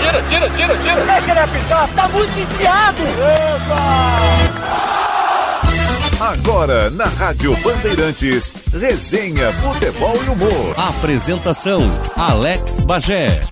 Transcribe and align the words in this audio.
Tira, 0.00 0.22
tira, 0.28 0.50
tira, 0.50 0.76
tira. 0.78 1.04
Deixa 1.04 1.30
ele 1.30 1.40
apitar, 1.40 1.88
tá 1.94 2.08
muito 2.08 2.40
enfiado. 2.40 3.02
Agora, 6.20 6.90
na 6.90 7.04
Rádio 7.04 7.54
Bandeirantes, 7.62 8.52
resenha, 8.72 9.52
futebol 9.52 10.14
e 10.24 10.28
humor. 10.30 10.74
Apresentação, 10.76 11.90
Alex 12.16 12.84
Bagé. 12.84 13.42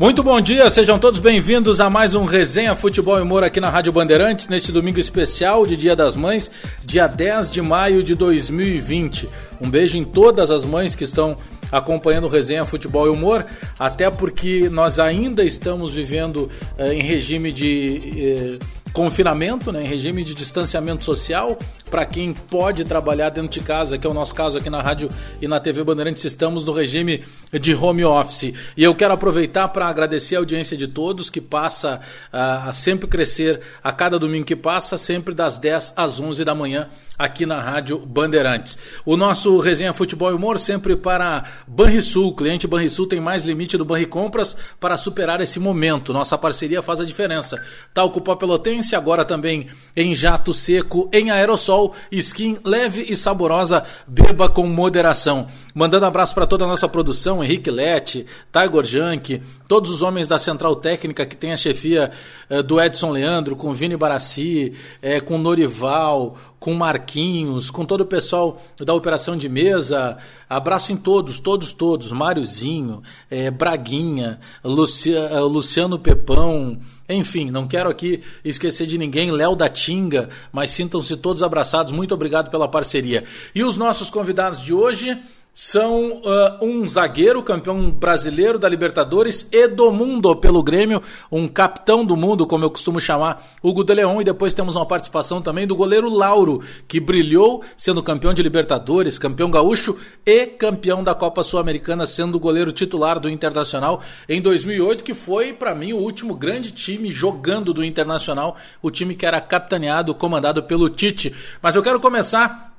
Muito 0.00 0.24
bom 0.24 0.40
dia, 0.40 0.68
sejam 0.70 0.98
todos 0.98 1.20
bem-vindos 1.20 1.80
a 1.80 1.88
mais 1.88 2.16
um 2.16 2.24
Resenha 2.24 2.74
Futebol 2.74 3.16
e 3.16 3.22
Humor 3.22 3.44
aqui 3.44 3.60
na 3.60 3.70
Rádio 3.70 3.92
Bandeirantes, 3.92 4.48
neste 4.48 4.72
domingo 4.72 4.98
especial 4.98 5.64
de 5.64 5.76
Dia 5.76 5.94
das 5.94 6.16
Mães, 6.16 6.50
dia 6.84 7.06
10 7.06 7.48
de 7.48 7.62
maio 7.62 8.02
de 8.02 8.16
2020. 8.16 9.28
Um 9.60 9.70
beijo 9.70 9.96
em 9.96 10.02
todas 10.02 10.50
as 10.50 10.64
mães 10.64 10.96
que 10.96 11.04
estão 11.04 11.36
acompanhando 11.74 12.24
o 12.24 12.28
Resenha 12.28 12.64
Futebol 12.64 13.06
e 13.06 13.10
Humor, 13.10 13.44
até 13.78 14.08
porque 14.10 14.68
nós 14.70 14.98
ainda 14.98 15.44
estamos 15.44 15.92
vivendo 15.92 16.48
eh, 16.78 16.94
em 16.94 17.02
regime 17.02 17.50
de. 17.52 18.58
Eh, 18.60 18.84
confinamento, 18.94 19.72
né, 19.72 19.82
em 19.82 19.88
regime 19.88 20.22
de 20.22 20.36
distanciamento 20.36 21.04
social, 21.04 21.58
para 21.90 22.06
quem 22.06 22.32
pode 22.32 22.84
trabalhar 22.84 23.28
dentro 23.28 23.50
de 23.50 23.60
casa, 23.60 23.98
que 23.98 24.06
é 24.06 24.10
o 24.10 24.14
nosso 24.14 24.32
caso 24.32 24.56
aqui 24.56 24.70
na 24.70 24.80
rádio 24.80 25.10
e 25.42 25.48
na 25.48 25.58
TV 25.58 25.82
Bandeirantes, 25.82 26.24
estamos 26.24 26.64
no 26.64 26.72
regime 26.72 27.24
de 27.52 27.74
home 27.74 28.04
office. 28.04 28.54
E 28.76 28.84
eu 28.84 28.94
quero 28.94 29.12
aproveitar 29.12 29.66
para 29.68 29.88
agradecer 29.88 30.36
a 30.36 30.38
audiência 30.38 30.76
de 30.76 30.86
todos, 30.86 31.28
que 31.28 31.40
passa 31.40 32.00
uh, 32.32 32.68
a 32.68 32.72
sempre 32.72 33.08
crescer 33.08 33.60
a 33.82 33.90
cada 33.90 34.16
domingo 34.16 34.44
que 34.44 34.54
passa, 34.54 34.96
sempre 34.96 35.34
das 35.34 35.58
10 35.58 35.94
às 35.96 36.20
11 36.20 36.44
da 36.44 36.54
manhã 36.54 36.88
aqui 37.18 37.46
na 37.46 37.60
Rádio 37.60 37.98
Bandeirantes. 37.98 38.78
O 39.04 39.16
nosso 39.16 39.58
Resenha 39.58 39.92
Futebol 39.92 40.30
e 40.30 40.34
Humor 40.34 40.58
sempre 40.58 40.96
para 40.96 41.44
Banrisul. 41.66 42.28
O 42.28 42.34
cliente 42.34 42.66
Banrisul 42.66 43.06
tem 43.06 43.20
mais 43.20 43.44
limite 43.44 43.76
do 43.76 43.84
Banri 43.84 44.06
Compras 44.06 44.56
para 44.80 44.96
superar 44.96 45.40
esse 45.40 45.60
momento. 45.60 46.12
Nossa 46.12 46.36
parceria 46.36 46.82
faz 46.82 47.00
a 47.00 47.04
diferença. 47.04 47.62
Talco 47.92 48.20
Pó 48.20 48.34
Pelotense, 48.34 48.96
agora 48.96 49.24
também 49.24 49.68
em 49.96 50.14
jato 50.14 50.52
seco, 50.52 51.08
em 51.12 51.30
aerossol, 51.30 51.94
skin 52.10 52.58
leve 52.64 53.06
e 53.08 53.16
saborosa, 53.16 53.84
beba 54.06 54.48
com 54.48 54.66
moderação. 54.66 55.46
Mandando 55.74 56.06
abraço 56.06 56.34
para 56.34 56.46
toda 56.46 56.64
a 56.64 56.68
nossa 56.68 56.88
produção, 56.88 57.42
Henrique 57.42 57.70
Lete, 57.70 58.26
Tiger 58.52 58.84
Junk, 58.84 59.42
todos 59.66 59.90
os 59.90 60.02
homens 60.02 60.28
da 60.28 60.38
Central 60.38 60.76
Técnica 60.76 61.26
que 61.26 61.36
tem 61.36 61.52
a 61.52 61.56
chefia 61.56 62.12
eh, 62.48 62.62
do 62.62 62.80
Edson 62.80 63.10
Leandro, 63.10 63.56
com 63.56 63.72
Vini 63.72 63.96
Barassi, 63.96 64.72
eh, 65.02 65.20
com 65.20 65.36
Norival, 65.36 66.36
com 66.64 66.72
Marquinhos, 66.72 67.70
com 67.70 67.84
todo 67.84 68.00
o 68.00 68.06
pessoal 68.06 68.58
da 68.78 68.94
operação 68.94 69.36
de 69.36 69.50
mesa. 69.50 70.16
Abraço 70.48 70.92
em 70.92 70.96
todos, 70.96 71.38
todos, 71.38 71.74
todos. 71.74 72.10
Máriozinho, 72.10 73.02
é, 73.30 73.50
Braguinha, 73.50 74.40
Lucia, 74.64 75.40
Luciano 75.40 75.98
Pepão. 75.98 76.78
Enfim, 77.06 77.50
não 77.50 77.68
quero 77.68 77.90
aqui 77.90 78.22
esquecer 78.42 78.86
de 78.86 78.96
ninguém, 78.96 79.30
Léo 79.30 79.54
da 79.54 79.68
Tinga, 79.68 80.30
mas 80.50 80.70
sintam-se 80.70 81.18
todos 81.18 81.42
abraçados. 81.42 81.92
Muito 81.92 82.14
obrigado 82.14 82.50
pela 82.50 82.66
parceria. 82.66 83.24
E 83.54 83.62
os 83.62 83.76
nossos 83.76 84.08
convidados 84.08 84.62
de 84.62 84.72
hoje 84.72 85.20
são 85.54 86.20
uh, 86.20 86.64
um 86.64 86.86
zagueiro, 86.88 87.40
campeão 87.40 87.88
brasileiro 87.92 88.58
da 88.58 88.68
Libertadores 88.68 89.46
e 89.52 89.68
do 89.68 89.92
mundo 89.92 90.34
pelo 90.34 90.64
Grêmio, 90.64 91.00
um 91.30 91.46
capitão 91.46 92.04
do 92.04 92.16
mundo, 92.16 92.44
como 92.44 92.64
eu 92.64 92.70
costumo 92.70 93.00
chamar, 93.00 93.46
Hugo 93.62 93.84
de 93.84 93.94
Leon, 93.94 94.20
e 94.20 94.24
depois 94.24 94.52
temos 94.52 94.74
uma 94.74 94.84
participação 94.84 95.40
também 95.40 95.64
do 95.64 95.76
goleiro 95.76 96.12
Lauro, 96.12 96.60
que 96.88 96.98
brilhou 96.98 97.62
sendo 97.76 98.02
campeão 98.02 98.34
de 98.34 98.42
Libertadores, 98.42 99.16
campeão 99.16 99.48
gaúcho 99.48 99.96
e 100.26 100.44
campeão 100.46 101.04
da 101.04 101.14
Copa 101.14 101.44
Sul-Americana, 101.44 102.04
sendo 102.04 102.34
o 102.34 102.40
goleiro 102.40 102.72
titular 102.72 103.20
do 103.20 103.30
Internacional 103.30 104.02
em 104.28 104.42
2008, 104.42 105.04
que 105.04 105.14
foi 105.14 105.52
para 105.52 105.72
mim 105.72 105.92
o 105.92 105.98
último 105.98 106.34
grande 106.34 106.72
time 106.72 107.12
jogando 107.12 107.72
do 107.72 107.84
Internacional, 107.84 108.56
o 108.82 108.90
time 108.90 109.14
que 109.14 109.24
era 109.24 109.40
capitaneado, 109.40 110.16
comandado 110.16 110.64
pelo 110.64 110.90
Tite. 110.90 111.32
Mas 111.62 111.76
eu 111.76 111.82
quero 111.82 112.00
começar 112.00 112.73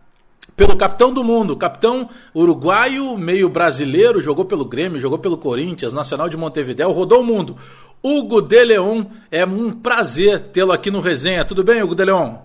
pelo 0.56 0.78
capitão 0.78 1.14
do 1.14 1.24
mundo, 1.24 1.58
capitão 1.58 2.10
uruguaio, 2.34 3.18
meio 3.18 3.50
brasileiro, 3.50 4.22
jogou 4.22 4.46
pelo 4.46 4.66
Grêmio, 4.66 5.00
jogou 5.00 5.20
pelo 5.20 5.38
Corinthians, 5.38 5.94
Nacional 5.94 6.30
de 6.30 6.38
Montevideo, 6.38 6.92
rodou 6.92 7.22
o 7.22 7.26
mundo. 7.26 7.58
Hugo 8.02 8.42
de 8.42 8.64
Leon, 8.64 9.06
é 9.32 9.46
um 9.46 9.72
prazer 9.72 10.48
tê-lo 10.50 10.72
aqui 10.72 10.92
no 10.92 11.00
Resenha. 11.00 11.44
Tudo 11.44 11.64
bem, 11.64 11.82
Hugo 11.82 11.96
de 11.96 12.06
Leon? 12.06 12.38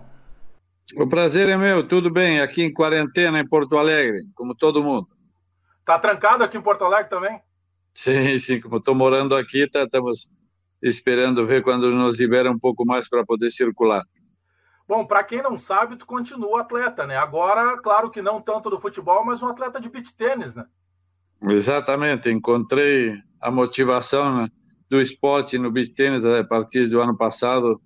O 0.97 1.09
prazer 1.09 1.49
é 1.49 1.57
meu, 1.57 1.87
tudo 1.87 2.11
bem, 2.11 2.41
aqui 2.41 2.63
em 2.63 2.73
quarentena 2.73 3.39
em 3.39 3.47
Porto 3.47 3.77
Alegre, 3.77 4.23
como 4.35 4.55
todo 4.55 4.83
mundo. 4.83 5.07
Tá 5.85 5.99
trancado 5.99 6.43
aqui 6.43 6.57
em 6.57 6.63
Porto 6.63 6.85
Alegre 6.85 7.11
também? 7.11 7.39
Sim, 7.95 8.39
sim, 8.39 8.61
como 8.61 8.79
estou 8.79 8.95
morando 8.95 9.37
aqui, 9.37 9.69
tá, 9.69 9.85
estamos 9.85 10.31
esperando 10.83 11.47
ver 11.47 11.63
quando 11.63 11.91
nos 11.91 12.19
libera 12.19 12.51
um 12.51 12.59
pouco 12.59 12.85
mais 12.85 13.09
para 13.09 13.25
poder 13.25 13.51
circular. 13.51 14.03
Bom, 14.91 15.07
para 15.07 15.23
quem 15.23 15.41
não 15.41 15.57
sabe, 15.57 15.95
tu 15.95 16.05
continua 16.05 16.63
atleta, 16.63 17.07
né? 17.07 17.17
Agora, 17.17 17.81
claro 17.81 18.11
que 18.11 18.21
não 18.21 18.43
tanto 18.43 18.69
do 18.69 18.81
futebol, 18.81 19.25
mas 19.25 19.41
um 19.41 19.47
atleta 19.47 19.81
de 19.81 19.89
beach 19.89 20.13
tênis, 20.17 20.53
né? 20.53 20.65
Exatamente, 21.45 22.29
encontrei 22.29 23.15
a 23.41 23.53
motivação 23.53 24.39
né, 24.39 24.49
do 24.91 25.01
esporte 25.01 25.57
no 25.59 25.71
beach 25.71 25.95
tênis 25.95 26.25
a 26.25 26.43
partir 26.43 26.89
do 26.89 27.01
ano 27.01 27.17
passado, 27.17 27.81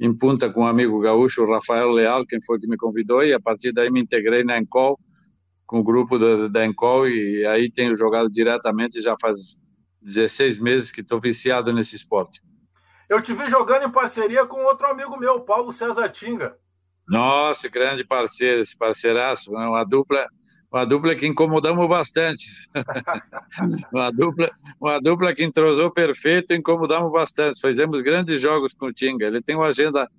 em 0.00 0.12
Punta 0.12 0.50
com 0.50 0.62
um 0.62 0.66
amigo 0.66 0.98
gaúcho, 0.98 1.44
o 1.44 1.48
Rafael 1.52 1.90
Leal, 1.90 2.26
quem 2.26 2.42
foi 2.42 2.58
que 2.58 2.66
me 2.66 2.76
convidou, 2.76 3.22
e 3.22 3.32
a 3.32 3.38
partir 3.38 3.70
daí 3.72 3.88
me 3.88 4.00
integrei 4.00 4.42
na 4.42 4.58
Encol, 4.58 4.98
com 5.64 5.78
o 5.78 5.84
grupo 5.84 6.18
da, 6.18 6.48
da 6.48 6.66
Encol, 6.66 7.08
e 7.08 7.46
aí 7.46 7.70
tenho 7.70 7.94
jogado 7.94 8.28
diretamente, 8.28 9.00
já 9.00 9.14
faz 9.20 9.60
16 10.02 10.58
meses 10.58 10.90
que 10.90 11.02
estou 11.02 11.20
viciado 11.20 11.72
nesse 11.72 11.94
esporte. 11.94 12.42
Eu 13.08 13.22
te 13.22 13.32
vi 13.32 13.48
jogando 13.48 13.84
em 13.84 13.90
parceria 13.90 14.44
com 14.46 14.64
outro 14.64 14.86
amigo 14.88 15.16
meu, 15.16 15.40
Paulo 15.40 15.70
César 15.70 16.08
Tinga. 16.08 16.56
Nossa, 17.08 17.68
grande 17.68 18.04
parceiro, 18.04 18.60
esse 18.60 18.76
parceiraço, 18.76 19.52
né? 19.52 19.64
uma 19.64 19.84
dupla, 19.84 20.26
uma 20.72 20.84
dupla 20.84 21.14
que 21.14 21.24
incomodamos 21.24 21.88
bastante. 21.88 22.46
uma 23.94 24.10
dupla, 24.10 24.50
uma 24.80 25.00
dupla 25.00 25.32
que 25.32 25.44
entrosou 25.44 25.88
perfeito, 25.92 26.52
incomodamos 26.52 27.12
bastante. 27.12 27.60
Fizemos 27.60 28.02
grandes 28.02 28.40
jogos 28.40 28.74
com 28.74 28.86
o 28.86 28.92
Tinga. 28.92 29.26
Ele 29.26 29.40
tem 29.40 29.54
uma 29.54 29.68
agenda 29.68 30.10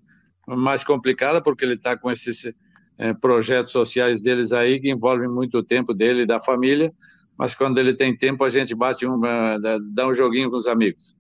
mais 0.48 0.82
complicada 0.82 1.42
porque 1.42 1.66
ele 1.66 1.74
está 1.74 1.98
com 1.98 2.10
esses 2.10 2.50
é, 2.98 3.14
projetos 3.14 3.74
sociais 3.74 4.22
deles 4.22 4.54
aí 4.54 4.80
que 4.80 4.90
envolvem 4.90 5.28
muito 5.28 5.62
tempo 5.62 5.94
dele 5.94 6.22
e 6.22 6.26
da 6.26 6.40
família. 6.40 6.94
Mas 7.38 7.54
quando 7.54 7.80
ele 7.80 7.94
tem 7.94 8.18
tempo, 8.18 8.46
a 8.46 8.50
gente 8.50 8.74
bate 8.74 9.06
um, 9.06 9.20
dá 9.94 10.08
um 10.08 10.14
joguinho 10.14 10.50
com 10.50 10.56
os 10.56 10.68
amigos. 10.68 11.17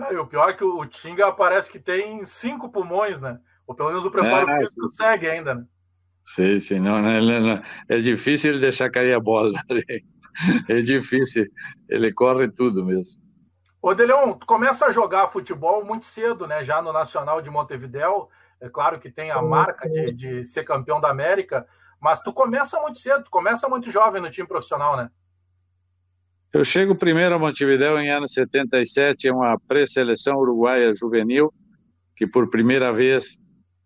Ah, 0.00 0.12
e 0.12 0.16
o 0.16 0.26
pior 0.26 0.48
é 0.50 0.52
que 0.54 0.64
o 0.64 0.84
Tinga 0.86 1.30
parece 1.32 1.70
que 1.70 1.78
tem 1.78 2.24
cinco 2.24 2.70
pulmões, 2.70 3.20
né? 3.20 3.38
Ou 3.66 3.74
pelo 3.74 3.90
menos 3.90 4.04
o 4.04 4.10
preparo 4.10 4.48
é, 4.48 4.58
físico 4.58 4.90
segue 4.90 5.28
ainda, 5.28 5.54
né? 5.54 5.64
Sim, 6.24 6.58
sim. 6.60 6.78
Não, 6.78 7.00
não, 7.00 7.20
não, 7.20 7.62
é 7.88 7.98
difícil 7.98 8.50
ele 8.50 8.60
deixar 8.60 8.90
cair 8.90 9.14
a 9.14 9.20
bola. 9.20 9.52
É 10.68 10.80
difícil. 10.80 11.44
Ele 11.88 12.12
corre 12.12 12.48
tudo 12.48 12.84
mesmo. 12.84 13.20
Ô, 13.82 13.92
Deleon, 13.92 14.34
tu 14.34 14.46
começa 14.46 14.86
a 14.86 14.92
jogar 14.92 15.28
futebol 15.28 15.84
muito 15.84 16.06
cedo, 16.06 16.46
né? 16.46 16.64
Já 16.64 16.80
no 16.80 16.92
Nacional 16.92 17.42
de 17.42 17.50
Montevidéu. 17.50 18.30
É 18.60 18.68
claro 18.68 19.00
que 19.00 19.10
tem 19.10 19.30
a 19.30 19.42
marca 19.42 19.88
de, 19.88 20.12
de 20.12 20.44
ser 20.44 20.64
campeão 20.64 21.00
da 21.00 21.10
América, 21.10 21.66
mas 22.00 22.20
tu 22.20 22.32
começa 22.32 22.80
muito 22.80 22.98
cedo, 22.98 23.24
tu 23.24 23.30
começa 23.30 23.68
muito 23.68 23.90
jovem 23.90 24.22
no 24.22 24.30
time 24.30 24.46
profissional, 24.46 24.96
né? 24.96 25.10
Eu 26.52 26.64
chego 26.64 26.96
primeiro 26.96 27.34
a 27.34 27.38
Montevideo 27.38 27.98
em 27.98 28.10
ano 28.10 28.28
77, 28.28 29.28
é 29.28 29.32
uma 29.32 29.58
pré-seleção 29.68 30.36
uruguaia 30.36 30.92
juvenil, 30.92 31.52
que 32.16 32.26
por 32.26 32.50
primeira 32.50 32.92
vez 32.92 33.36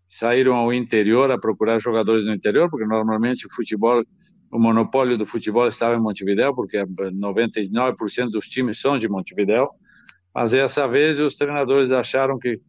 saíram 0.09 0.55
ao 0.55 0.73
interior 0.73 1.29
a 1.29 1.37
procurar 1.37 1.79
jogadores 1.79 2.25
no 2.25 2.33
interior, 2.33 2.69
porque 2.69 2.85
normalmente 2.85 3.45
o 3.45 3.53
futebol, 3.53 4.03
o 4.51 4.59
monopólio 4.59 5.17
do 5.17 5.25
futebol 5.25 5.67
estava 5.67 5.95
em 5.95 5.99
Montevideo, 5.99 6.55
porque 6.55 6.77
99% 6.83 8.31
dos 8.31 8.47
times 8.47 8.79
são 8.79 8.97
de 8.97 9.07
Montevideo, 9.07 9.69
mas 10.33 10.51
dessa 10.51 10.87
vez 10.87 11.19
os 11.19 11.35
treinadores 11.35 11.91
acharam 11.91 12.39
que 12.39 12.59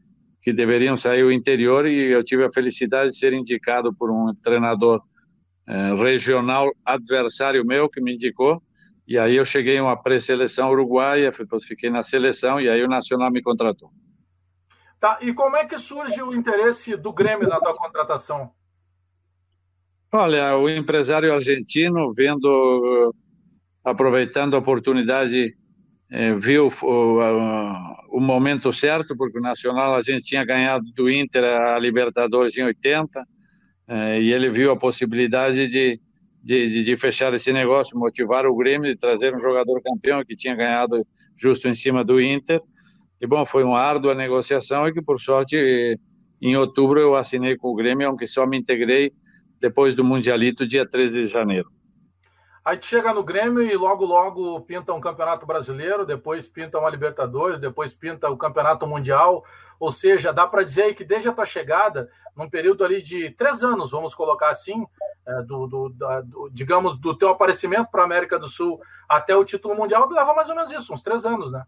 que 0.47 0.53
deveriam 0.53 0.97
sair 0.97 1.23
ao 1.23 1.33
interior 1.33 1.89
e 1.89 2.13
eu 2.13 2.23
tive 2.23 2.45
a 2.45 2.53
felicidade 2.53 3.11
de 3.11 3.19
ser 3.19 3.33
indicado 3.33 3.93
por 3.93 4.13
um 4.13 4.33
treinador 4.33 5.03
eh, 5.67 5.95
regional 5.97 6.71
adversário 6.85 7.67
meu 7.67 7.89
que 7.89 8.01
me 8.01 8.15
indicou 8.15 8.63
e 9.07 9.19
aí 9.19 9.37
eu 9.37 9.45
cheguei 9.45 9.77
em 9.77 9.81
uma 9.81 9.97
pré-seleção 9.97 10.71
uruguaia, 10.71 11.31
depois 11.31 11.65
fiquei 11.65 11.89
na 11.89 12.03
seleção 12.03 12.61
e 12.61 12.69
aí 12.69 12.83
o 12.83 12.89
Nacional 12.89 13.31
me 13.31 13.41
contratou. 13.41 13.91
Tá, 14.99 15.19
e 15.21 15.33
como 15.33 15.57
é 15.57 15.65
que 15.65 15.79
surge 15.79 16.21
o 16.23 16.35
interesse 16.35 16.97
do 16.97 17.13
Grêmio 17.13 17.49
na 17.49 17.61
tua 17.61 17.77
contratação? 17.77 18.51
Olha, 20.13 20.57
o 20.57 20.69
empresário 20.69 21.33
argentino, 21.33 22.13
vendo, 22.15 23.15
aproveitando 23.85 24.55
a 24.55 24.59
oportunidade, 24.59 25.55
eh, 26.11 26.35
viu 26.35 26.69
o, 26.83 28.17
o, 28.17 28.21
momento 28.21 28.73
certo, 28.73 29.17
porque 29.17 29.39
o 29.39 29.43
Nacional 29.43 29.95
a 29.95 30.03
gente 30.03 30.25
tinha 30.25 30.45
ganhado 30.45 30.87
do 30.95 31.11
Inter 31.11 31.45
a 31.45 31.79
Libertadores 31.79 32.57
em 32.57 32.63
80, 32.63 33.25
eh, 33.89 34.23
e 34.23 34.33
ele 34.33 34.49
viu 34.49 34.71
a 34.71 34.77
possibilidade 34.77 35.69
de, 35.69 36.01
de, 36.47 36.69
de, 36.69 36.85
de, 36.85 36.97
fechar 36.97 37.35
esse 37.35 37.53
negócio, 37.53 37.99
motivar 37.99 38.47
o 38.47 38.55
Grêmio 38.55 38.89
de 38.89 38.97
trazer 38.97 39.35
um 39.35 39.41
jogador 39.41 39.83
campeão 39.83 40.25
que 40.25 40.37
tinha 40.37 40.55
ganhado 40.55 41.05
justo 41.37 41.67
em 41.67 41.75
cima 41.75 42.05
do 42.05 42.21
Inter. 42.21 42.61
E 43.21 43.27
bom, 43.27 43.45
foi 43.45 43.65
uma 43.65 43.81
árdua 43.81 44.15
negociação 44.15 44.87
e 44.87 44.93
que 44.93 45.03
por 45.03 45.21
sorte 45.21 45.99
em 46.41 46.57
outubro 46.57 47.01
eu 47.01 47.17
assinei 47.17 47.57
com 47.57 47.69
o 47.69 47.75
Grêmio, 47.75 48.07
aunque 48.07 48.29
só 48.29 48.47
me 48.47 48.57
integrei 48.57 49.13
depois 49.61 49.97
do 49.97 50.05
Mundialito, 50.05 50.65
dia 50.65 50.89
13 50.89 51.23
de 51.23 51.27
janeiro. 51.27 51.69
Aí 52.65 52.77
tu 52.77 52.87
chega 52.87 53.13
no 53.13 53.25
Grêmio 53.25 53.63
e 53.63 53.77
logo, 53.77 54.05
logo 54.05 54.61
pinta 54.61 54.93
um 54.93 55.01
Campeonato 55.01 55.45
Brasileiro, 55.47 56.07
depois 56.07 56.47
pinta 56.47 56.79
uma 56.79 56.91
Libertadores, 56.91 57.59
depois 57.59 57.93
pinta 57.93 58.31
o 58.31 58.37
Campeonato 58.37 58.87
Mundial. 58.87 59.45
Ou 59.81 59.91
seja, 59.91 60.33
dá 60.33 60.47
para 60.47 60.63
dizer 60.63 60.95
que 60.95 61.05
desde 61.05 61.29
a 61.29 61.33
tua 61.33 61.45
chegada, 61.45 62.09
num 62.37 62.49
período 62.51 62.85
ali 62.85 63.03
de 63.03 63.31
três 63.31 63.65
anos, 63.65 63.91
vamos 63.91 64.15
colocar 64.15 64.51
assim, 64.51 64.85
é, 65.27 65.43
do, 65.43 65.67
do, 65.67 65.89
da, 65.89 66.21
do, 66.21 66.51
digamos, 66.53 66.99
do 66.99 67.17
teu 67.17 67.31
aparecimento 67.31 67.89
para 67.91 68.03
a 68.03 68.05
América 68.05 68.39
do 68.39 68.47
Sul 68.47 68.79
até 69.09 69.35
o 69.35 69.45
título 69.45 69.75
mundial, 69.75 70.09
leva 70.09 70.35
mais 70.35 70.49
ou 70.49 70.55
menos 70.55 70.71
isso, 70.71 70.93
uns 70.93 71.03
três 71.03 71.25
anos, 71.25 71.51
né? 71.51 71.65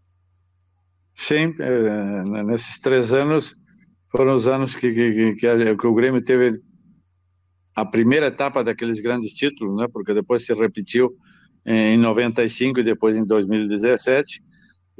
Sim, 1.15 1.55
é, 1.59 2.43
nesses 2.43 2.79
três 2.79 3.11
anos 3.11 3.55
foram 4.11 4.35
os 4.35 4.47
anos 4.47 4.75
que, 4.75 4.93
que, 4.93 5.35
que, 5.35 5.75
que 5.75 5.87
o 5.87 5.93
Grêmio 5.93 6.23
teve 6.23 6.61
a 7.75 7.85
primeira 7.85 8.27
etapa 8.27 8.63
daqueles 8.63 9.01
grandes 9.01 9.33
títulos, 9.33 9.75
né? 9.75 9.87
Porque 9.91 10.13
depois 10.13 10.45
se 10.45 10.53
repetiu 10.53 11.15
em 11.65 11.97
95 11.97 12.79
e 12.79 12.83
depois 12.83 13.15
em 13.15 13.25
2017 13.25 14.41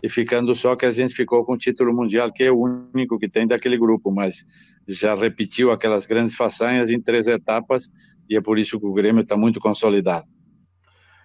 e 0.01 0.09
ficando 0.09 0.53
só 0.55 0.75
que 0.75 0.85
a 0.85 0.91
gente 0.91 1.13
ficou 1.13 1.45
com 1.45 1.53
o 1.53 1.57
título 1.57 1.93
mundial, 1.93 2.31
que 2.31 2.43
é 2.43 2.51
o 2.51 2.61
único 2.93 3.19
que 3.19 3.29
tem 3.29 3.47
daquele 3.47 3.77
grupo, 3.77 4.11
mas 4.11 4.45
já 4.87 5.13
repetiu 5.15 5.71
aquelas 5.71 6.05
grandes 6.05 6.35
façanhas 6.35 6.89
em 6.89 7.01
três 7.01 7.27
etapas 7.27 7.91
e 8.29 8.37
é 8.37 8.41
por 8.41 8.57
isso 8.57 8.79
que 8.79 8.85
o 8.85 8.93
Grêmio 8.93 9.21
está 9.21 9.35
muito 9.35 9.59
consolidado. 9.59 10.27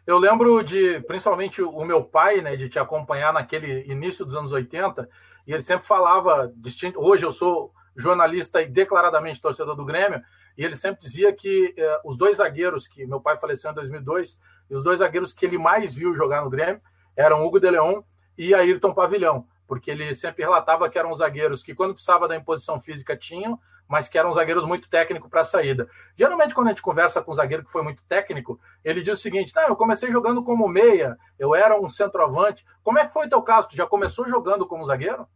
Eu 0.07 0.19
lembro 0.19 0.63
de, 0.63 1.01
principalmente, 1.07 1.63
o 1.63 1.85
meu 1.85 2.05
pai, 2.05 2.43
né, 2.43 2.57
de 2.57 2.69
te 2.69 2.79
acompanhar 2.79 3.33
naquele 3.33 3.91
início 3.91 4.25
dos 4.25 4.35
anos 4.35 4.53
80, 4.53 5.09
e 5.47 5.53
ele 5.53 5.63
sempre 5.63 5.87
falava, 5.87 6.53
distinto, 6.57 7.01
hoje 7.01 7.25
eu 7.25 7.33
sou 7.33 7.73
jornalista 7.97 8.61
e 8.61 8.67
declaradamente 8.67 9.41
torcedor 9.41 9.75
do 9.75 9.85
Grêmio, 9.85 10.21
e 10.59 10.65
ele 10.65 10.77
sempre 10.77 11.01
dizia 11.01 11.33
que 11.33 11.75
eh, 11.77 12.01
os 12.05 12.19
dois 12.19 12.37
zagueiros, 12.37 12.87
que 12.87 13.07
meu 13.07 13.21
pai 13.21 13.39
faleceu 13.39 13.71
em 13.71 13.75
2002, 13.75 14.39
e 14.71 14.75
os 14.75 14.85
dois 14.85 14.99
zagueiros 14.99 15.33
que 15.33 15.47
ele 15.47 15.57
mais 15.57 15.95
viu 15.95 16.15
jogar 16.15 16.45
no 16.45 16.51
Grêmio 16.51 16.81
eram 17.17 17.45
Hugo 17.45 17.59
de 17.59 17.71
Leon 17.71 18.03
e 18.37 18.55
Ayrton 18.55 18.93
Pavilhão, 18.93 19.47
porque 19.67 19.91
ele 19.91 20.15
sempre 20.15 20.43
relatava 20.43 20.89
que 20.89 20.99
eram 20.99 21.15
zagueiros 21.15 21.63
que, 21.63 21.75
quando 21.75 21.95
precisava 21.95 22.29
da 22.29 22.37
imposição 22.37 22.81
física, 22.81 23.17
tinham, 23.17 23.59
mas 23.89 24.09
que 24.09 24.19
eram 24.19 24.33
zagueiros 24.33 24.65
muito 24.65 24.89
técnicos 24.89 25.29
para 25.29 25.43
a 25.43 25.45
saída. 25.45 25.89
Geralmente, 26.17 26.55
quando 26.55 26.69
a 26.69 26.71
gente 26.71 26.83
conversa 26.83 27.23
com 27.23 27.33
um 27.33 27.35
zagueiro 27.35 27.65
que 27.65 27.73
foi 27.73 27.83
muito 27.83 28.03
técnico, 28.09 28.59
ele 28.85 29.03
diz 29.03 29.19
o 29.19 29.23
seguinte: 29.23 29.53
Não, 29.55 29.69
eu 29.69 29.77
comecei 29.77 30.11
jogando 30.11 30.43
como 30.43 30.69
meia, 30.69 31.17
eu 31.39 31.55
era 31.55 31.79
um 31.81 31.89
centroavante. 31.89 32.65
Como 32.83 32.99
é 32.99 33.07
que 33.07 33.13
foi 33.13 33.27
o 33.27 33.29
teu 33.29 33.43
caso? 33.43 33.69
Tu 33.69 33.77
já 33.77 33.87
começou 33.87 34.29
jogando 34.29 34.67
como 34.67 34.87
zagueiro? 34.87 35.27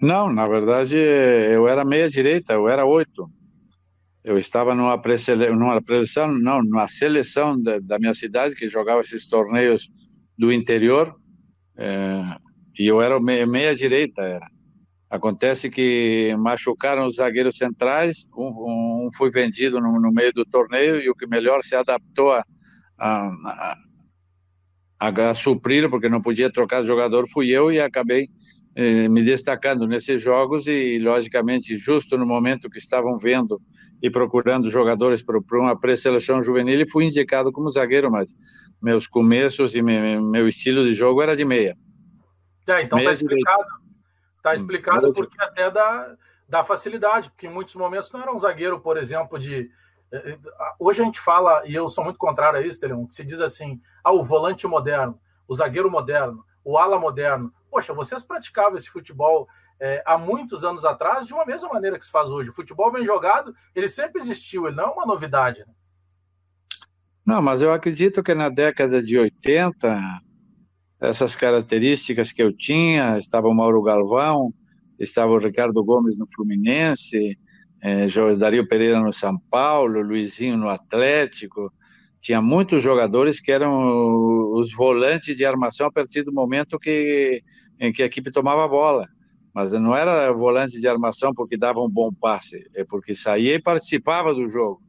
Não, 0.00 0.32
na 0.32 0.46
verdade, 0.46 0.96
eu 0.96 1.68
era 1.68 1.84
meia-direita, 1.84 2.52
eu 2.52 2.68
era 2.68 2.84
oito. 2.84 3.28
Eu 4.22 4.38
estava 4.38 4.74
numa 4.74 4.98
pré-seleção, 5.00 6.28
não, 6.38 6.62
numa 6.62 6.88
seleção 6.88 7.60
da, 7.60 7.78
da 7.78 7.98
minha 7.98 8.14
cidade, 8.14 8.54
que 8.54 8.68
jogava 8.68 9.02
esses 9.02 9.26
torneios 9.26 9.88
do 10.36 10.52
interior, 10.52 11.14
é, 11.76 12.36
e 12.78 12.86
eu 12.86 13.00
era 13.00 13.20
meia-direita, 13.20 14.22
era. 14.22 14.46
Acontece 15.10 15.70
que 15.70 16.34
machucaram 16.38 17.06
os 17.06 17.16
zagueiros 17.16 17.56
centrais, 17.56 18.26
um, 18.36 19.06
um 19.06 19.08
foi 19.16 19.30
vendido 19.30 19.80
no, 19.80 20.00
no, 20.00 20.10
meio 20.12 20.32
do 20.32 20.44
torneio 20.44 21.00
e 21.00 21.08
o 21.08 21.14
que 21.14 21.26
melhor 21.26 21.62
se 21.62 21.76
adaptou 21.76 22.32
a, 22.32 22.44
a, 22.98 23.76
a, 24.98 25.08
a 25.30 25.34
suprir, 25.34 25.88
porque 25.88 26.08
não 26.08 26.20
podia 26.20 26.50
trocar 26.50 26.82
de 26.82 26.88
jogador, 26.88 27.26
fui 27.28 27.50
eu 27.50 27.70
e 27.70 27.80
acabei 27.80 28.28
eh, 28.76 29.08
me 29.08 29.22
destacando 29.22 29.86
nesses 29.86 30.20
jogos 30.20 30.66
e, 30.66 30.98
logicamente, 30.98 31.76
justo 31.76 32.18
no 32.18 32.26
momento 32.26 32.68
que 32.68 32.78
estavam 32.78 33.16
vendo 33.16 33.60
e 34.02 34.10
procurando 34.10 34.70
jogadores 34.70 35.22
para 35.22 35.38
uma 35.52 35.78
pré-seleção 35.78 36.42
juvenil, 36.42 36.84
fui 36.90 37.04
indicado 37.04 37.52
como 37.52 37.70
zagueiro, 37.70 38.10
mas 38.10 38.36
meus 38.82 39.06
começos 39.06 39.74
e 39.74 39.82
meu 39.82 40.48
estilo 40.48 40.84
de 40.84 40.94
jogo 40.94 41.22
era 41.22 41.36
de 41.36 41.44
meia. 41.44 41.76
É, 42.66 42.82
então 42.82 42.98
está 42.98 43.12
explicado. 43.12 43.64
Está 44.36 44.54
explicado 44.54 45.12
porque 45.14 45.42
até 45.42 45.70
dá, 45.70 46.14
dá 46.48 46.64
facilidade, 46.64 47.30
porque 47.30 47.46
em 47.46 47.50
muitos 47.50 47.74
momentos 47.74 48.10
não 48.12 48.20
era 48.20 48.34
um 48.34 48.38
zagueiro, 48.38 48.80
por 48.80 48.98
exemplo, 48.98 49.38
de. 49.38 49.70
Eh, 50.12 50.30
eh, 50.32 50.38
hoje 50.78 51.00
a 51.00 51.04
gente 51.04 51.18
fala, 51.18 51.62
e 51.66 51.74
eu 51.74 51.88
sou 51.88 52.04
muito 52.04 52.18
contrário 52.18 52.58
a 52.58 52.62
isso, 52.62 52.78
Teleon, 52.78 53.06
que 53.06 53.14
se 53.14 53.24
diz 53.24 53.40
assim: 53.40 53.80
ah, 54.02 54.12
o 54.12 54.22
volante 54.22 54.66
moderno, 54.66 55.18
o 55.48 55.54
zagueiro 55.54 55.90
moderno, 55.90 56.44
o 56.64 56.78
ala 56.78 56.98
moderno 56.98 57.52
poxa, 57.74 57.92
vocês 57.92 58.22
praticavam 58.22 58.78
esse 58.78 58.88
futebol 58.88 59.48
é, 59.80 60.00
há 60.06 60.16
muitos 60.16 60.62
anos 60.62 60.84
atrás 60.84 61.26
de 61.26 61.34
uma 61.34 61.44
mesma 61.44 61.68
maneira 61.68 61.98
que 61.98 62.04
se 62.04 62.10
faz 62.10 62.30
hoje. 62.30 62.50
O 62.50 62.54
futebol 62.54 62.92
bem 62.92 63.04
jogado, 63.04 63.52
ele 63.74 63.88
sempre 63.88 64.22
existiu, 64.22 64.68
ele 64.68 64.76
não 64.76 64.84
é 64.84 64.92
uma 64.92 65.06
novidade. 65.06 65.58
Né? 65.66 65.74
Não, 67.26 67.42
mas 67.42 67.62
eu 67.62 67.72
acredito 67.72 68.22
que 68.22 68.32
na 68.32 68.48
década 68.48 69.02
de 69.02 69.18
80, 69.18 70.20
essas 71.00 71.34
características 71.34 72.30
que 72.30 72.40
eu 72.40 72.56
tinha, 72.56 73.18
estava 73.18 73.48
o 73.48 73.54
Mauro 73.54 73.82
Galvão, 73.82 74.54
estava 74.96 75.32
o 75.32 75.38
Ricardo 75.38 75.82
Gomes 75.82 76.16
no 76.16 76.30
Fluminense, 76.32 77.36
é, 77.82 78.06
Dario 78.38 78.68
Pereira 78.68 79.00
no 79.00 79.12
São 79.12 79.36
Paulo, 79.50 80.00
Luizinho 80.00 80.56
no 80.56 80.68
Atlético, 80.68 81.72
tinha 82.24 82.40
muitos 82.40 82.82
jogadores 82.82 83.38
que 83.38 83.52
eram 83.52 84.54
os 84.54 84.72
volantes 84.72 85.36
de 85.36 85.44
armação 85.44 85.88
a 85.88 85.92
partir 85.92 86.22
do 86.22 86.32
momento 86.32 86.78
que 86.78 87.42
em 87.78 87.92
que 87.92 88.02
a 88.02 88.06
equipe 88.06 88.32
tomava 88.32 88.64
a 88.64 88.68
bola. 88.68 89.06
Mas 89.54 89.72
não 89.72 89.94
era 89.94 90.32
volante 90.32 90.80
de 90.80 90.88
armação 90.88 91.34
porque 91.34 91.54
dava 91.54 91.80
um 91.80 91.88
bom 91.88 92.10
passe, 92.10 92.66
é 92.74 92.82
porque 92.82 93.14
saía 93.14 93.54
e 93.54 93.62
participava 93.62 94.32
do 94.32 94.48
jogo. 94.48 94.80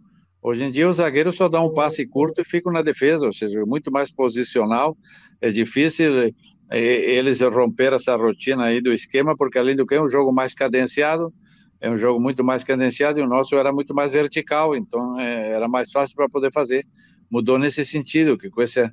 Hoje 0.42 0.64
em 0.64 0.70
dia, 0.70 0.88
os 0.88 0.96
zagueiros 0.96 1.36
só 1.36 1.50
dão 1.50 1.68
um 1.68 1.74
passe 1.74 2.08
curto 2.08 2.42
e 2.42 2.46
ficam 2.46 2.72
na 2.72 2.82
defesa, 2.82 3.26
ou 3.26 3.34
seja, 3.34 3.66
muito 3.66 3.92
mais 3.92 4.10
posicional. 4.10 4.96
É 5.42 5.50
difícil 5.50 6.34
é, 6.72 6.80
eles 6.80 7.42
romper 7.42 7.92
essa 7.92 8.16
rotina 8.16 8.64
aí 8.64 8.80
do 8.80 8.94
esquema, 8.94 9.36
porque 9.36 9.60
além 9.60 9.76
do 9.76 9.86
que 9.86 9.96
é 9.96 10.02
um 10.02 10.10
jogo 10.10 10.32
mais 10.32 10.54
cadenciado, 10.54 11.34
é 11.82 11.90
um 11.92 11.98
jogo 11.98 12.18
muito 12.18 12.46
mais 12.46 12.64
cadenciado 12.64 13.20
e 13.20 13.24
o 13.24 13.28
nosso 13.28 13.56
era 13.56 13.74
muito 13.74 13.94
mais 13.94 14.14
vertical, 14.14 14.74
então 14.74 15.20
é, 15.20 15.50
era 15.50 15.68
mais 15.68 15.92
fácil 15.92 16.16
para 16.16 16.30
poder 16.30 16.54
fazer. 16.54 16.86
Mudou 17.30 17.58
nesse 17.58 17.84
sentido, 17.84 18.38
que 18.38 18.50
com 18.50 18.62
esse 18.62 18.92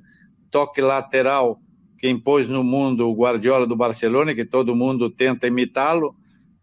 toque 0.49 0.81
lateral 0.81 1.59
que 1.97 2.09
impôs 2.09 2.47
no 2.47 2.63
mundo 2.63 3.09
o 3.09 3.15
Guardiola 3.15 3.65
do 3.65 3.75
Barcelona, 3.75 4.35
que 4.35 4.45
todo 4.45 4.75
mundo 4.75 5.09
tenta 5.09 5.47
imitá-lo, 5.47 6.15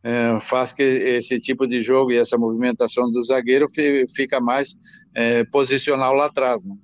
é, 0.02 0.38
faz 0.40 0.72
que 0.72 0.82
esse 0.82 1.40
tipo 1.40 1.66
de 1.66 1.80
jogo 1.80 2.12
e 2.12 2.18
essa 2.18 2.36
movimentação 2.38 3.10
do 3.10 3.22
zagueiro 3.24 3.66
fica 4.14 4.40
mais 4.40 4.74
é, 5.14 5.44
posicional 5.44 6.14
lá 6.14 6.26
atrás. 6.26 6.64
Né? 6.64 6.74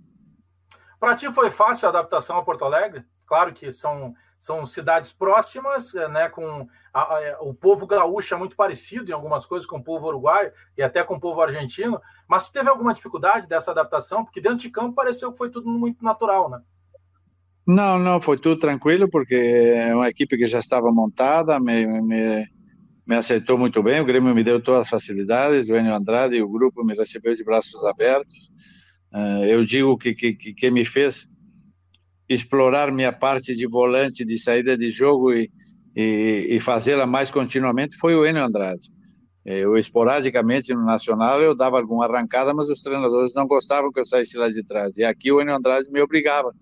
Para 0.99 1.15
ti 1.15 1.33
foi 1.33 1.51
fácil 1.51 1.87
a 1.87 1.91
adaptação 1.91 2.37
a 2.37 2.43
Porto 2.43 2.65
Alegre? 2.65 3.05
Claro 3.27 3.53
que 3.53 3.73
são, 3.73 4.15
são 4.39 4.67
cidades 4.67 5.13
próximas, 5.13 5.95
é, 5.95 6.09
né, 6.09 6.29
com 6.29 6.67
a, 6.93 7.01
a, 7.01 7.39
o 7.41 7.53
povo 7.53 7.87
gaúcho 7.87 8.35
é 8.35 8.39
muito 8.39 8.57
parecido 8.57 9.11
em 9.11 9.15
algumas 9.15 9.45
coisas 9.45 9.67
com 9.67 9.79
o 9.79 9.85
povo 9.85 10.07
uruguaio 10.07 10.53
e 10.77 10.83
até 10.83 11.03
com 11.03 11.17
o 11.17 11.21
povo 11.21 11.41
argentino, 11.41 12.01
mas 12.29 12.49
teve 12.49 12.69
alguma 12.69 12.93
dificuldade 12.93 13.49
dessa 13.49 13.71
adaptação? 13.71 14.25
Porque 14.25 14.41
dentro 14.41 14.59
de 14.59 14.71
campo 14.71 14.95
pareceu 14.95 15.33
que 15.33 15.39
foi 15.39 15.51
tudo 15.51 15.69
muito 15.69 16.05
natural, 16.05 16.51
né? 16.51 16.61
Não, 17.67 17.99
não, 17.99 18.21
foi 18.21 18.39
tudo 18.39 18.61
tranquilo, 18.61 19.09
porque 19.11 19.35
é 19.35 19.95
uma 19.95 20.09
equipe 20.09 20.37
que 20.37 20.47
já 20.47 20.61
estava 20.61 20.93
montada, 20.93 21.59
me, 21.59 22.01
me, 22.01 22.49
me 23.05 23.17
aceitou 23.17 23.59
muito 23.59 23.83
bem, 23.83 24.01
o 24.01 24.05
Grêmio 24.05 24.35
me 24.35 24.45
deu 24.45 24.61
todas 24.61 24.83
as 24.83 24.89
facilidades, 24.89 25.69
o 25.69 25.75
Enio 25.75 25.95
Andrade 25.95 26.37
e 26.37 26.43
o 26.43 26.49
grupo 26.49 26.85
me 26.85 26.95
recebeu 26.95 27.35
de 27.35 27.43
braços 27.43 27.83
abertos. 27.85 28.51
Uh, 29.13 29.45
eu 29.45 29.65
digo 29.65 29.97
que, 29.99 30.15
que, 30.15 30.35
que 30.35 30.71
me 30.71 30.85
fez 30.85 31.27
explorar 32.29 32.93
minha 32.93 33.13
parte 33.13 33.55
de 33.55 33.67
volante, 33.67 34.25
de 34.25 34.39
saída 34.39 34.77
de 34.77 34.91
jogo 34.91 35.33
e, 35.33 35.51
e, 35.95 36.47
e 36.51 36.61
fazê-la 36.61 37.07
mais 37.07 37.31
continuamente 37.31 37.97
foi 37.97 38.15
o 38.15 38.25
Enio 38.25 38.45
Andrade. 38.45 38.96
Eu, 39.47 39.79
esporadicamente, 39.79 40.75
no 40.75 40.85
Nacional, 40.85 41.41
eu 41.41 41.55
dava 41.55 41.79
alguma 41.79 42.05
arrancada, 42.05 42.53
mas 42.53 42.69
os 42.69 42.83
treinadores 42.83 43.33
não 43.33 43.47
gostavam 43.47 43.93
que 43.93 44.01
eu 44.01 44.05
saísse 44.05 44.37
lá 44.37 44.51
de 44.51 44.63
trás. 44.65 44.97
E 44.97 45.05
aqui 45.05 45.31
o 45.31 45.41
Enio 45.41 45.55
Andrade 45.55 45.89
me 45.91 46.03
obrigava 46.03 46.53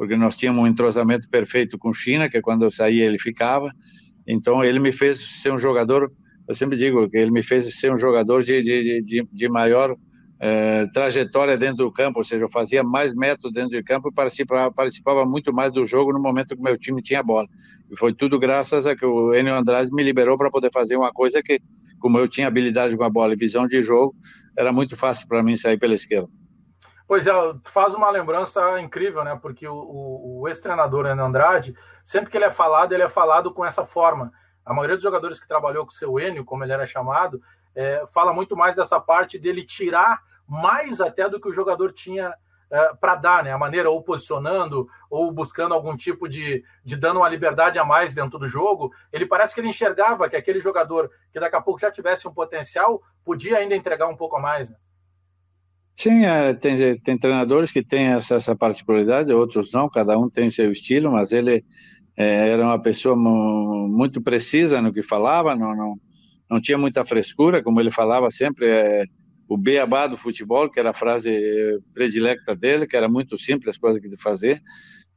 porque 0.00 0.16
nós 0.16 0.34
tínhamos 0.34 0.62
um 0.62 0.66
entrosamento 0.66 1.28
perfeito 1.28 1.76
com 1.76 1.92
China, 1.92 2.30
que 2.30 2.40
quando 2.40 2.62
eu 2.62 2.70
saía 2.70 3.04
ele 3.04 3.18
ficava. 3.18 3.70
Então 4.26 4.64
ele 4.64 4.78
me 4.78 4.92
fez 4.92 5.20
ser 5.42 5.52
um 5.52 5.58
jogador, 5.58 6.10
eu 6.48 6.54
sempre 6.54 6.78
digo 6.78 7.06
que 7.10 7.18
ele 7.18 7.30
me 7.30 7.42
fez 7.42 7.78
ser 7.78 7.92
um 7.92 7.98
jogador 7.98 8.42
de, 8.42 8.62
de, 8.62 9.02
de, 9.02 9.28
de 9.30 9.48
maior 9.50 9.94
eh, 10.42 10.86
trajetória 10.94 11.58
dentro 11.58 11.84
do 11.84 11.92
campo, 11.92 12.18
ou 12.18 12.24
seja, 12.24 12.44
eu 12.44 12.50
fazia 12.50 12.82
mais 12.82 13.14
métodos 13.14 13.52
dentro 13.52 13.78
do 13.78 13.84
campo 13.84 14.08
e 14.08 14.12
participava, 14.12 14.72
participava 14.72 15.26
muito 15.26 15.52
mais 15.52 15.70
do 15.70 15.84
jogo 15.84 16.14
no 16.14 16.18
momento 16.18 16.56
que 16.56 16.62
meu 16.62 16.78
time 16.78 17.02
tinha 17.02 17.22
bola. 17.22 17.46
E 17.90 17.96
foi 17.98 18.14
tudo 18.14 18.38
graças 18.38 18.86
a 18.86 18.96
que 18.96 19.04
o 19.04 19.34
Enio 19.34 19.54
Andrade 19.54 19.92
me 19.92 20.02
liberou 20.02 20.38
para 20.38 20.50
poder 20.50 20.70
fazer 20.72 20.96
uma 20.96 21.12
coisa 21.12 21.42
que, 21.42 21.60
como 21.98 22.18
eu 22.18 22.26
tinha 22.26 22.48
habilidade 22.48 22.96
com 22.96 23.04
a 23.04 23.10
bola 23.10 23.34
e 23.34 23.36
visão 23.36 23.66
de 23.66 23.82
jogo, 23.82 24.14
era 24.56 24.72
muito 24.72 24.96
fácil 24.96 25.28
para 25.28 25.42
mim 25.42 25.58
sair 25.58 25.78
pela 25.78 25.92
esquerda. 25.92 26.28
Pois 27.06 27.26
é, 27.26 27.32
faz 27.64 27.92
uma 27.92 28.08
lembrança 28.08 28.80
incrível, 28.80 29.22
né? 29.22 29.38
Porque 29.42 29.68
o, 29.68 29.74
o, 29.74 30.40
o 30.40 30.48
ex-treinador 30.48 31.04
Andrade, 31.04 31.74
sempre 32.02 32.30
que 32.30 32.38
ele 32.38 32.46
é 32.46 32.50
falado, 32.50 32.92
ele 32.92 33.02
é 33.02 33.10
falado 33.10 33.52
com 33.52 33.62
essa 33.62 33.84
forma. 33.84 34.32
a 34.64 34.72
maioria 34.72 34.96
dos 34.96 35.02
jogadores 35.02 35.38
que 35.38 35.46
trabalhou 35.46 35.84
com 35.84 35.90
o 35.90 35.94
seu 35.94 36.18
Enio, 36.18 36.46
como 36.46 36.64
ele 36.64 36.72
era 36.72 36.86
chamado, 36.86 37.42
é, 37.74 38.04
fala 38.14 38.32
muito 38.32 38.56
mais 38.56 38.74
dessa 38.74 38.98
parte 38.98 39.38
dele 39.38 39.66
tirar 39.66 40.29
mais 40.50 41.00
até 41.00 41.28
do 41.28 41.40
que 41.40 41.48
o 41.48 41.52
jogador 41.52 41.92
tinha 41.92 42.34
é, 42.72 42.94
para 43.00 43.14
dar, 43.14 43.44
né? 43.44 43.52
A 43.52 43.58
maneira 43.58 43.88
ou 43.88 44.02
posicionando 44.02 44.88
ou 45.08 45.30
buscando 45.30 45.72
algum 45.74 45.96
tipo 45.96 46.28
de, 46.28 46.64
de 46.84 46.96
dando 46.96 47.18
uma 47.18 47.28
liberdade 47.28 47.78
a 47.78 47.84
mais 47.84 48.14
dentro 48.14 48.36
do 48.36 48.48
jogo. 48.48 48.92
Ele 49.12 49.26
parece 49.26 49.54
que 49.54 49.60
ele 49.60 49.68
enxergava 49.68 50.28
que 50.28 50.36
aquele 50.36 50.60
jogador 50.60 51.08
que 51.32 51.38
daqui 51.38 51.54
a 51.54 51.60
pouco 51.60 51.80
já 51.80 51.90
tivesse 51.90 52.26
um 52.26 52.34
potencial 52.34 53.00
podia 53.24 53.58
ainda 53.58 53.76
entregar 53.76 54.08
um 54.08 54.16
pouco 54.16 54.36
a 54.36 54.40
mais. 54.40 54.68
Né? 54.68 54.76
Sim, 55.94 56.24
é, 56.24 56.52
tem, 56.54 56.98
tem 57.00 57.18
treinadores 57.18 57.70
que 57.70 57.84
têm 57.84 58.06
essa, 58.08 58.36
essa, 58.36 58.56
particularidade, 58.56 59.32
outros 59.32 59.72
não, 59.72 59.88
cada 59.88 60.18
um 60.18 60.30
tem 60.30 60.50
seu 60.50 60.72
estilo, 60.72 61.12
mas 61.12 61.30
ele 61.30 61.64
é, 62.16 62.50
era 62.50 62.64
uma 62.64 62.80
pessoa 62.80 63.14
muito 63.14 64.22
precisa 64.22 64.80
no 64.80 64.92
que 64.92 65.02
falava, 65.02 65.54
não, 65.54 65.76
não, 65.76 65.94
não 66.48 66.60
tinha 66.60 66.78
muita 66.78 67.04
frescura, 67.04 67.62
como 67.62 67.80
ele 67.80 67.90
falava 67.90 68.30
sempre, 68.30 68.66
é, 68.66 69.04
o 69.50 69.58
beabá 69.58 70.06
do 70.06 70.16
futebol, 70.16 70.70
que 70.70 70.78
era 70.78 70.90
a 70.90 70.94
frase 70.94 71.28
predilecta 71.92 72.54
dele, 72.54 72.86
que 72.86 72.96
era 72.96 73.08
muito 73.08 73.36
simples 73.36 73.70
as 73.70 73.76
coisas 73.76 74.00
de 74.00 74.16
fazer. 74.16 74.62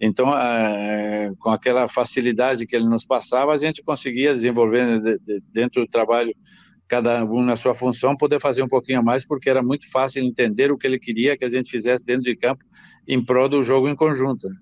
Então, 0.02 0.36
é, 0.36 1.32
com 1.38 1.52
aquela 1.52 1.88
facilidade 1.88 2.66
que 2.66 2.76
ele 2.76 2.90
nos 2.90 3.06
passava, 3.06 3.54
a 3.54 3.58
gente 3.60 3.84
conseguia 3.84 4.34
desenvolver 4.34 5.20
dentro 5.54 5.84
do 5.84 5.88
trabalho, 5.88 6.34
cada 6.88 7.24
um 7.24 7.44
na 7.44 7.56
sua 7.56 7.76
função, 7.76 8.18
poder 8.18 8.42
fazer 8.42 8.64
um 8.64 8.68
pouquinho 8.68 9.04
mais, 9.04 9.24
porque 9.24 9.48
era 9.48 9.62
muito 9.62 9.90
fácil 9.92 10.24
entender 10.24 10.72
o 10.72 10.80
que 10.80 10.88
ele 10.88 10.98
queria 10.98 11.38
que 11.38 11.46
a 11.46 11.50
gente 11.50 11.70
fizesse 11.70 12.04
dentro 12.04 12.24
de 12.24 12.36
campo 12.36 12.64
em 13.08 13.24
prol 13.24 13.48
do 13.48 13.62
jogo 13.62 13.88
em 13.88 13.96
conjunto. 13.96 14.50
Né? 14.50 14.56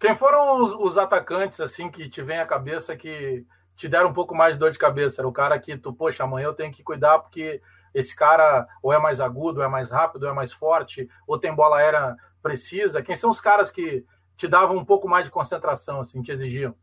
Quem 0.00 0.16
foram 0.16 0.64
os, 0.64 0.72
os 0.72 0.96
atacantes 0.96 1.60
assim 1.60 1.90
que 1.90 2.08
te 2.08 2.22
vem 2.22 2.38
à 2.38 2.46
cabeça 2.46 2.96
que 2.96 3.44
te 3.76 3.88
deram 3.88 4.08
um 4.08 4.14
pouco 4.14 4.34
mais 4.34 4.54
de 4.54 4.58
dor 4.58 4.72
de 4.72 4.78
cabeça? 4.78 5.20
Era 5.20 5.28
o 5.28 5.32
cara 5.32 5.58
que 5.58 5.76
tu, 5.76 5.92
poxa, 5.92 6.24
amanhã 6.24 6.46
eu 6.46 6.54
tenho 6.54 6.72
que 6.72 6.82
cuidar 6.82 7.18
porque 7.18 7.60
esse 7.94 8.14
cara 8.14 8.66
ou 8.82 8.92
é 8.92 8.98
mais 8.98 9.20
agudo, 9.20 9.60
ou 9.60 9.64
é 9.64 9.68
mais 9.68 9.90
rápido, 9.90 10.24
ou 10.24 10.30
é 10.30 10.32
mais 10.32 10.52
forte, 10.52 11.08
ou 11.26 11.38
tem 11.38 11.54
bola 11.54 11.78
aérea 11.78 12.16
precisa? 12.42 13.02
Quem 13.02 13.16
são 13.16 13.30
os 13.30 13.40
caras 13.40 13.70
que 13.70 14.04
te 14.36 14.48
davam 14.48 14.76
um 14.76 14.84
pouco 14.84 15.08
mais 15.08 15.24
de 15.24 15.30
concentração, 15.30 16.00
assim, 16.00 16.22
te 16.22 16.32
exigiam? 16.32 16.74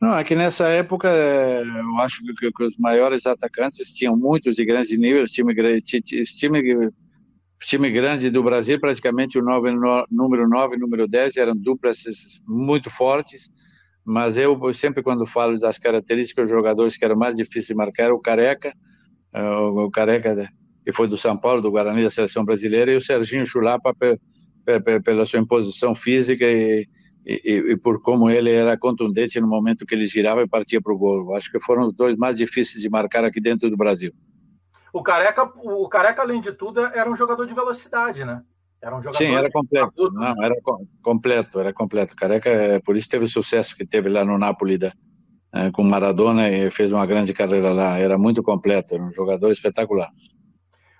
Não, 0.00 0.16
é 0.16 0.24
que 0.24 0.34
nessa 0.34 0.66
época 0.68 1.08
eu 1.08 1.98
acho 1.98 2.24
que, 2.24 2.50
que 2.50 2.64
os 2.64 2.76
maiores 2.78 3.26
atacantes 3.26 3.92
tinham 3.92 4.16
muitos 4.16 4.56
de 4.56 4.64
grande 4.64 4.96
nível, 4.96 5.26
time, 5.26 5.54
time, 5.82 6.90
time 7.60 7.90
grande 7.90 8.30
do 8.30 8.42
Brasil, 8.42 8.80
praticamente 8.80 9.38
o 9.38 9.42
nove, 9.42 9.70
no, 9.70 10.06
número 10.10 10.48
9 10.48 10.76
e 10.76 10.78
número 10.78 11.06
10 11.06 11.36
eram 11.36 11.54
duplas 11.54 11.98
muito 12.46 12.88
fortes, 12.88 13.50
mas 14.02 14.38
eu 14.38 14.58
sempre 14.72 15.02
quando 15.02 15.26
falo 15.26 15.58
das 15.58 15.78
características 15.78 16.44
dos 16.44 16.50
jogadores 16.50 16.96
que 16.96 17.04
eram 17.04 17.16
mais 17.16 17.34
difíceis 17.34 17.66
de 17.66 17.74
marcar, 17.74 18.10
o 18.10 18.18
Careca, 18.18 18.72
o, 19.34 19.86
o 19.86 19.90
Careca, 19.90 20.48
que 20.84 20.92
foi 20.92 21.06
do 21.06 21.16
São 21.16 21.36
Paulo, 21.36 21.60
do 21.60 21.70
Guarani 21.70 22.02
da 22.02 22.10
seleção 22.10 22.44
brasileira, 22.44 22.92
e 22.92 22.96
o 22.96 23.00
Serginho 23.00 23.46
Chulapa 23.46 23.94
pela 25.04 25.26
sua 25.26 25.40
imposição 25.40 25.94
física 25.94 26.44
e, 26.44 26.86
e, 27.24 27.72
e, 27.72 27.76
por 27.76 28.02
como 28.02 28.30
ele 28.30 28.50
era 28.50 28.78
contundente 28.78 29.40
no 29.40 29.46
momento 29.46 29.86
que 29.86 29.94
ele 29.94 30.06
girava 30.06 30.42
e 30.42 30.48
partia 30.48 30.80
para 30.80 30.92
o 30.92 30.98
gol. 30.98 31.34
Acho 31.34 31.50
que 31.50 31.60
foram 31.60 31.86
os 31.86 31.94
dois 31.94 32.16
mais 32.16 32.36
difíceis 32.36 32.82
de 32.82 32.88
marcar 32.88 33.24
aqui 33.24 33.40
dentro 33.40 33.70
do 33.70 33.76
Brasil. 33.76 34.12
O 34.92 35.02
Careca, 35.02 35.44
o 35.62 35.88
Careca 35.88 36.22
além 36.22 36.40
de 36.40 36.52
tudo, 36.52 36.80
era 36.80 37.10
um 37.10 37.16
jogador 37.16 37.46
de 37.46 37.54
velocidade, 37.54 38.24
né? 38.24 38.42
Era 38.82 38.96
um 38.96 39.02
jogador 39.02 39.18
Sim, 39.18 39.34
era 39.34 39.50
completo. 39.50 40.10
Não, 40.12 40.42
era 40.42 40.54
completo, 41.02 41.60
era 41.60 41.72
completo. 41.72 42.16
Careca, 42.16 42.48
é, 42.48 42.80
por 42.80 42.96
isso 42.96 43.08
teve 43.08 43.24
o 43.24 43.28
sucesso 43.28 43.76
que 43.76 43.86
teve 43.86 44.08
lá 44.08 44.24
no 44.24 44.38
Napoli 44.38 44.78
da, 44.78 44.92
é, 45.52 45.70
com 45.70 45.82
Maradona 45.82 46.48
e 46.48 46.70
fez 46.70 46.92
uma 46.92 47.06
grande 47.06 47.32
carreira 47.32 47.72
lá. 47.72 47.98
Era 47.98 48.16
muito 48.16 48.42
completo, 48.42 48.94
era 48.94 49.02
um 49.02 49.12
jogador 49.12 49.50
espetacular. 49.50 50.10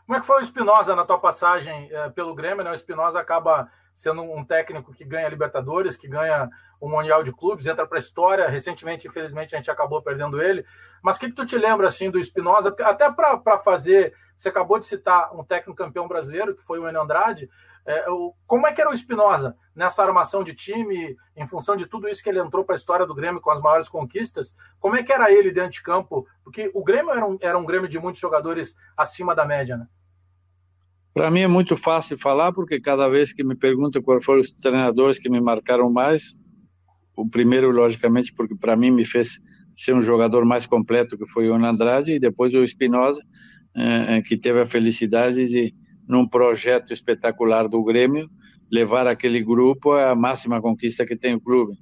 Como 0.06 0.16
é 0.16 0.20
que 0.20 0.26
foi 0.26 0.40
o 0.40 0.42
Espinosa 0.42 0.96
na 0.96 1.04
tua 1.04 1.18
passagem 1.18 1.88
é, 1.92 2.10
pelo 2.10 2.34
Grêmio? 2.34 2.64
Né? 2.64 2.70
O 2.70 2.74
Espinosa 2.74 3.20
acaba 3.20 3.70
sendo 3.94 4.22
um 4.22 4.44
técnico 4.44 4.92
que 4.92 5.04
ganha 5.04 5.28
Libertadores, 5.28 5.96
que 5.96 6.08
ganha 6.08 6.48
o 6.80 6.88
Mundial 6.88 7.22
de 7.22 7.32
Clubes, 7.32 7.66
entra 7.66 7.86
para 7.86 7.98
a 7.98 8.00
história. 8.00 8.48
Recentemente, 8.48 9.06
infelizmente, 9.06 9.54
a 9.54 9.58
gente 9.58 9.70
acabou 9.70 10.02
perdendo 10.02 10.42
ele. 10.42 10.64
Mas 11.02 11.16
o 11.16 11.20
que, 11.20 11.28
que 11.28 11.34
tu 11.34 11.46
te 11.46 11.56
lembra 11.56 11.86
assim 11.86 12.10
do 12.10 12.18
Espinosa? 12.18 12.74
Até 12.80 13.10
para 13.12 13.58
fazer, 13.58 14.14
você 14.36 14.48
acabou 14.48 14.78
de 14.78 14.86
citar 14.86 15.32
um 15.36 15.44
técnico 15.44 15.76
campeão 15.76 16.08
brasileiro, 16.08 16.56
que 16.56 16.62
foi 16.64 16.78
o 16.78 16.88
Enio 16.88 17.02
Andrade. 17.02 17.48
É, 17.90 18.04
como 18.46 18.68
é 18.68 18.72
que 18.72 18.80
era 18.80 18.88
o 18.88 18.94
Espinosa 18.94 19.56
nessa 19.74 20.04
armação 20.04 20.44
de 20.44 20.54
time, 20.54 21.16
em 21.36 21.46
função 21.48 21.74
de 21.74 21.86
tudo 21.86 22.08
isso 22.08 22.22
que 22.22 22.28
ele 22.28 22.38
entrou 22.38 22.64
para 22.64 22.76
a 22.76 22.78
história 22.78 23.04
do 23.04 23.14
Grêmio 23.14 23.40
com 23.40 23.50
as 23.50 23.60
maiores 23.60 23.88
conquistas? 23.88 24.54
Como 24.78 24.94
é 24.94 25.02
que 25.02 25.12
era 25.12 25.32
ele 25.32 25.50
dentro 25.50 25.72
de 25.72 25.82
campo? 25.82 26.24
Porque 26.44 26.70
o 26.72 26.84
Grêmio 26.84 27.10
era 27.10 27.26
um, 27.26 27.36
era 27.40 27.58
um 27.58 27.64
Grêmio 27.64 27.88
de 27.88 27.98
muitos 27.98 28.20
jogadores 28.20 28.76
acima 28.96 29.34
da 29.34 29.44
média, 29.44 29.76
né? 29.76 29.88
Para 31.12 31.32
mim 31.32 31.40
é 31.40 31.48
muito 31.48 31.74
fácil 31.74 32.16
falar, 32.16 32.52
porque 32.52 32.80
cada 32.80 33.08
vez 33.08 33.32
que 33.32 33.42
me 33.42 33.56
perguntam 33.56 34.00
quais 34.00 34.24
foram 34.24 34.40
os 34.40 34.52
treinadores 34.52 35.18
que 35.18 35.28
me 35.28 35.40
marcaram 35.40 35.90
mais, 35.90 36.38
o 37.16 37.28
primeiro, 37.28 37.72
logicamente, 37.72 38.32
porque 38.32 38.54
para 38.54 38.76
mim 38.76 38.92
me 38.92 39.04
fez 39.04 39.40
ser 39.74 39.94
um 39.94 40.02
jogador 40.02 40.44
mais 40.44 40.64
completo, 40.64 41.18
que 41.18 41.26
foi 41.26 41.48
o 41.48 41.54
Andrade, 41.54 42.12
e 42.12 42.20
depois 42.20 42.54
o 42.54 42.62
Espinosa, 42.62 43.20
eh, 43.74 44.22
que 44.22 44.36
teve 44.36 44.60
a 44.60 44.66
felicidade 44.66 45.48
de 45.48 45.74
num 46.10 46.26
projeto 46.26 46.92
espetacular 46.92 47.68
do 47.68 47.84
Grêmio, 47.84 48.28
levar 48.70 49.06
aquele 49.06 49.40
grupo 49.40 49.92
à 49.92 50.12
máxima 50.12 50.60
conquista 50.60 51.06
que 51.06 51.14
tem 51.14 51.36
o 51.36 51.40
clube. 51.40 51.74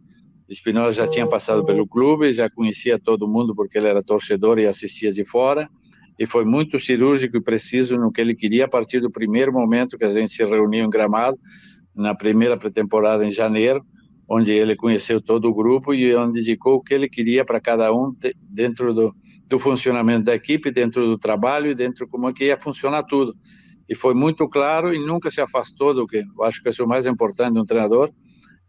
Espinosa 0.46 0.92
já 0.92 1.08
tinha 1.08 1.26
passado 1.26 1.64
pelo 1.64 1.88
clube, 1.88 2.34
já 2.34 2.50
conhecia 2.50 2.98
todo 2.98 3.26
mundo 3.26 3.54
porque 3.54 3.78
ele 3.78 3.88
era 3.88 4.02
torcedor 4.02 4.58
e 4.58 4.66
assistia 4.66 5.10
de 5.10 5.24
fora, 5.24 5.66
e 6.18 6.26
foi 6.26 6.44
muito 6.44 6.78
cirúrgico 6.78 7.38
e 7.38 7.42
preciso 7.42 7.96
no 7.96 8.12
que 8.12 8.20
ele 8.20 8.34
queria 8.34 8.66
a 8.66 8.68
partir 8.68 9.00
do 9.00 9.10
primeiro 9.10 9.50
momento 9.50 9.96
que 9.96 10.04
a 10.04 10.10
gente 10.10 10.32
se 10.32 10.44
reuniu 10.44 10.84
em 10.84 10.90
Gramado, 10.90 11.38
na 11.96 12.14
primeira 12.14 12.56
pré-temporada 12.58 13.24
em 13.24 13.30
janeiro, 13.30 13.82
onde 14.28 14.52
ele 14.52 14.76
conheceu 14.76 15.22
todo 15.22 15.48
o 15.48 15.54
grupo 15.54 15.94
e 15.94 16.14
onde 16.14 16.40
indicou 16.40 16.74
o 16.74 16.82
que 16.82 16.92
ele 16.92 17.08
queria 17.08 17.46
para 17.46 17.60
cada 17.60 17.94
um 17.94 18.14
dentro 18.50 18.92
do, 18.92 19.14
do 19.46 19.58
funcionamento 19.58 20.26
da 20.26 20.34
equipe, 20.34 20.70
dentro 20.70 21.06
do 21.06 21.16
trabalho 21.16 21.70
e 21.70 21.74
dentro 21.74 22.06
como 22.06 22.28
é 22.28 22.32
que 22.34 22.44
ia 22.44 22.60
funcionar 22.60 23.04
tudo 23.04 23.32
e 23.88 23.94
foi 23.94 24.14
muito 24.14 24.48
claro 24.48 24.94
e 24.94 25.04
nunca 25.04 25.30
se 25.30 25.40
afastou 25.40 25.94
do 25.94 26.06
que 26.06 26.18
eu 26.18 26.44
acho 26.44 26.62
que 26.62 26.68
é 26.68 26.72
o 26.82 26.88
mais 26.88 27.06
importante 27.06 27.54
de 27.54 27.60
um 27.60 27.64
treinador 27.64 28.12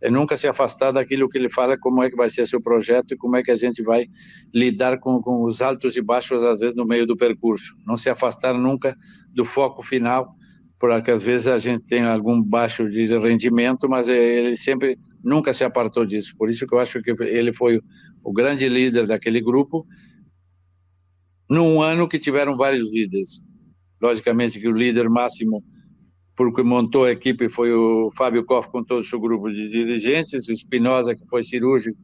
é 0.02 0.10
nunca 0.10 0.38
se 0.38 0.48
afastar 0.48 0.92
daquilo 0.94 1.28
que 1.28 1.38
ele 1.38 1.50
fala 1.50 1.78
como 1.78 2.02
é 2.02 2.10
que 2.10 2.16
vai 2.16 2.30
ser 2.30 2.48
seu 2.48 2.62
projeto 2.62 3.14
e 3.14 3.18
como 3.18 3.36
é 3.36 3.44
que 3.44 3.52
a 3.52 3.56
gente 3.58 3.84
vai 3.84 4.08
lidar 4.54 4.98
com, 5.00 5.22
com 5.22 5.44
os 5.44 5.62
altos 5.62 5.98
e 5.98 6.02
baixos 6.02 6.42
às 6.44 6.60
vezes 6.60 6.76
no 6.76 6.86
meio 6.86 7.06
do 7.06 7.18
percurso. 7.18 7.76
Não 7.86 7.98
se 7.98 8.10
afastar 8.10 8.54
nunca 8.54 8.96
do 9.34 9.44
foco 9.44 9.84
final 9.84 10.34
porque 10.80 11.12
às 11.12 11.22
vezes 11.22 11.48
a 11.48 11.60
gente 11.60 11.84
tem 11.84 12.04
algum 12.04 12.42
baixo 12.42 12.90
de 12.90 13.08
rendimento 13.18 13.90
mas 13.90 14.08
ele 14.08 14.56
sempre 14.56 14.98
nunca 15.22 15.54
se 15.54 15.66
apartou 15.66 16.06
disso. 16.06 16.34
Por 16.38 16.50
isso 16.50 16.66
que 16.66 16.74
eu 16.74 16.80
acho 16.80 17.02
que 17.02 17.12
ele 17.24 17.52
foi 17.52 17.82
o 18.24 18.32
grande 18.32 18.70
líder 18.70 19.06
daquele 19.06 19.42
grupo 19.42 19.86
num 21.50 21.82
ano 21.82 22.08
que 22.08 22.18
tiveram 22.18 22.56
vários 22.56 22.94
líderes 22.94 23.42
Logicamente 24.02 24.60
que 24.60 24.68
o 24.68 24.72
líder 24.72 25.10
máximo, 25.10 25.64
porque 26.36 26.64
montou 26.64 27.06
a 27.06 27.12
equipe, 27.12 27.50
foi 27.50 27.74
o 27.74 28.12
Fábio 28.16 28.46
Koff 28.46 28.70
com 28.70 28.84
todo 28.84 29.02
o 29.02 29.04
seu 29.04 29.20
grupo 29.20 29.50
de 29.52 29.70
dirigentes, 29.70 30.48
o 30.48 30.52
Espinosa, 30.52 31.16
que 31.16 31.28
foi 31.28 31.44
cirúrgico 31.44 31.98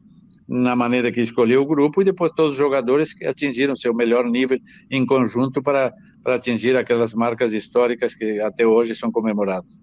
na 0.48 0.76
maneira 0.76 1.10
que 1.10 1.20
escolheu 1.20 1.62
o 1.62 1.66
grupo, 1.66 2.00
e 2.00 2.04
depois 2.04 2.32
todos 2.36 2.52
os 2.52 2.58
jogadores 2.58 3.12
que 3.12 3.26
atingiram 3.26 3.74
seu 3.74 3.92
melhor 3.92 4.24
nível 4.26 4.58
em 4.90 5.04
conjunto 5.04 5.62
para, 5.62 5.92
para 6.22 6.36
atingir 6.36 6.76
aquelas 6.76 7.14
marcas 7.14 7.52
históricas 7.52 8.14
que 8.14 8.40
até 8.40 8.66
hoje 8.66 8.94
são 8.94 9.10
comemoradas. 9.10 9.80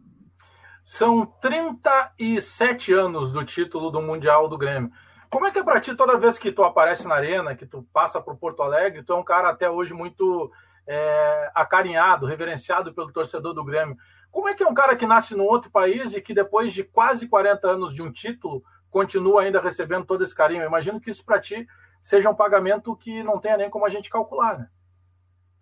São 0.86 1.26
37 1.42 2.94
anos 2.94 3.32
do 3.32 3.44
título 3.46 3.90
do 3.90 4.02
Mundial 4.02 4.50
do 4.50 4.58
Grêmio. 4.58 4.92
Como 5.30 5.48
é 5.48 5.52
que 5.52 5.60
é 5.60 5.64
para 5.64 5.80
ti 5.80 5.96
toda 5.96 6.18
vez 6.18 6.38
que 6.38 6.52
tu 6.52 6.64
aparece 6.64 7.08
na 7.08 7.16
arena, 7.16 7.56
que 7.56 7.66
tu 7.66 7.88
passa 7.92 8.22
por 8.22 8.38
Porto 8.38 8.62
Alegre, 8.62 9.04
tu 9.04 9.14
é 9.14 9.16
um 9.16 9.24
cara 9.24 9.50
até 9.50 9.70
hoje 9.70 9.94
muito 9.94 10.52
é, 10.88 11.52
acarinhado, 11.54 12.26
reverenciado 12.26 12.94
pelo 12.94 13.12
torcedor 13.12 13.54
do 13.54 13.64
Grêmio. 13.64 13.98
Como 14.32 14.50
é 14.50 14.54
que 14.54 14.64
é 14.64 14.68
um 14.68 14.74
cara 14.74 14.96
que 14.96 15.06
nasce 15.06 15.36
num 15.36 15.46
outro 15.46 15.70
país 15.70 16.14
e 16.14 16.22
que 16.22 16.34
depois 16.34 16.74
de 16.74 16.84
quase 16.84 17.28
40 17.28 17.68
anos 17.68 17.94
de 17.94 18.02
um 18.02 18.12
título 18.12 18.64
continua 18.90 19.44
ainda 19.44 19.62
recebendo 19.62 20.06
todo 20.06 20.24
esse 20.24 20.36
carinho? 20.36 20.62
Eu 20.62 20.68
imagino 20.68 21.00
que 21.00 21.12
isso 21.12 21.24
para 21.24 21.40
ti 21.40 21.68
seja 22.02 22.30
um 22.30 22.36
pagamento 22.36 22.96
que 22.96 23.24
não 23.24 23.40
tenha 23.40 23.58
nem 23.58 23.70
como 23.70 23.86
a 23.86 23.90
gente 23.90 24.10
calcular, 24.10 24.58
né? 24.58 24.68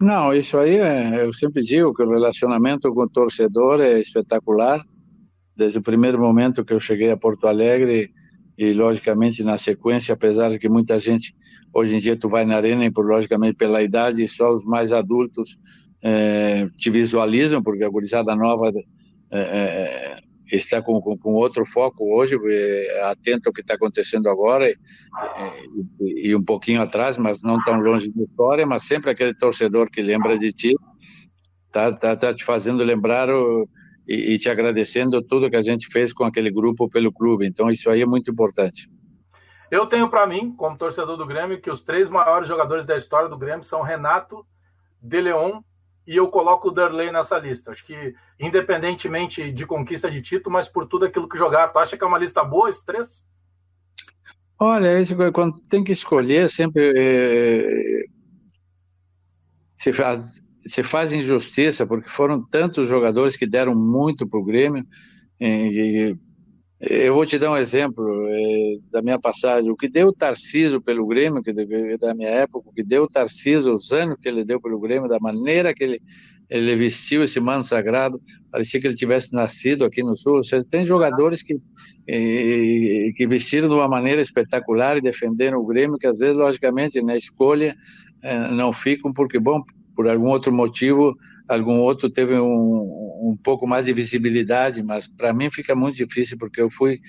Não, 0.02 0.34
isso 0.34 0.58
aí 0.58 0.78
é, 0.78 1.24
eu 1.24 1.32
sempre 1.32 1.62
digo 1.62 1.94
que 1.94 2.02
o 2.02 2.10
relacionamento 2.10 2.92
com 2.92 3.02
o 3.04 3.10
torcedor 3.10 3.80
é 3.82 4.00
espetacular. 4.00 4.84
Desde 5.56 5.78
o 5.78 5.84
primeiro 5.84 6.18
momento 6.18 6.66
que 6.66 6.74
eu 6.74 6.80
cheguei 6.80 7.12
a 7.12 7.18
Porto 7.18 7.48
Alegre, 7.48 8.12
e 8.64 8.74
logicamente 8.74 9.44
na 9.44 9.58
sequência, 9.58 10.14
apesar 10.14 10.50
de 10.50 10.60
que 10.60 10.70
muita 10.70 11.00
gente 11.00 11.34
hoje 11.74 11.96
em 11.96 12.00
dia 12.00 12.16
tu 12.16 12.30
vai 12.30 12.46
na 12.46 12.56
arena 12.56 12.86
e 12.86 12.92
por 12.92 13.06
logicamente 13.06 13.56
pela 13.56 13.82
idade 13.82 14.28
só 14.28 14.54
os 14.54 14.64
mais 14.64 14.94
adultos 14.94 15.58
é, 16.04 16.68
te 16.78 16.90
visualizam 16.92 17.64
porque 17.64 17.84
a 17.84 17.90
gurizada 17.90 18.36
nova 18.36 18.72
é, 19.32 20.22
está 20.52 20.80
com, 20.82 21.02
com, 21.02 21.18
com, 21.18 21.34
outro 21.34 21.66
foco 21.66 22.04
hoje, 22.16 22.38
é, 22.50 23.04
atento 23.06 23.50
ao 23.50 23.54
que 23.54 23.62
está 23.62 23.74
acontecendo 23.74 24.30
agora 24.30 24.70
e, 24.70 24.76
e, 26.00 26.28
e, 26.30 26.36
um 26.36 26.44
pouquinho 26.44 26.82
atrás, 26.82 27.18
mas 27.18 27.42
não 27.42 27.58
tão 27.64 27.80
longe 27.80 28.12
da 28.12 28.24
história, 28.24 28.66
mas 28.66 28.84
sempre 28.84 29.10
aquele 29.10 29.34
torcedor 29.34 29.90
que 29.90 30.02
lembra 30.02 30.38
de 30.38 30.52
ti, 30.52 30.76
tá, 31.72 31.92
tá, 31.94 32.16
tá 32.16 32.34
te 32.34 32.44
fazendo 32.44 32.84
lembrar 32.84 33.30
o, 33.30 33.68
e, 34.08 34.34
e 34.34 34.38
te 34.38 34.50
agradecendo 34.50 35.22
tudo 35.22 35.50
que 35.50 35.56
a 35.56 35.62
gente 35.62 35.88
fez 35.88 36.14
com 36.14 36.24
aquele 36.24 36.52
grupo 36.52 36.90
pelo 36.90 37.12
clube. 37.12 37.48
Então 37.48 37.70
isso 37.70 37.90
aí 37.90 38.02
é 38.02 38.06
muito 38.06 38.32
importante. 38.32 38.90
Eu 39.70 39.86
tenho 39.86 40.10
para 40.10 40.28
mim, 40.28 40.54
como 40.56 40.78
torcedor 40.78 41.16
do 41.16 41.26
Grêmio, 41.26 41.62
que 41.62 41.72
os 41.72 41.82
três 41.82 42.10
maiores 42.10 42.48
jogadores 42.48 42.86
da 42.86 42.98
história 42.98 43.30
do 43.30 43.38
Grêmio 43.38 43.64
são 43.64 43.82
Renato, 43.82 44.46
De 45.02 45.22
Leon 45.22 45.62
e 46.06 46.16
eu 46.16 46.28
coloco 46.28 46.70
o 46.70 46.72
Darley 46.72 47.12
nessa 47.12 47.38
lista. 47.38 47.72
Acho 47.72 47.86
que, 47.86 48.14
independentemente 48.40 49.52
de 49.52 49.66
conquista 49.66 50.10
de 50.10 50.22
título, 50.22 50.54
mas 50.54 50.68
por 50.68 50.88
tudo 50.88 51.06
aquilo 51.06 51.30
que 51.30 51.38
jogaram. 51.38 51.72
Tu 51.72 51.80
acha 51.80 51.98
que 51.98 52.04
é 52.04 52.08
uma 52.08 52.18
lista 52.18 52.44
boa, 52.44 52.70
esses 52.70 52.84
três? 52.84 53.24
Olha, 54.60 54.90
quando 55.32 55.60
tem 55.70 55.84
que 55.84 55.92
escolher, 55.92 56.50
sempre 56.50 56.94
é, 56.96 58.04
se, 59.78 59.94
faz, 59.94 60.44
se 60.66 60.84
faz 60.84 61.12
injustiça, 61.12 61.86
porque 61.86 62.10
foram 62.10 62.44
tantos 62.44 62.88
jogadores 62.88 63.36
que 63.36 63.48
deram 63.48 63.76
muito 63.76 64.28
para 64.28 64.40
o 64.40 64.46
Grêmio. 64.46 64.84
E, 65.40 66.16
eu 66.84 67.14
vou 67.14 67.26
te 67.28 67.38
dar 67.38 67.52
um 67.52 67.58
exemplo 67.58 68.04
é, 68.28 68.78
da 68.92 69.04
minha 69.04 69.20
passagem. 69.20 69.70
O 69.70 69.76
que 69.76 69.88
deu 69.88 70.08
o 70.08 70.14
Tarciso 70.14 70.82
pelo 70.82 71.06
Grêmio, 71.06 71.44
que 71.44 71.54
da 71.98 72.16
minha 72.16 72.30
época, 72.30 72.70
o 72.70 72.74
que 72.74 72.84
deu 72.84 73.04
o 73.04 73.08
Tarciso, 73.08 73.72
os 73.72 73.92
anos 73.92 74.18
que 74.18 74.28
ele 74.28 74.44
deu 74.44 74.60
pelo 74.60 74.80
Grêmio, 74.80 75.08
da 75.08 75.20
maneira 75.20 75.76
que 75.76 75.84
ele, 75.84 76.02
ele 76.50 76.76
vestiu 76.76 77.24
esse 77.24 77.40
manto 77.40 77.68
sagrado, 77.68 78.20
parecia 78.52 78.82
que 78.82 78.88
ele 78.88 78.96
tivesse 78.96 79.32
nascido 79.32 79.86
aqui 79.86 80.02
no 80.02 80.18
Sul. 80.18 80.38
Ou 80.38 80.44
seja, 80.44 80.66
tem 80.68 80.84
jogadores 80.84 81.44
que, 81.44 81.56
é, 82.08 83.12
que 83.16 83.28
vestiram 83.28 83.70
de 83.70 83.76
uma 83.76 83.88
maneira 83.88 84.20
espetacular 84.20 84.98
e 84.98 85.02
defenderam 85.02 85.60
o 85.60 85.68
Grêmio, 85.68 86.00
que 86.00 86.08
às 86.08 86.18
vezes, 86.18 86.36
logicamente, 86.36 87.00
na 87.04 87.16
escolha 87.16 87.76
é, 88.24 88.50
não 88.50 88.74
ficam, 88.74 89.14
porque, 89.14 89.38
bom, 89.38 89.64
por 89.96 90.08
algum 90.08 90.28
outro 90.28 90.52
motivo, 90.52 91.16
algum 91.48 91.80
outro 91.80 92.10
teve 92.10 92.40
um, 92.40 93.32
um 93.32 93.38
pouco 93.44 93.68
mais 93.68 93.86
de 93.86 93.94
visibilidade, 93.94 94.82
mas 94.82 95.08
para 95.08 95.34
mim 95.34 95.50
fica 95.52 95.76
muito 95.76 95.98
difícil 95.98 96.38
porque 96.38 96.62
eu 96.62 96.72
fui 96.72 97.00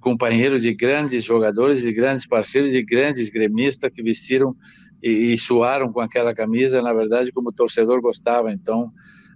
companheiro 0.00 0.58
de 0.58 0.74
grandes 0.74 1.24
jogadores, 1.24 1.82
de 1.82 1.92
grandes 1.92 2.26
parceiros, 2.26 2.70
de 2.70 2.82
grandes 2.82 3.28
gremistas 3.28 3.90
que 3.92 4.02
vestiram 4.02 4.54
e, 5.02 5.34
e 5.34 5.38
suaram 5.38 5.92
com 5.92 6.00
aquela 6.00 6.34
camisa, 6.34 6.82
na 6.82 6.92
verdade, 6.92 7.32
como 7.32 7.50
o 7.50 7.52
torcedor 7.52 8.00
gostava. 8.00 8.50
Então, 8.52 8.90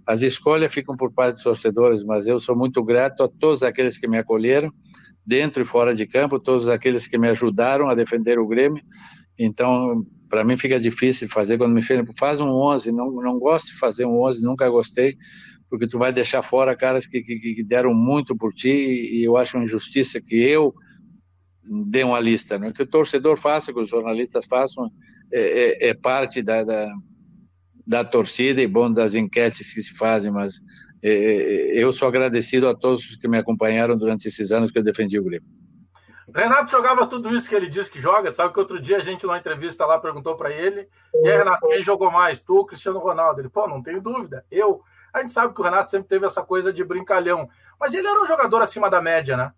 as 0.05 0.21
escolhas 0.21 0.73
ficam 0.73 0.95
por 0.95 1.11
parte 1.11 1.35
dos 1.35 1.43
torcedores, 1.43 2.03
mas 2.03 2.27
eu 2.27 2.39
sou 2.39 2.55
muito 2.55 2.83
grato 2.83 3.23
a 3.23 3.27
todos 3.27 3.63
aqueles 3.63 3.97
que 3.97 4.07
me 4.07 4.17
acolheram, 4.17 4.71
dentro 5.25 5.63
e 5.63 5.65
fora 5.65 5.95
de 5.95 6.05
campo, 6.05 6.39
todos 6.39 6.69
aqueles 6.69 7.07
que 7.07 7.17
me 7.17 7.27
ajudaram 7.29 7.89
a 7.89 7.95
defender 7.95 8.37
o 8.37 8.47
Grêmio. 8.47 8.83
Então, 9.37 10.05
para 10.29 10.43
mim 10.43 10.57
fica 10.57 10.79
difícil 10.79 11.29
fazer 11.29 11.57
quando 11.57 11.73
me 11.73 11.81
falam, 11.81 12.05
faz 12.17 12.39
um 12.39 12.49
11, 12.49 12.91
não, 12.91 13.11
não 13.11 13.39
gosto 13.39 13.67
de 13.67 13.79
fazer 13.79 14.05
um 14.05 14.21
11, 14.23 14.43
nunca 14.43 14.67
gostei, 14.69 15.15
porque 15.69 15.87
tu 15.87 15.97
vai 15.97 16.11
deixar 16.11 16.41
fora 16.41 16.75
caras 16.75 17.05
que, 17.05 17.21
que, 17.21 17.55
que 17.55 17.63
deram 17.63 17.93
muito 17.93 18.35
por 18.35 18.53
ti 18.53 18.69
e 18.69 19.23
eu 19.23 19.37
acho 19.37 19.57
uma 19.57 19.63
injustiça 19.63 20.21
que 20.21 20.35
eu 20.35 20.73
dê 21.87 22.03
uma 22.03 22.19
lista, 22.19 22.59
não 22.59 22.67
é 22.67 22.73
que 22.73 22.83
o 22.83 22.87
torcedor 22.87 23.37
faça, 23.37 23.73
que 23.73 23.79
os 23.79 23.89
jornalistas 23.89 24.45
façam, 24.45 24.89
é, 25.31 25.87
é, 25.87 25.89
é 25.89 25.93
parte 25.93 26.41
da, 26.41 26.63
da, 26.63 26.93
da, 27.85 28.05
torcida 28.05 28.61
e 28.61 28.67
bom 28.67 28.91
das 28.91 29.15
enquetes 29.15 29.73
que 29.73 29.81
se 29.81 29.93
fazem, 29.95 30.31
mas 30.31 30.53
é, 31.03 31.09
é 31.09 31.83
eu 31.83 31.91
sou 31.91 32.07
agradecido 32.07 32.67
a 32.67 32.75
todos 32.75 33.09
os 33.09 33.15
que 33.17 33.27
me 33.27 33.37
acompanharam 33.37 33.97
durante 33.97 34.27
esses 34.27 34.51
anos 34.51 34.71
que 34.71 34.77
eu 34.77 34.83
defendi 34.83 35.19
o 35.19 35.23
Grêmio. 35.23 35.64
Renato 36.35 36.69
jogava 36.69 37.07
tudo 37.07 37.33
isso 37.33 37.47
que 37.47 37.55
ele 37.55 37.69
diz 37.69 37.87
que 37.87 38.01
joga. 38.01 38.29
Sabe 38.31 38.53
que 38.53 38.59
outro 38.59 38.79
dia 38.79 38.97
a 38.97 38.99
gente, 38.99 39.25
numa 39.25 39.37
entrevista 39.37 39.85
lá, 39.85 39.97
perguntou 39.97 40.35
para 40.35 40.51
ele: 40.51 40.87
e 41.13 41.29
aí, 41.29 41.37
Renato, 41.37 41.65
quem 41.65 41.81
jogou 41.81 42.11
mais? 42.11 42.41
Tu 42.41 42.53
ou 42.53 42.65
Cristiano 42.65 42.99
Ronaldo? 42.99 43.39
Ele, 43.39 43.49
pô, 43.49 43.67
não 43.67 43.81
tenho 43.81 44.01
dúvida. 44.01 44.45
Eu. 44.51 44.81
A 45.13 45.21
gente 45.21 45.31
sabe 45.31 45.53
que 45.53 45.61
o 45.61 45.63
Renato 45.63 45.89
sempre 45.89 46.09
teve 46.09 46.25
essa 46.25 46.43
coisa 46.43 46.73
de 46.73 46.83
brincalhão. 46.83 47.47
Mas 47.79 47.93
ele 47.93 48.05
era 48.05 48.21
um 48.21 48.27
jogador 48.27 48.61
acima 48.61 48.89
da 48.89 49.01
média, 49.01 49.37
né? 49.37 49.53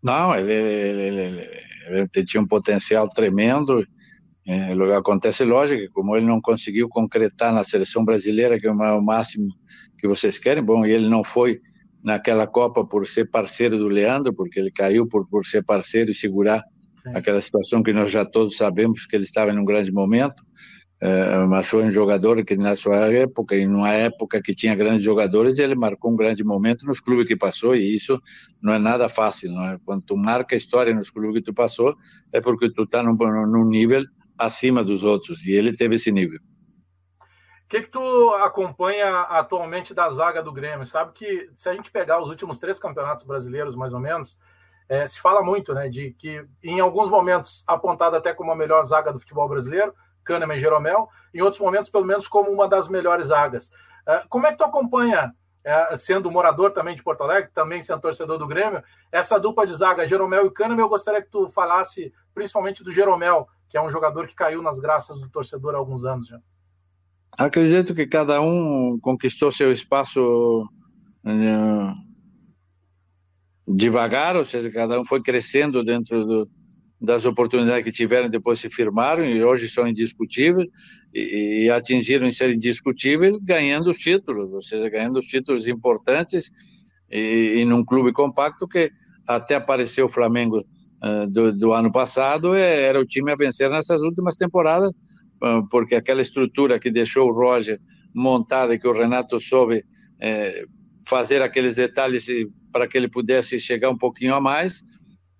Não, 0.00 0.36
ele, 0.36 0.52
ele, 0.52 1.02
ele, 1.02 1.50
ele 1.88 2.24
tinha 2.24 2.40
um 2.40 2.46
potencial 2.46 3.08
tremendo. 3.08 3.84
É, 4.46 4.70
acontece, 4.96 5.42
lógico, 5.44 5.92
como 5.92 6.14
ele 6.14 6.26
não 6.26 6.40
conseguiu 6.40 6.88
concretar 6.88 7.52
na 7.52 7.64
seleção 7.64 8.04
brasileira, 8.04 8.60
que 8.60 8.66
é 8.66 8.70
o 8.70 9.02
máximo 9.02 9.48
que 9.98 10.06
vocês 10.06 10.38
querem, 10.38 10.62
bom, 10.62 10.84
ele 10.84 11.08
não 11.08 11.24
foi 11.24 11.60
naquela 12.04 12.46
Copa 12.46 12.84
por 12.84 13.06
ser 13.06 13.30
parceiro 13.30 13.78
do 13.78 13.88
Leandro, 13.88 14.32
porque 14.34 14.60
ele 14.60 14.70
caiu 14.70 15.08
por, 15.08 15.26
por 15.26 15.46
ser 15.46 15.64
parceiro 15.64 16.10
e 16.10 16.14
segurar 16.14 16.62
Sim. 17.02 17.16
aquela 17.16 17.40
situação 17.40 17.82
que 17.82 17.94
nós 17.94 18.10
já 18.10 18.26
todos 18.26 18.58
sabemos 18.58 19.06
que 19.06 19.16
ele 19.16 19.24
estava 19.24 19.50
em 19.50 19.58
um 19.58 19.64
grande 19.64 19.90
momento. 19.90 20.44
Uh, 21.02 21.46
mas 21.48 21.66
foi 21.68 21.84
um 21.84 21.90
jogador 21.90 22.42
que 22.44 22.56
na 22.56 22.76
sua 22.76 23.12
época, 23.12 23.56
em 23.56 23.66
uma 23.66 23.92
época 23.92 24.40
que 24.40 24.54
tinha 24.54 24.74
grandes 24.74 25.02
jogadores, 25.02 25.58
ele 25.58 25.74
marcou 25.74 26.12
um 26.12 26.16
grande 26.16 26.44
momento 26.44 26.86
nos 26.86 27.00
clubes 27.00 27.26
que 27.26 27.36
passou 27.36 27.74
e 27.74 27.96
isso 27.96 28.20
não 28.62 28.72
é 28.72 28.78
nada 28.78 29.08
fácil, 29.08 29.50
não 29.50 29.64
é? 29.64 29.78
Quando 29.84 30.02
tu 30.02 30.16
marca 30.16 30.54
a 30.54 30.58
história 30.58 30.94
nos 30.94 31.10
clubes 31.10 31.34
que 31.34 31.42
tu 31.42 31.52
passou, 31.52 31.94
é 32.32 32.40
porque 32.40 32.70
tu 32.70 32.84
está 32.84 33.02
num, 33.02 33.16
num 33.16 33.68
nível 33.68 34.02
acima 34.38 34.84
dos 34.84 35.04
outros 35.04 35.44
e 35.44 35.50
ele 35.50 35.74
teve 35.74 35.96
esse 35.96 36.12
nível 36.12 36.38
que, 37.74 37.82
que 37.82 37.90
tu 37.90 38.30
acompanha 38.34 39.22
atualmente 39.22 39.92
da 39.92 40.08
zaga 40.12 40.42
do 40.42 40.52
Grêmio? 40.52 40.86
Sabe 40.86 41.12
que 41.12 41.50
se 41.56 41.68
a 41.68 41.74
gente 41.74 41.90
pegar 41.90 42.20
os 42.20 42.28
últimos 42.28 42.58
três 42.58 42.78
campeonatos 42.78 43.24
brasileiros, 43.24 43.74
mais 43.74 43.92
ou 43.92 43.98
menos, 43.98 44.36
é, 44.88 45.08
se 45.08 45.20
fala 45.20 45.42
muito, 45.42 45.74
né, 45.74 45.88
de 45.88 46.12
que 46.12 46.46
em 46.62 46.78
alguns 46.78 47.10
momentos 47.10 47.64
apontada 47.66 48.18
até 48.18 48.32
como 48.32 48.52
a 48.52 48.56
melhor 48.56 48.84
zaga 48.84 49.12
do 49.12 49.18
futebol 49.18 49.48
brasileiro, 49.48 49.94
Kahneman 50.24 50.56
e 50.56 50.60
Jeromel, 50.60 51.08
em 51.34 51.42
outros 51.42 51.60
momentos, 51.60 51.90
pelo 51.90 52.04
menos, 52.04 52.28
como 52.28 52.50
uma 52.50 52.68
das 52.68 52.88
melhores 52.88 53.28
zagas. 53.28 53.70
É, 54.06 54.22
como 54.28 54.46
é 54.46 54.52
que 54.52 54.58
tu 54.58 54.64
acompanha, 54.64 55.34
é, 55.64 55.96
sendo 55.96 56.30
morador 56.30 56.70
também 56.70 56.94
de 56.94 57.02
Porto 57.02 57.22
Alegre, 57.22 57.50
também 57.52 57.82
sendo 57.82 58.00
torcedor 58.00 58.38
do 58.38 58.46
Grêmio, 58.46 58.82
essa 59.10 59.38
dupla 59.38 59.66
de 59.66 59.74
zaga, 59.74 60.06
Jeromel 60.06 60.46
e 60.46 60.50
Kahneman? 60.50 60.82
Eu 60.82 60.88
gostaria 60.88 61.22
que 61.22 61.30
tu 61.30 61.48
falasse 61.48 62.12
principalmente 62.34 62.84
do 62.84 62.92
Jeromel, 62.92 63.48
que 63.68 63.76
é 63.76 63.82
um 63.82 63.90
jogador 63.90 64.28
que 64.28 64.34
caiu 64.34 64.62
nas 64.62 64.78
graças 64.78 65.18
do 65.20 65.28
torcedor 65.28 65.74
há 65.74 65.78
alguns 65.78 66.04
anos 66.04 66.28
já. 66.28 66.38
Acredito 67.36 67.94
que 67.94 68.06
cada 68.06 68.40
um 68.40 68.98
conquistou 69.00 69.50
seu 69.50 69.72
espaço 69.72 70.68
uh, 71.24 71.94
devagar, 73.66 74.36
ou 74.36 74.44
seja, 74.44 74.70
cada 74.70 75.00
um 75.00 75.04
foi 75.04 75.22
crescendo 75.22 75.82
dentro 75.82 76.24
do, 76.24 76.48
das 77.00 77.24
oportunidades 77.24 77.84
que 77.84 77.92
tiveram, 77.92 78.28
depois 78.28 78.60
se 78.60 78.70
firmaram 78.70 79.24
e 79.24 79.42
hoje 79.42 79.68
são 79.68 79.86
indiscutíveis 79.86 80.68
e, 81.12 81.64
e 81.64 81.70
atingiram 81.70 82.26
em 82.26 82.32
ser 82.32 82.50
indiscutíveis 82.54 83.36
ganhando 83.42 83.90
os 83.90 83.98
títulos, 83.98 84.52
ou 84.52 84.62
seja, 84.62 84.88
ganhando 84.88 85.18
os 85.18 85.26
títulos 85.26 85.66
importantes 85.66 86.50
e, 87.10 87.56
e 87.58 87.64
num 87.64 87.84
clube 87.84 88.12
compacto 88.12 88.68
que 88.68 88.90
até 89.26 89.54
apareceu 89.56 90.06
o 90.06 90.10
Flamengo 90.10 90.58
uh, 90.58 91.26
do, 91.28 91.52
do 91.52 91.72
ano 91.72 91.90
passado, 91.90 92.54
era 92.54 93.00
o 93.00 93.06
time 93.06 93.32
a 93.32 93.36
vencer 93.36 93.70
nessas 93.70 94.00
últimas 94.02 94.36
temporadas, 94.36 94.92
porque 95.70 95.94
aquela 95.94 96.22
estrutura 96.22 96.78
que 96.78 96.90
deixou 96.90 97.28
o 97.28 97.32
Roger 97.32 97.80
montada 98.14 98.78
que 98.78 98.86
o 98.86 98.92
Renato 98.92 99.40
soube 99.40 99.84
é, 100.20 100.64
fazer 101.06 101.42
aqueles 101.42 101.76
detalhes 101.76 102.26
para 102.72 102.86
que 102.86 102.96
ele 102.96 103.08
pudesse 103.08 103.58
chegar 103.58 103.90
um 103.90 103.98
pouquinho 103.98 104.34
a 104.34 104.40
mais, 104.40 104.82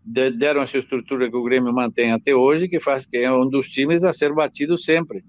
deram 0.05 0.61
essa 0.61 0.79
estrutura 0.79 1.31
que 1.31 1.37
o 1.37 1.43
Grêmio 1.43 1.73
mantém 1.73 2.13
até 2.13 2.35
hoje, 2.35 2.69
que 2.69 2.79
faz 2.79 3.07
que 3.07 3.17
é 3.17 3.33
um 3.33 3.49
dos 3.49 3.69
times 3.69 4.05
a 4.05 4.13
ser 4.13 4.33
batido 4.35 4.77
sempre. 4.77 5.25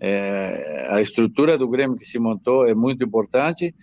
É, 0.00 0.88
a 0.90 1.00
estrutura 1.00 1.56
do 1.56 1.68
Grêmio 1.68 1.96
que 1.96 2.04
se 2.04 2.18
montou 2.18 2.66
é 2.66 2.74
muito 2.74 3.04
importante, 3.04 3.74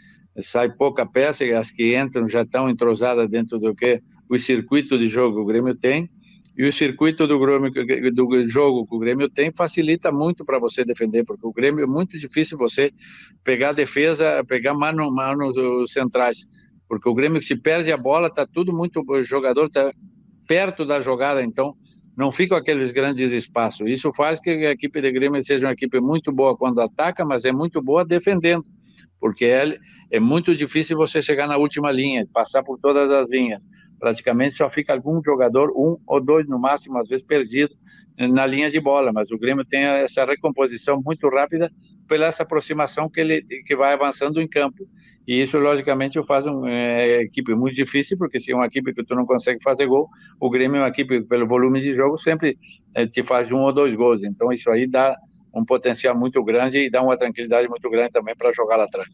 sai 0.41 0.69
pouca 0.69 1.05
peça 1.05 1.45
e 1.45 1.53
as 1.53 1.71
que 1.71 1.97
entram 1.97 2.27
já 2.27 2.41
estão 2.41 2.69
entrosadas 2.69 3.29
dentro 3.29 3.57
do 3.57 3.73
que 3.73 4.01
o 4.29 4.37
circuito 4.37 4.97
de 4.97 5.07
jogo 5.07 5.37
que 5.37 5.41
o 5.41 5.45
Grêmio 5.45 5.75
tem. 5.75 6.09
E 6.55 6.63
o 6.65 6.71
circuito 6.71 7.25
do, 7.25 7.39
Grêmio, 7.39 7.71
do 8.13 8.47
jogo 8.47 8.85
que 8.85 8.95
o 8.95 8.99
Grêmio 8.99 9.27
tem 9.27 9.51
facilita 9.51 10.11
muito 10.11 10.45
para 10.45 10.59
você 10.59 10.85
defender, 10.85 11.23
porque 11.23 11.45
o 11.47 11.51
Grêmio 11.51 11.83
é 11.83 11.87
muito 11.87 12.17
difícil 12.17 12.57
você 12.57 12.91
pegar 13.43 13.69
a 13.69 13.73
defesa, 13.73 14.43
pegar 14.47 14.75
mano 14.75 15.11
mano 15.11 15.51
centrais, 15.87 16.45
porque 16.87 17.09
o 17.09 17.13
Grêmio 17.13 17.41
se 17.41 17.55
perde 17.55 17.91
a 17.91 17.97
bola, 17.97 18.29
tá 18.29 18.45
tudo 18.45 18.71
muito 18.71 19.03
o 19.07 19.23
jogador 19.23 19.67
tá 19.67 19.91
perto 20.47 20.85
da 20.85 20.99
jogada, 20.99 21.41
então 21.43 21.75
não 22.15 22.31
ficam 22.31 22.55
aqueles 22.55 22.91
grandes 22.91 23.31
espaços. 23.31 23.89
Isso 23.89 24.13
faz 24.13 24.39
que 24.39 24.51
a 24.51 24.71
equipe 24.71 25.01
de 25.01 25.11
Grêmio 25.11 25.43
seja 25.43 25.65
uma 25.65 25.73
equipe 25.73 25.99
muito 25.99 26.31
boa 26.31 26.55
quando 26.55 26.81
ataca, 26.81 27.25
mas 27.25 27.45
é 27.45 27.51
muito 27.51 27.81
boa 27.81 28.05
defendendo, 28.05 28.63
porque 29.19 29.45
é, 29.45 29.75
é 30.11 30.19
muito 30.19 30.55
difícil 30.55 30.95
você 30.97 31.19
chegar 31.19 31.47
na 31.47 31.57
última 31.57 31.91
linha, 31.91 32.27
passar 32.31 32.61
por 32.61 32.77
todas 32.77 33.09
as 33.09 33.27
linhas 33.27 33.59
praticamente 34.03 34.55
só 34.55 34.69
fica 34.69 34.91
algum 34.91 35.23
jogador, 35.23 35.71
um 35.71 35.97
ou 36.05 36.21
dois 36.21 36.45
no 36.45 36.59
máximo, 36.59 36.97
às 36.97 37.07
vezes 37.07 37.25
perdido 37.25 37.73
na 38.17 38.45
linha 38.45 38.69
de 38.69 38.77
bola, 38.77 39.13
mas 39.13 39.31
o 39.31 39.37
Grêmio 39.37 39.63
tem 39.63 39.81
essa 39.81 40.25
recomposição 40.25 41.01
muito 41.01 41.29
rápida 41.29 41.71
pela 42.05 42.25
essa 42.25 42.43
aproximação 42.43 43.09
que 43.09 43.21
ele 43.21 43.41
que 43.65 43.75
vai 43.77 43.93
avançando 43.93 44.41
em 44.41 44.47
campo. 44.47 44.85
E 45.25 45.41
isso, 45.41 45.57
logicamente, 45.57 46.21
faz 46.25 46.45
uma 46.45 46.69
é, 46.69 47.21
equipe 47.21 47.55
muito 47.55 47.75
difícil, 47.75 48.17
porque 48.17 48.41
se 48.41 48.51
é 48.51 48.55
uma 48.55 48.65
equipe 48.65 48.93
que 48.93 49.05
tu 49.05 49.15
não 49.15 49.25
consegue 49.25 49.63
fazer 49.63 49.85
gol, 49.87 50.09
o 50.37 50.49
Grêmio 50.49 50.79
é 50.79 50.81
uma 50.81 50.89
equipe, 50.89 51.23
pelo 51.23 51.47
volume 51.47 51.79
de 51.79 51.95
jogo, 51.95 52.17
sempre 52.17 52.57
é, 52.93 53.07
te 53.07 53.23
faz 53.23 53.53
um 53.53 53.59
ou 53.59 53.71
dois 53.71 53.95
gols. 53.95 54.21
Então, 54.21 54.51
isso 54.51 54.69
aí 54.69 54.85
dá 54.85 55.15
um 55.55 55.63
potencial 55.63 56.13
muito 56.13 56.43
grande 56.43 56.77
e 56.77 56.91
dá 56.91 57.01
uma 57.01 57.17
tranquilidade 57.17 57.69
muito 57.69 57.89
grande 57.89 58.11
também 58.11 58.35
para 58.35 58.51
jogar 58.51 58.75
lá 58.75 58.83
atrás. 58.83 59.07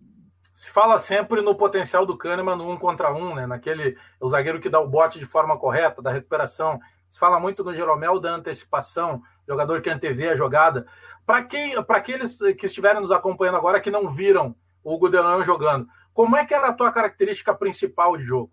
Se 0.60 0.70
fala 0.70 0.98
sempre 0.98 1.42
no 1.42 1.56
potencial 1.56 2.06
do 2.06 2.18
Kahneman 2.18 2.58
no 2.58 2.70
um 2.70 2.76
contra 2.78 3.14
um, 3.14 3.34
né? 3.34 3.48
Naquele 3.48 3.96
o 4.20 4.28
zagueiro 4.28 4.60
que 4.60 4.68
dá 4.68 4.78
o 4.78 4.90
bote 4.90 5.18
de 5.18 5.26
forma 5.26 5.58
correta, 5.58 6.02
da 6.02 6.12
recuperação. 6.12 6.82
Se 7.10 7.18
fala 7.18 7.40
muito 7.40 7.64
no 7.64 7.74
Jeromel 7.74 8.20
da 8.20 8.36
antecipação, 8.36 9.22
jogador 9.48 9.82
que 9.82 9.90
antevê 9.90 10.28
a 10.28 10.36
jogada. 10.36 10.86
Para 11.26 11.44
quem, 11.46 11.82
para 11.84 11.98
aqueles 12.00 12.38
que 12.58 12.66
estiverem 12.66 13.00
nos 13.00 13.10
acompanhando 13.10 13.56
agora 13.56 13.80
que 13.80 13.90
não 13.90 14.10
viram 14.10 14.54
o 14.84 14.94
Hugo 14.94 15.08
Delano 15.08 15.46
jogando, 15.46 15.88
como 16.14 16.36
é 16.36 16.46
que 16.46 16.54
era 16.54 16.68
a 16.68 16.74
tua 16.74 16.92
característica 16.92 17.54
principal 17.54 18.18
de 18.18 18.26
jogo? 18.26 18.52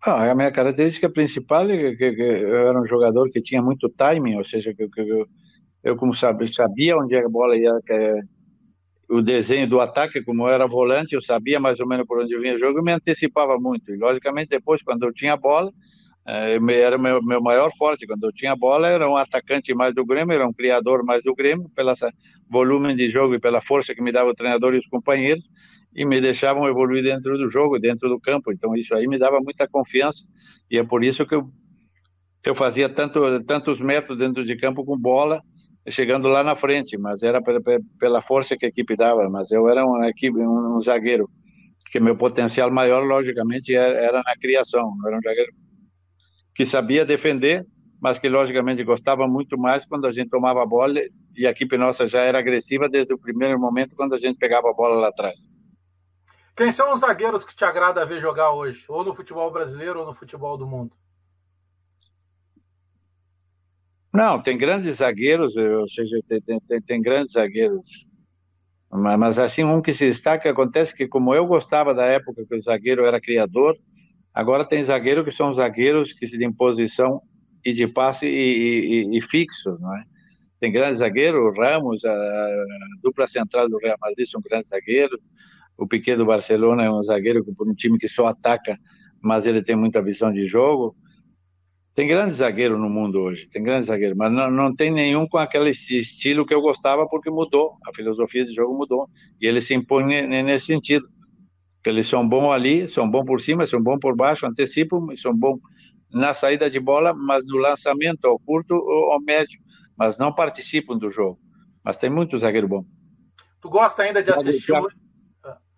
Ah, 0.00 0.30
a 0.30 0.34
minha 0.34 0.50
característica 0.50 1.10
principal 1.10 1.68
é 1.68 1.94
que, 1.94 2.14
que, 2.14 2.22
eu 2.22 2.68
era 2.68 2.80
um 2.80 2.86
jogador 2.86 3.28
que 3.30 3.42
tinha 3.42 3.60
muito 3.60 3.86
timing, 3.90 4.36
ou 4.38 4.44
seja, 4.44 4.72
que, 4.72 4.88
que 4.88 5.00
eu, 5.02 5.26
eu 5.82 5.94
como 5.94 6.14
sabia, 6.14 6.50
sabia 6.50 6.96
onde 6.96 7.14
a 7.14 7.28
bola 7.28 7.54
ia, 7.54 7.70
o 9.08 9.20
desenho 9.20 9.68
do 9.68 9.80
ataque, 9.80 10.22
como 10.22 10.48
eu 10.48 10.52
era 10.52 10.66
volante, 10.66 11.14
eu 11.14 11.20
sabia 11.20 11.60
mais 11.60 11.78
ou 11.80 11.86
menos 11.86 12.06
por 12.06 12.20
onde 12.20 12.38
vinha 12.38 12.54
o 12.54 12.58
jogo 12.58 12.78
e 12.78 12.82
me 12.82 12.92
antecipava 12.92 13.58
muito. 13.58 13.92
E 13.92 13.96
logicamente 13.96 14.48
depois, 14.50 14.82
quando 14.82 15.04
eu 15.04 15.12
tinha 15.12 15.36
bola, 15.36 15.70
eh, 16.26 16.58
era 16.70 16.96
meu, 16.96 17.22
meu 17.22 17.40
maior 17.40 17.70
forte. 17.76 18.06
Quando 18.06 18.24
eu 18.24 18.32
tinha 18.32 18.56
bola, 18.56 18.88
era 18.88 19.08
um 19.08 19.16
atacante 19.16 19.74
mais 19.74 19.94
do 19.94 20.04
Grêmio, 20.04 20.34
era 20.34 20.46
um 20.46 20.52
criador 20.52 21.04
mais 21.04 21.22
do 21.22 21.34
Grêmio, 21.34 21.70
pelo 21.74 21.92
volume 22.48 22.94
de 22.96 23.10
jogo 23.10 23.34
e 23.34 23.40
pela 23.40 23.60
força 23.60 23.94
que 23.94 24.02
me 24.02 24.12
dava 24.12 24.30
o 24.30 24.34
treinador 24.34 24.74
e 24.74 24.78
os 24.78 24.86
companheiros, 24.86 25.44
e 25.94 26.04
me 26.04 26.20
deixavam 26.20 26.66
evoluir 26.68 27.02
dentro 27.02 27.36
do 27.36 27.48
jogo, 27.48 27.78
dentro 27.78 28.08
do 28.08 28.18
campo. 28.18 28.52
Então 28.52 28.74
isso 28.74 28.94
aí 28.94 29.06
me 29.06 29.18
dava 29.18 29.38
muita 29.40 29.68
confiança, 29.68 30.24
e 30.70 30.78
é 30.78 30.84
por 30.84 31.04
isso 31.04 31.26
que 31.26 31.34
eu, 31.34 31.48
eu 32.44 32.54
fazia 32.54 32.88
tanto, 32.88 33.42
tantos 33.44 33.80
metros 33.80 34.18
dentro 34.18 34.44
de 34.44 34.56
campo 34.56 34.84
com 34.84 34.98
bola, 34.98 35.42
chegando 35.88 36.28
lá 36.28 36.42
na 36.42 36.56
frente, 36.56 36.96
mas 36.96 37.22
era 37.22 37.40
pela 37.98 38.20
força 38.20 38.56
que 38.56 38.66
a 38.66 38.68
equipe 38.68 38.96
dava, 38.96 39.28
mas 39.28 39.50
eu 39.50 39.68
era 39.68 39.84
uma 39.84 40.08
equipe, 40.08 40.38
um, 40.38 40.76
um 40.76 40.80
zagueiro, 40.80 41.28
que 41.90 42.00
meu 42.00 42.16
potencial 42.16 42.70
maior, 42.70 43.04
logicamente, 43.04 43.74
era, 43.74 43.94
era 43.98 44.22
na 44.22 44.36
criação, 44.36 44.94
era 45.06 45.16
um 45.16 45.20
zagueiro 45.20 45.52
que 46.54 46.64
sabia 46.64 47.04
defender, 47.04 47.66
mas 48.00 48.18
que 48.18 48.28
logicamente 48.28 48.84
gostava 48.84 49.26
muito 49.26 49.58
mais 49.58 49.84
quando 49.84 50.06
a 50.06 50.12
gente 50.12 50.30
tomava 50.30 50.62
a 50.62 50.66
bola 50.66 51.00
e 51.36 51.46
a 51.46 51.50
equipe 51.50 51.76
nossa 51.76 52.06
já 52.06 52.20
era 52.20 52.38
agressiva 52.38 52.88
desde 52.88 53.12
o 53.12 53.18
primeiro 53.18 53.58
momento 53.58 53.96
quando 53.96 54.14
a 54.14 54.18
gente 54.18 54.38
pegava 54.38 54.70
a 54.70 54.74
bola 54.74 54.96
lá 54.96 55.08
atrás. 55.08 55.38
Quem 56.56 56.70
são 56.70 56.92
os 56.92 57.00
zagueiros 57.00 57.44
que 57.44 57.54
te 57.54 57.64
agrada 57.64 58.06
ver 58.06 58.20
jogar 58.20 58.52
hoje, 58.52 58.84
ou 58.88 59.04
no 59.04 59.14
futebol 59.14 59.50
brasileiro 59.50 60.00
ou 60.00 60.06
no 60.06 60.14
futebol 60.14 60.56
do 60.56 60.66
mundo? 60.66 60.92
Não, 64.14 64.40
tem 64.40 64.56
grandes 64.56 64.98
zagueiros, 64.98 65.56
ou 65.56 65.88
seja, 65.88 66.20
tem, 66.28 66.40
tem, 66.40 66.80
tem 66.82 67.02
grandes 67.02 67.32
zagueiros. 67.32 67.84
Mas, 68.90 69.18
mas, 69.18 69.38
assim, 69.38 69.64
um 69.64 69.82
que 69.82 69.92
se 69.92 70.06
destaca, 70.06 70.48
acontece 70.48 70.96
que 70.96 71.08
como 71.08 71.34
eu 71.34 71.44
gostava 71.46 71.92
da 71.92 72.04
época 72.04 72.46
que 72.48 72.54
o 72.54 72.60
zagueiro 72.60 73.04
era 73.04 73.20
criador, 73.20 73.76
Agora 74.34 74.64
tem 74.64 74.82
zagueiro 74.82 75.24
que 75.24 75.30
são 75.30 75.52
zagueiros 75.52 76.12
que 76.12 76.26
se 76.26 76.36
de 76.36 76.52
posição 76.52 77.22
e 77.64 77.72
de 77.72 77.86
passe 77.86 78.26
e, 78.26 79.06
e, 79.12 79.18
e 79.18 79.22
fixos, 79.22 79.80
não 79.80 79.96
é? 79.96 80.02
Tem 80.58 80.72
grande 80.72 80.98
zagueiro, 80.98 81.46
o 81.46 81.52
Ramos, 81.52 82.04
a, 82.04 82.10
a, 82.10 82.66
dupla 83.00 83.28
central 83.28 83.68
do 83.68 83.78
Real 83.78 83.96
Madrid 84.00 84.26
são 84.26 84.40
grandes 84.40 84.70
zagueiros. 84.70 85.20
O 85.78 85.86
Piquet 85.86 86.16
do 86.16 86.26
Barcelona 86.26 86.82
é 86.82 86.90
um 86.90 87.02
zagueiro 87.04 87.44
por 87.56 87.68
um 87.68 87.74
time 87.74 87.96
que 87.96 88.08
só 88.08 88.26
ataca, 88.26 88.76
mas 89.22 89.46
ele 89.46 89.62
tem 89.62 89.76
muita 89.76 90.02
visão 90.02 90.32
de 90.32 90.46
jogo. 90.46 90.96
Tem 91.94 92.08
grandes 92.08 92.38
zagueiros 92.38 92.78
no 92.78 92.90
mundo 92.90 93.20
hoje, 93.20 93.48
tem 93.48 93.62
grandes 93.62 93.86
zagueiros, 93.86 94.16
mas 94.16 94.32
não, 94.32 94.50
não 94.50 94.74
tem 94.74 94.90
nenhum 94.90 95.28
com 95.28 95.38
aquele 95.38 95.70
estilo 95.70 96.44
que 96.44 96.52
eu 96.52 96.60
gostava 96.60 97.06
porque 97.08 97.30
mudou, 97.30 97.76
a 97.86 97.94
filosofia 97.94 98.44
de 98.44 98.52
jogo 98.52 98.76
mudou 98.76 99.08
e 99.40 99.46
ele 99.46 99.60
se 99.60 99.74
impõe 99.74 100.26
nesse 100.26 100.66
sentido 100.66 101.08
eles 101.86 102.08
são 102.08 102.26
bons 102.26 102.50
ali, 102.50 102.88
são 102.88 103.08
bons 103.08 103.24
por 103.24 103.40
cima, 103.40 103.66
são 103.66 103.82
bons 103.82 103.98
por 103.98 104.16
baixo, 104.16 104.46
antecipam, 104.46 105.06
são 105.16 105.36
bons 105.36 105.60
na 106.10 106.32
saída 106.32 106.70
de 106.70 106.80
bola, 106.80 107.12
mas 107.12 107.44
no 107.46 107.58
lançamento 107.58 108.24
ao 108.26 108.38
curto 108.38 108.74
ou 108.74 109.12
ao 109.12 109.20
médio, 109.20 109.60
mas 109.96 110.16
não 110.16 110.32
participam 110.32 110.96
do 110.96 111.10
jogo. 111.10 111.38
Mas 111.84 111.96
tem 111.96 112.08
muito 112.08 112.38
zagueiro 112.38 112.68
bom. 112.68 112.84
Tu 113.60 113.68
gosta 113.68 114.02
ainda 114.02 114.22
de 114.22 114.30
assistir? 114.30 114.66
Thiago, 114.72 114.88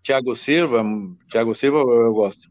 Thiago 0.03 0.37
Silva, 0.37 0.85
Thiago 1.31 1.55
Silva 1.55 1.79
eu 1.79 2.13
gosto. 2.13 2.49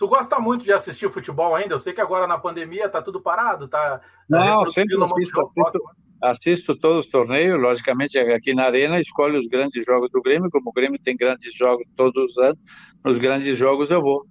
Tu 0.00 0.08
gosta 0.08 0.40
muito 0.40 0.64
de 0.64 0.72
assistir 0.72 1.10
futebol 1.10 1.54
ainda? 1.54 1.74
Eu 1.74 1.78
sei 1.78 1.92
que 1.92 2.00
agora 2.00 2.26
na 2.26 2.38
pandemia 2.38 2.88
tá 2.88 3.02
tudo 3.02 3.20
parado, 3.20 3.68
tá? 3.68 4.00
Não, 4.26 4.64
sempre 4.64 4.96
assisto, 4.96 5.40
assisto, 5.42 5.80
assisto 6.22 6.78
todos 6.78 7.04
os 7.04 7.10
torneios, 7.12 7.60
logicamente 7.60 8.18
aqui 8.18 8.54
na 8.54 8.64
Arena 8.64 8.98
escolho 8.98 9.38
os 9.38 9.46
grandes 9.46 9.84
jogos 9.84 10.10
do 10.10 10.22
Grêmio, 10.22 10.48
como 10.50 10.70
o 10.70 10.72
Grêmio 10.72 10.98
tem 10.98 11.14
grandes 11.14 11.54
jogos 11.54 11.84
todos 11.94 12.30
os 12.30 12.38
anos, 12.38 12.58
nos 13.04 13.18
grandes 13.18 13.58
jogos 13.58 13.90
eu 13.90 14.00
vou. 14.00 14.24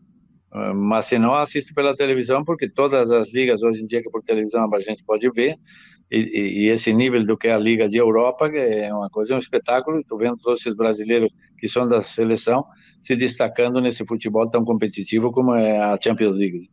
Ah, 0.52 0.74
mas 0.74 1.06
se 1.06 1.20
não, 1.20 1.36
assisto 1.36 1.72
pela 1.76 1.96
televisão, 1.96 2.44
porque 2.44 2.68
todas 2.68 3.12
as 3.12 3.32
ligas 3.32 3.62
hoje 3.62 3.84
em 3.84 3.86
dia 3.86 4.02
que 4.02 4.10
por 4.10 4.24
televisão 4.24 4.68
a 4.74 4.80
gente 4.80 5.04
pode 5.06 5.30
ver, 5.30 5.56
e, 6.12 6.66
e, 6.66 6.70
esse 6.70 6.92
nível 6.92 7.24
do 7.24 7.38
que 7.38 7.48
é 7.48 7.54
a 7.54 7.58
Liga 7.58 7.88
de 7.88 7.98
Europa 7.98 8.48
é 8.48 8.92
uma 8.92 9.10
coisa, 9.10 9.34
é 9.34 9.36
um 9.36 9.40
espetáculo, 9.40 10.00
estou 10.00 10.18
vendo 10.18 10.38
todos 10.38 10.62
esses 10.62 10.76
brasileiros 10.76 11.32
que 11.58 11.70
são 11.70 11.88
da 11.88 12.02
seleção 12.02 12.66
se 13.04 13.16
destacando 13.16 13.80
nesse 13.80 14.04
futebol 14.06 14.50
tão 14.50 14.66
competitivo 14.66 15.32
como 15.32 15.54
é 15.54 15.80
a 15.80 16.00
Champions 16.02 16.36
League. 16.36 16.70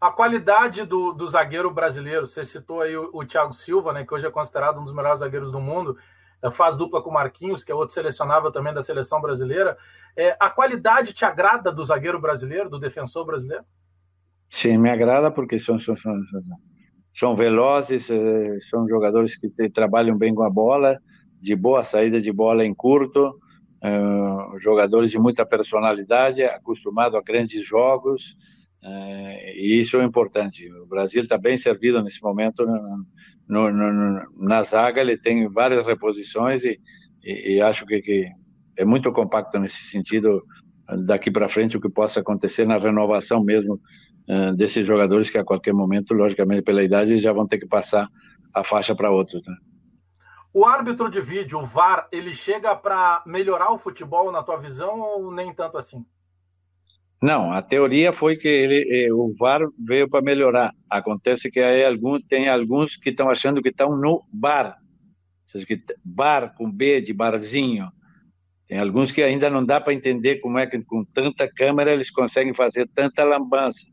A 0.00 0.10
qualidade 0.10 0.84
do, 0.84 1.12
do 1.12 1.26
zagueiro 1.28 1.70
brasileiro, 1.72 2.26
você 2.26 2.44
citou 2.44 2.80
aí 2.80 2.96
o, 2.96 3.10
o, 3.12 3.24
Thiago 3.24 3.54
Silva, 3.54 3.92
né, 3.92 4.04
que 4.04 4.14
hoje 4.14 4.26
é 4.26 4.30
considerado 4.30 4.78
um 4.78 4.84
dos 4.84 4.94
melhores 4.94 5.20
zagueiros 5.20 5.50
do 5.50 5.60
mundo, 5.60 5.96
é, 6.42 6.50
faz 6.50 6.76
dupla 6.76 7.02
com 7.02 7.10
o 7.10 7.14
Marquinhos, 7.14 7.64
que 7.64 7.72
é 7.72 7.74
outro 7.74 7.94
selecionável 7.94 8.52
também 8.52 8.72
da 8.72 8.82
seleção 8.82 9.20
brasileira. 9.20 9.76
É, 10.16 10.36
a 10.38 10.48
qualidade 10.48 11.12
te 11.12 11.24
agrada 11.24 11.72
do 11.72 11.82
zagueiro 11.82 12.20
brasileiro, 12.20 12.70
do 12.70 12.78
defensor 12.78 13.24
brasileiro? 13.24 13.64
Sim, 14.48 14.78
me 14.78 14.90
agrada 14.90 15.30
porque 15.30 15.58
são, 15.58 15.80
são, 15.80 15.96
são, 15.96 16.22
são 16.26 16.42
velozes, 17.36 18.10
é, 18.10 18.60
são 18.60 18.88
jogadores 18.88 19.36
que 19.36 19.48
trabalham 19.70 20.16
bem 20.16 20.34
com 20.34 20.42
a 20.42 20.50
bola, 20.50 20.98
de 21.40 21.54
boa 21.54 21.84
saída 21.84 22.20
de 22.20 22.32
bola 22.32 22.64
em 22.64 22.74
curto, 22.74 23.28
uh, 23.28 24.58
jogadores 24.60 25.10
de 25.10 25.18
muita 25.18 25.44
personalidade, 25.44 26.42
acostumado 26.42 27.16
a 27.16 27.22
grandes 27.22 27.64
jogos, 27.66 28.34
é, 28.82 29.56
e 29.56 29.80
isso 29.80 29.98
é 29.98 30.04
importante. 30.04 30.70
O 30.72 30.86
Brasil 30.86 31.20
está 31.20 31.38
bem 31.38 31.56
servido 31.56 32.02
nesse 32.02 32.22
momento 32.22 32.66
no, 33.48 33.70
no, 33.70 34.22
na 34.38 34.62
zaga, 34.62 35.00
ele 35.00 35.16
tem 35.16 35.48
várias 35.48 35.86
reposições 35.86 36.64
e, 36.64 36.78
e, 37.22 37.54
e 37.54 37.60
acho 37.60 37.86
que, 37.86 38.00
que, 38.00 38.26
é 38.76 38.84
muito 38.84 39.12
compacto 39.12 39.58
nesse 39.58 39.82
sentido 39.84 40.42
daqui 41.06 41.30
para 41.30 41.48
frente 41.48 41.76
o 41.76 41.80
que 41.80 41.88
possa 41.88 42.20
acontecer 42.20 42.66
na 42.66 42.76
renovação 42.76 43.42
mesmo 43.42 43.80
uh, 44.28 44.54
desses 44.56 44.86
jogadores 44.86 45.30
que 45.30 45.38
a 45.38 45.44
qualquer 45.44 45.72
momento, 45.72 46.14
logicamente 46.14 46.62
pela 46.62 46.82
idade, 46.82 47.20
já 47.20 47.32
vão 47.32 47.46
ter 47.46 47.58
que 47.58 47.66
passar 47.66 48.08
a 48.52 48.62
faixa 48.62 48.94
para 48.94 49.10
outros. 49.10 49.42
Né? 49.46 49.54
O 50.52 50.64
árbitro 50.64 51.10
de 51.10 51.20
vídeo, 51.20 51.58
o 51.58 51.66
VAR, 51.66 52.06
ele 52.12 52.34
chega 52.34 52.76
para 52.76 53.22
melhorar 53.26 53.72
o 53.72 53.78
futebol 53.78 54.30
na 54.30 54.42
tua 54.42 54.56
visão 54.56 55.00
ou 55.00 55.32
nem 55.32 55.52
tanto 55.52 55.76
assim? 55.76 56.04
Não, 57.20 57.52
a 57.52 57.62
teoria 57.62 58.12
foi 58.12 58.36
que 58.36 58.46
ele, 58.46 59.10
o 59.10 59.34
VAR 59.36 59.62
veio 59.78 60.08
para 60.08 60.22
melhorar. 60.22 60.72
Acontece 60.88 61.50
que 61.50 61.58
aí 61.58 61.82
tem 62.28 62.48
alguns 62.48 62.96
que 62.96 63.10
estão 63.10 63.30
achando 63.30 63.62
que 63.62 63.70
estão 63.70 63.96
no 63.96 64.22
bar. 64.32 64.76
Bar 66.04 66.54
com 66.54 66.70
B 66.70 67.00
de 67.00 67.12
barzinho. 67.12 67.88
Tem 68.68 68.78
alguns 68.78 69.10
que 69.10 69.22
ainda 69.22 69.48
não 69.48 69.64
dá 69.64 69.80
para 69.80 69.94
entender 69.94 70.36
como 70.36 70.58
é 70.58 70.66
que 70.66 70.82
com 70.82 71.04
tanta 71.04 71.48
câmera 71.48 71.92
eles 71.92 72.10
conseguem 72.10 72.54
fazer 72.54 72.88
tanta 72.94 73.24
lambança. 73.24 73.86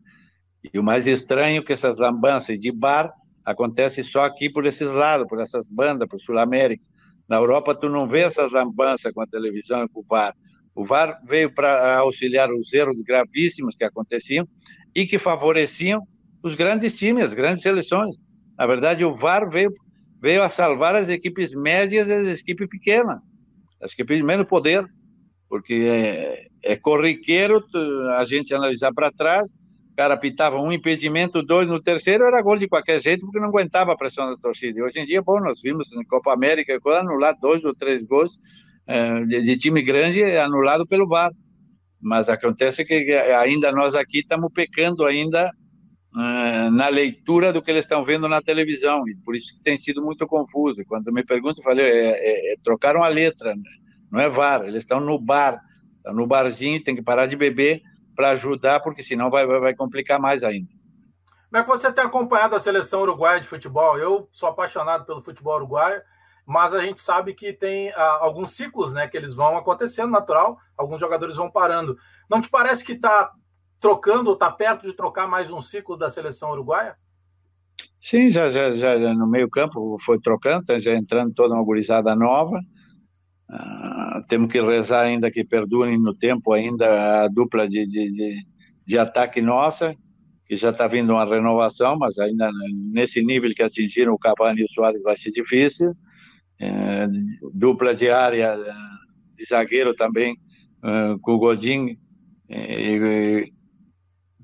E 0.63 0.77
o 0.77 0.83
mais 0.83 1.07
estranho 1.07 1.61
é 1.61 1.63
que 1.63 1.73
essas 1.73 1.97
lambanças 1.97 2.59
de 2.59 2.71
bar 2.71 3.11
acontecem 3.43 4.03
só 4.03 4.23
aqui 4.23 4.49
por 4.49 4.65
esses 4.65 4.89
lados, 4.89 5.27
por 5.27 5.39
essas 5.39 5.67
bandas, 5.67 6.07
por 6.07 6.21
Sul-América. 6.21 6.85
Na 7.27 7.37
Europa 7.37 7.75
tu 7.75 7.89
não 7.89 8.07
vê 8.07 8.21
essas 8.21 8.51
lambanças 8.51 9.11
com 9.13 9.21
a 9.21 9.27
televisão 9.27 9.83
e 9.83 9.89
com 9.89 10.01
o 10.01 10.03
VAR. 10.03 10.35
O 10.75 10.85
VAR 10.85 11.19
veio 11.25 11.53
para 11.53 11.97
auxiliar 11.97 12.51
os 12.51 12.71
erros 12.71 13.01
gravíssimos 13.01 13.75
que 13.75 13.83
aconteciam 13.83 14.47
e 14.95 15.05
que 15.05 15.17
favoreciam 15.17 16.05
os 16.43 16.55
grandes 16.55 16.95
times, 16.95 17.25
as 17.25 17.33
grandes 17.33 17.63
seleções. 17.63 18.15
Na 18.57 18.65
verdade, 18.65 19.03
o 19.03 19.13
VAR 19.13 19.49
veio, 19.49 19.73
veio 20.21 20.43
a 20.43 20.49
salvar 20.49 20.95
as 20.95 21.09
equipes 21.09 21.53
médias 21.53 22.07
e 22.07 22.13
as 22.13 22.39
equipes 22.39 22.67
pequenas, 22.67 23.19
as 23.81 23.91
equipes 23.91 24.17
de 24.17 24.23
menos 24.23 24.47
poder, 24.47 24.85
porque 25.49 25.73
é, 25.73 26.47
é 26.63 26.75
corriqueiro 26.75 27.63
a 28.17 28.23
gente 28.23 28.53
analisar 28.53 28.93
para 28.93 29.11
trás, 29.11 29.47
cara 30.01 30.17
pitava 30.17 30.59
um 30.59 30.71
impedimento, 30.71 31.43
dois 31.43 31.67
no 31.67 31.79
terceiro, 31.79 32.23
era 32.23 32.41
gol 32.41 32.57
de 32.57 32.67
qualquer 32.67 32.99
jeito, 32.99 33.23
porque 33.23 33.39
não 33.39 33.49
aguentava 33.49 33.93
a 33.93 33.95
pressão 33.95 34.31
da 34.31 34.35
torcida. 34.35 34.79
E 34.79 34.81
hoje 34.81 34.99
em 34.99 35.05
dia, 35.05 35.21
bom, 35.21 35.39
nós 35.39 35.61
vimos 35.61 35.91
na 35.91 36.03
Copa 36.05 36.33
América 36.33 36.79
anular 36.97 37.37
dois 37.39 37.63
ou 37.63 37.75
três 37.75 38.03
gols 38.07 38.39
é, 38.87 39.23
de, 39.25 39.43
de, 39.43 39.57
time 39.57 39.83
grande 39.83 40.23
anulado 40.37 40.87
pelo 40.87 41.07
VAR. 41.07 41.31
Mas 42.01 42.29
acontece 42.29 42.83
que 42.83 42.93
ainda 43.13 43.71
nós 43.71 43.93
aqui 43.93 44.21
estamos 44.21 44.51
pecando 44.51 45.05
ainda 45.05 45.51
é, 46.17 46.69
na 46.71 46.87
leitura 46.87 47.53
do 47.53 47.61
que 47.61 47.69
eles 47.69 47.85
estão 47.85 48.03
vendo 48.03 48.27
na 48.27 48.41
televisão, 48.41 49.07
e 49.07 49.15
por 49.23 49.35
isso 49.35 49.55
que 49.55 49.61
tem 49.61 49.77
sido 49.77 50.03
muito 50.03 50.25
confuso. 50.25 50.81
Quando 50.87 51.13
me 51.13 51.23
perguntam, 51.23 51.63
falei, 51.63 51.85
é, 51.85 52.09
é, 52.09 52.53
é, 52.53 52.55
trocaram 52.63 53.03
a 53.03 53.07
letra, 53.07 53.55
né? 53.55 53.61
não 54.11 54.19
é 54.19 54.27
VAR, 54.27 54.63
eles 54.63 54.81
estão 54.81 54.99
no 54.99 55.19
bar, 55.19 55.61
estão 55.97 56.15
no 56.15 56.25
barzinho, 56.25 56.83
tem 56.83 56.95
que 56.95 57.03
parar 57.03 57.27
de 57.27 57.35
beber 57.35 57.83
para 58.15 58.31
ajudar, 58.31 58.79
porque 58.81 59.03
senão 59.03 59.29
vai, 59.29 59.45
vai, 59.45 59.59
vai 59.59 59.75
complicar 59.75 60.19
mais 60.19 60.43
ainda. 60.43 60.69
Como 61.49 61.61
é 61.61 61.63
que 61.63 61.69
você 61.69 61.91
tem 61.91 62.03
acompanhado 62.03 62.55
a 62.55 62.59
seleção 62.59 63.01
uruguaia 63.01 63.41
de 63.41 63.47
futebol? 63.47 63.97
Eu 63.97 64.29
sou 64.31 64.47
apaixonado 64.47 65.05
pelo 65.05 65.21
futebol 65.21 65.55
uruguaio, 65.55 66.01
mas 66.45 66.73
a 66.73 66.81
gente 66.81 67.01
sabe 67.01 67.33
que 67.33 67.51
tem 67.51 67.91
ah, 67.91 68.19
alguns 68.21 68.51
ciclos 68.51 68.93
né, 68.93 69.07
que 69.07 69.17
eles 69.17 69.35
vão 69.35 69.57
acontecendo 69.57 70.11
natural, 70.11 70.57
alguns 70.77 70.99
jogadores 70.99 71.35
vão 71.35 71.51
parando. 71.51 71.97
Não 72.29 72.39
te 72.39 72.49
parece 72.49 72.85
que 72.85 72.93
está 72.93 73.31
trocando 73.81 74.29
ou 74.29 74.33
está 74.35 74.49
perto 74.49 74.87
de 74.87 74.93
trocar 74.93 75.27
mais 75.27 75.51
um 75.51 75.61
ciclo 75.61 75.97
da 75.97 76.09
seleção 76.09 76.51
uruguaia? 76.51 76.95
Sim, 77.99 78.31
já, 78.31 78.49
já, 78.49 78.73
já 78.73 79.13
no 79.13 79.27
meio 79.27 79.49
campo 79.49 79.97
foi 80.01 80.19
trocando, 80.19 80.65
tá 80.65 80.79
já 80.79 80.93
entrando 80.93 81.33
toda 81.33 81.53
uma 81.53 81.63
gurizada 81.63 82.15
nova. 82.15 82.59
Uh, 83.51 84.25
temos 84.29 84.49
que 84.49 84.61
rezar 84.61 85.01
ainda 85.01 85.29
que 85.29 85.43
perdurem 85.43 85.99
no 85.99 86.15
tempo 86.15 86.53
ainda 86.53 87.25
a 87.25 87.27
dupla 87.27 87.67
de, 87.67 87.85
de, 87.85 88.09
de, 88.09 88.45
de 88.87 88.97
ataque 88.97 89.41
nossa, 89.41 89.93
que 90.45 90.55
já 90.55 90.69
está 90.69 90.87
vindo 90.87 91.11
uma 91.11 91.25
renovação, 91.25 91.97
mas 91.97 92.17
ainda 92.17 92.49
nesse 92.93 93.21
nível 93.21 93.51
que 93.53 93.61
atingiram 93.61 94.13
o 94.13 94.17
Cavani 94.17 94.61
e 94.61 94.63
o 94.63 94.69
Soares 94.69 95.01
vai 95.01 95.17
ser 95.17 95.31
difícil. 95.31 95.91
Uh, 96.61 97.51
dupla 97.53 97.93
de 97.93 98.09
área 98.09 98.57
de 99.35 99.45
zagueiro 99.45 99.93
também, 99.95 100.33
uh, 100.83 101.19
com 101.19 101.33
o 101.33 101.39
Godin, 101.39 101.97
e, 102.49 103.51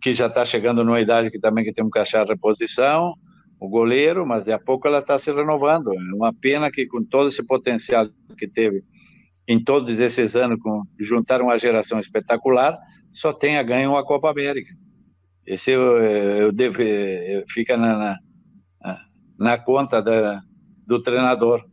que 0.02 0.12
já 0.12 0.28
está 0.28 0.46
chegando 0.46 0.84
numa 0.84 1.00
idade 1.00 1.32
que 1.32 1.40
também 1.40 1.64
que 1.64 1.74
temos 1.74 1.92
que 1.92 2.00
achar 2.00 2.28
reposição, 2.28 3.14
o 3.60 3.70
goleiro, 3.70 4.26
mas 4.26 4.46
de 4.46 4.52
a 4.52 4.60
pouco 4.60 4.88
ela 4.88 5.00
está 5.00 5.18
se 5.18 5.32
renovando. 5.32 5.94
É 5.94 6.16
uma 6.16 6.34
pena 6.34 6.70
que 6.70 6.86
com 6.88 7.04
todo 7.04 7.30
esse 7.30 7.44
potencial 7.44 8.08
que 8.38 8.48
teve 8.48 8.84
em 9.48 9.64
todos 9.64 10.00
esses 10.00 10.36
anos, 10.36 10.60
com 10.62 10.84
juntar 11.00 11.42
uma 11.42 11.58
geração 11.58 12.00
espetacular, 12.00 12.78
só 13.14 13.32
tenha 13.32 13.64
ganho 13.64 13.92
uma 13.92 14.04
Copa 14.04 14.30
América. 14.30 14.74
Esse 15.46 15.72
eu, 15.72 15.98
eu 15.98 16.52
devo, 16.52 16.82
eu, 16.82 17.44
fica 17.48 17.78
na, 17.78 17.98
na, 17.98 19.00
na 19.40 19.58
conta 19.58 20.02
da, 20.02 20.42
do 20.86 21.02
treinador. 21.02 21.64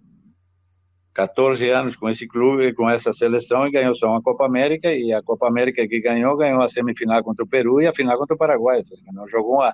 14 1.12 1.68
anos 1.68 1.96
com 1.96 2.08
esse 2.10 2.26
clube, 2.26 2.74
com 2.74 2.90
essa 2.90 3.12
seleção, 3.12 3.66
e 3.66 3.70
ganhou 3.70 3.94
só 3.94 4.08
uma 4.08 4.20
Copa 4.20 4.44
América, 4.44 4.92
e 4.92 5.12
a 5.12 5.22
Copa 5.22 5.46
América 5.46 5.86
que 5.86 6.00
ganhou, 6.00 6.36
ganhou 6.36 6.60
a 6.60 6.68
semifinal 6.68 7.22
contra 7.22 7.44
o 7.44 7.48
Peru 7.48 7.80
e 7.80 7.86
a 7.86 7.94
final 7.94 8.18
contra 8.18 8.34
o 8.34 8.38
Paraguai. 8.38 8.82
Não 9.12 9.28
jogou 9.28 9.54
uma, 9.54 9.72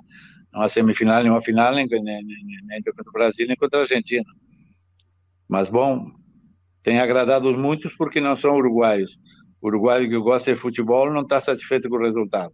uma 0.54 0.68
semifinal, 0.68 1.22
nem 1.22 1.32
uma 1.32 1.40
final, 1.40 1.74
nem, 1.74 1.86
nem, 1.86 2.02
nem, 2.02 2.24
nem 2.24 2.82
contra 2.82 3.08
o 3.08 3.12
Brasil, 3.12 3.46
nem 3.46 3.56
contra 3.56 3.78
a 3.78 3.82
Argentina. 3.82 4.24
Mas, 5.48 5.70
bom, 5.70 6.10
tem 6.82 7.00
agradado 7.00 7.52
muitos 7.56 7.94
porque 7.96 8.20
não 8.20 8.36
são 8.36 8.56
uruguaios. 8.56 9.16
O 9.60 9.68
uruguaio 9.68 10.08
que 10.08 10.18
gosta 10.18 10.52
de 10.52 10.58
futebol 10.58 11.10
não 11.10 11.22
está 11.22 11.40
satisfeito 11.40 11.88
com 11.88 11.96
o 11.96 12.02
resultado. 12.02 12.52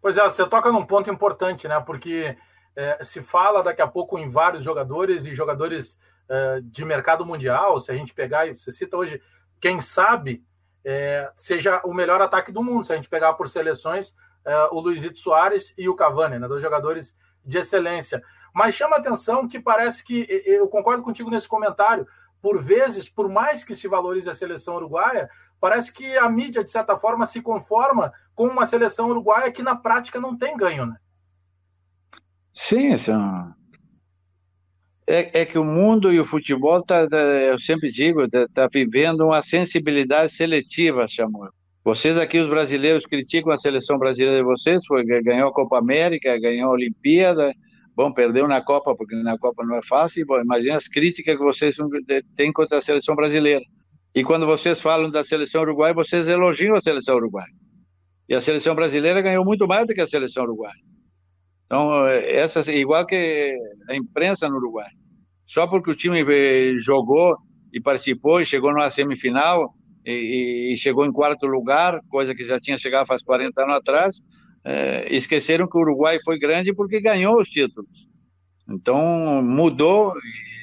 Pois 0.00 0.16
é, 0.16 0.22
você 0.22 0.46
toca 0.48 0.72
num 0.72 0.86
ponto 0.86 1.10
importante, 1.10 1.68
né? 1.68 1.80
Porque 1.80 2.36
é, 2.76 3.04
se 3.04 3.20
fala 3.20 3.62
daqui 3.62 3.82
a 3.82 3.88
pouco 3.88 4.18
em 4.18 4.30
vários 4.30 4.64
jogadores 4.64 5.26
e 5.26 5.34
jogadores 5.34 5.98
é, 6.28 6.60
de 6.62 6.84
mercado 6.84 7.26
mundial. 7.26 7.80
Se 7.80 7.90
a 7.90 7.94
gente 7.94 8.14
pegar, 8.14 8.48
você 8.48 8.72
cita 8.72 8.96
hoje, 8.96 9.20
quem 9.60 9.80
sabe 9.80 10.42
é, 10.84 11.30
seja 11.36 11.82
o 11.84 11.92
melhor 11.92 12.22
ataque 12.22 12.52
do 12.52 12.62
mundo. 12.62 12.84
Se 12.84 12.92
a 12.92 12.96
gente 12.96 13.08
pegar 13.08 13.34
por 13.34 13.48
seleções, 13.48 14.14
é, 14.44 14.56
o 14.70 14.80
Luizito 14.80 15.18
Soares 15.18 15.74
e 15.76 15.88
o 15.88 15.96
Cavani, 15.96 16.38
né? 16.38 16.48
Dois 16.48 16.62
jogadores 16.62 17.14
de 17.44 17.58
excelência. 17.58 18.22
Mas 18.54 18.74
chama 18.74 18.96
atenção 18.96 19.46
que 19.46 19.60
parece 19.60 20.04
que, 20.04 20.26
eu 20.46 20.66
concordo 20.68 21.02
contigo 21.02 21.30
nesse 21.30 21.48
comentário, 21.48 22.06
por 22.42 22.62
vezes, 22.62 23.08
por 23.08 23.28
mais 23.28 23.64
que 23.64 23.74
se 23.74 23.88
valorize 23.88 24.28
a 24.28 24.34
seleção 24.34 24.76
uruguaia, 24.76 25.28
parece 25.60 25.92
que 25.92 26.16
a 26.16 26.28
mídia, 26.28 26.64
de 26.64 26.70
certa 26.70 26.96
forma, 26.96 27.26
se 27.26 27.42
conforma 27.42 28.12
com 28.34 28.46
uma 28.46 28.66
seleção 28.66 29.08
uruguaia 29.08 29.52
que 29.52 29.62
na 29.62 29.76
prática 29.76 30.18
não 30.18 30.36
tem 30.36 30.56
ganho, 30.56 30.86
né? 30.86 30.96
Sim, 32.52 32.96
são... 32.96 33.54
é, 35.06 35.42
é 35.42 35.46
que 35.46 35.58
o 35.58 35.64
mundo 35.64 36.12
e 36.12 36.18
o 36.18 36.24
futebol, 36.24 36.82
tá, 36.82 37.06
tá 37.06 37.16
eu 37.16 37.58
sempre 37.58 37.90
digo, 37.90 38.22
está 38.22 38.46
tá 38.48 38.68
vivendo 38.72 39.26
uma 39.26 39.42
sensibilidade 39.42 40.32
seletiva, 40.34 41.06
Samuel. 41.06 41.52
Vocês 41.82 42.18
aqui, 42.18 42.38
os 42.38 42.48
brasileiros, 42.48 43.06
criticam 43.06 43.52
a 43.52 43.56
seleção 43.56 43.98
brasileira 43.98 44.38
de 44.38 44.44
vocês, 44.44 44.84
foi, 44.86 45.04
ganhou 45.04 45.48
a 45.48 45.52
Copa 45.52 45.78
América, 45.78 46.38
ganhou 46.38 46.70
a 46.70 46.74
Olimpíada, 46.74 47.52
Bom, 48.00 48.10
perdeu 48.10 48.48
na 48.48 48.62
Copa, 48.62 48.96
porque 48.96 49.14
na 49.14 49.36
Copa 49.36 49.62
não 49.62 49.76
é 49.76 49.82
fácil. 49.82 50.24
Bom, 50.24 50.40
imagina 50.40 50.78
as 50.78 50.88
críticas 50.88 51.36
que 51.36 51.44
vocês 51.44 51.76
têm 52.34 52.50
contra 52.50 52.78
a 52.78 52.80
seleção 52.80 53.14
brasileira. 53.14 53.62
E 54.14 54.24
quando 54.24 54.46
vocês 54.46 54.80
falam 54.80 55.10
da 55.10 55.22
seleção 55.22 55.60
uruguaia, 55.60 55.92
vocês 55.92 56.26
elogiam 56.26 56.74
a 56.74 56.80
seleção 56.80 57.16
uruguaia. 57.16 57.52
E 58.26 58.34
a 58.34 58.40
seleção 58.40 58.74
brasileira 58.74 59.20
ganhou 59.20 59.44
muito 59.44 59.68
mais 59.68 59.86
do 59.86 59.92
que 59.92 60.00
a 60.00 60.06
seleção 60.06 60.44
uruguaia. 60.44 60.80
Então, 61.66 62.06
essa, 62.06 62.72
igual 62.72 63.04
que 63.04 63.54
a 63.90 63.94
imprensa 63.94 64.48
no 64.48 64.56
Uruguai. 64.56 64.88
Só 65.46 65.66
porque 65.66 65.90
o 65.90 65.94
time 65.94 66.24
eh, 66.26 66.78
jogou 66.78 67.36
e 67.70 67.82
participou 67.82 68.40
e 68.40 68.46
chegou 68.46 68.72
numa 68.72 68.88
semifinal 68.88 69.74
e, 70.06 70.72
e 70.72 70.76
chegou 70.78 71.04
em 71.04 71.12
quarto 71.12 71.46
lugar, 71.46 72.00
coisa 72.08 72.34
que 72.34 72.46
já 72.46 72.58
tinha 72.58 72.78
chegado 72.78 73.06
faz 73.06 73.22
40 73.22 73.62
anos 73.62 73.76
atrás, 73.76 74.16
é, 74.64 75.14
esqueceram 75.14 75.68
que 75.68 75.76
o 75.76 75.80
Uruguai 75.80 76.18
foi 76.24 76.38
grande 76.38 76.74
porque 76.74 77.00
ganhou 77.00 77.40
os 77.40 77.48
títulos. 77.48 78.08
Então 78.68 79.42
mudou 79.42 80.14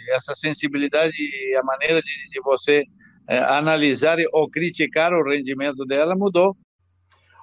essa 0.10 0.34
sensibilidade 0.36 1.16
e 1.18 1.56
a 1.56 1.64
maneira 1.64 2.02
de, 2.02 2.30
de 2.30 2.42
você 2.42 2.84
é, 3.28 3.40
analisar 3.40 4.18
ou 4.32 4.50
criticar 4.50 5.14
o 5.14 5.24
rendimento 5.24 5.86
dela 5.86 6.16
mudou. 6.16 6.56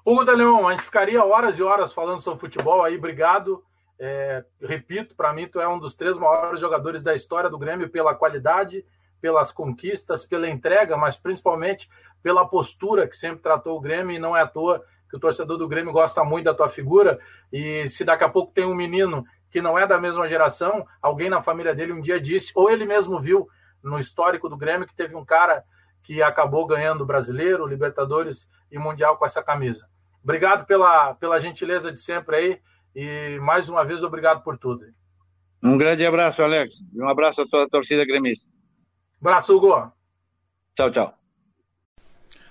Hugo 0.04 0.24
da 0.24 0.32
Leão, 0.32 0.68
a 0.68 0.72
gente 0.72 0.84
ficaria 0.84 1.24
horas 1.24 1.58
e 1.58 1.62
horas 1.62 1.92
falando 1.92 2.20
sobre 2.20 2.40
futebol 2.40 2.82
aí, 2.82 2.96
obrigado. 2.96 3.62
É, 3.98 4.44
repito, 4.60 5.14
para 5.14 5.32
mim 5.32 5.46
tu 5.46 5.60
é 5.60 5.68
um 5.68 5.78
dos 5.78 5.94
três 5.94 6.16
maiores 6.16 6.60
jogadores 6.60 7.02
da 7.02 7.14
história 7.14 7.48
do 7.48 7.58
Grêmio 7.58 7.88
pela 7.88 8.14
qualidade, 8.14 8.84
pelas 9.20 9.52
conquistas, 9.52 10.26
pela 10.26 10.48
entrega, 10.48 10.96
mas 10.96 11.16
principalmente 11.16 11.88
pela 12.22 12.46
postura 12.46 13.06
que 13.06 13.16
sempre 13.16 13.40
tratou 13.40 13.76
o 13.76 13.80
Grêmio 13.80 14.14
e 14.14 14.18
não 14.18 14.36
é 14.36 14.42
à 14.42 14.46
toa 14.46 14.84
que 15.14 15.18
o 15.18 15.20
torcedor 15.20 15.56
do 15.56 15.68
Grêmio 15.68 15.92
gosta 15.92 16.24
muito 16.24 16.46
da 16.46 16.54
tua 16.54 16.68
figura, 16.68 17.20
e 17.52 17.88
se 17.88 18.04
daqui 18.04 18.24
a 18.24 18.28
pouco 18.28 18.52
tem 18.52 18.64
um 18.64 18.74
menino 18.74 19.24
que 19.48 19.62
não 19.62 19.78
é 19.78 19.86
da 19.86 20.00
mesma 20.00 20.28
geração, 20.28 20.84
alguém 21.00 21.30
na 21.30 21.40
família 21.40 21.72
dele 21.72 21.92
um 21.92 22.00
dia 22.00 22.20
disse, 22.20 22.52
ou 22.56 22.68
ele 22.68 22.84
mesmo 22.84 23.20
viu 23.20 23.46
no 23.82 23.98
histórico 23.98 24.48
do 24.48 24.56
Grêmio 24.56 24.88
que 24.88 24.96
teve 24.96 25.14
um 25.14 25.24
cara 25.24 25.62
que 26.02 26.20
acabou 26.20 26.66
ganhando 26.66 27.06
brasileiro, 27.06 27.66
Libertadores 27.66 28.48
e 28.72 28.78
Mundial 28.78 29.16
com 29.16 29.24
essa 29.24 29.42
camisa. 29.42 29.86
Obrigado 30.22 30.66
pela, 30.66 31.14
pela 31.14 31.40
gentileza 31.40 31.92
de 31.92 32.00
sempre 32.00 32.36
aí 32.36 32.60
e 32.94 33.38
mais 33.40 33.68
uma 33.68 33.84
vez 33.84 34.02
obrigado 34.02 34.42
por 34.42 34.58
tudo. 34.58 34.84
Um 35.62 35.78
grande 35.78 36.04
abraço, 36.04 36.42
Alex. 36.42 36.74
Um 36.94 37.08
abraço 37.08 37.42
a 37.42 37.46
toda 37.48 37.64
a 37.64 37.68
torcida 37.68 38.04
gremista. 38.04 38.50
Abraço, 39.20 39.56
Hugo. 39.56 39.92
Tchau, 40.74 40.90
tchau. 40.90 41.23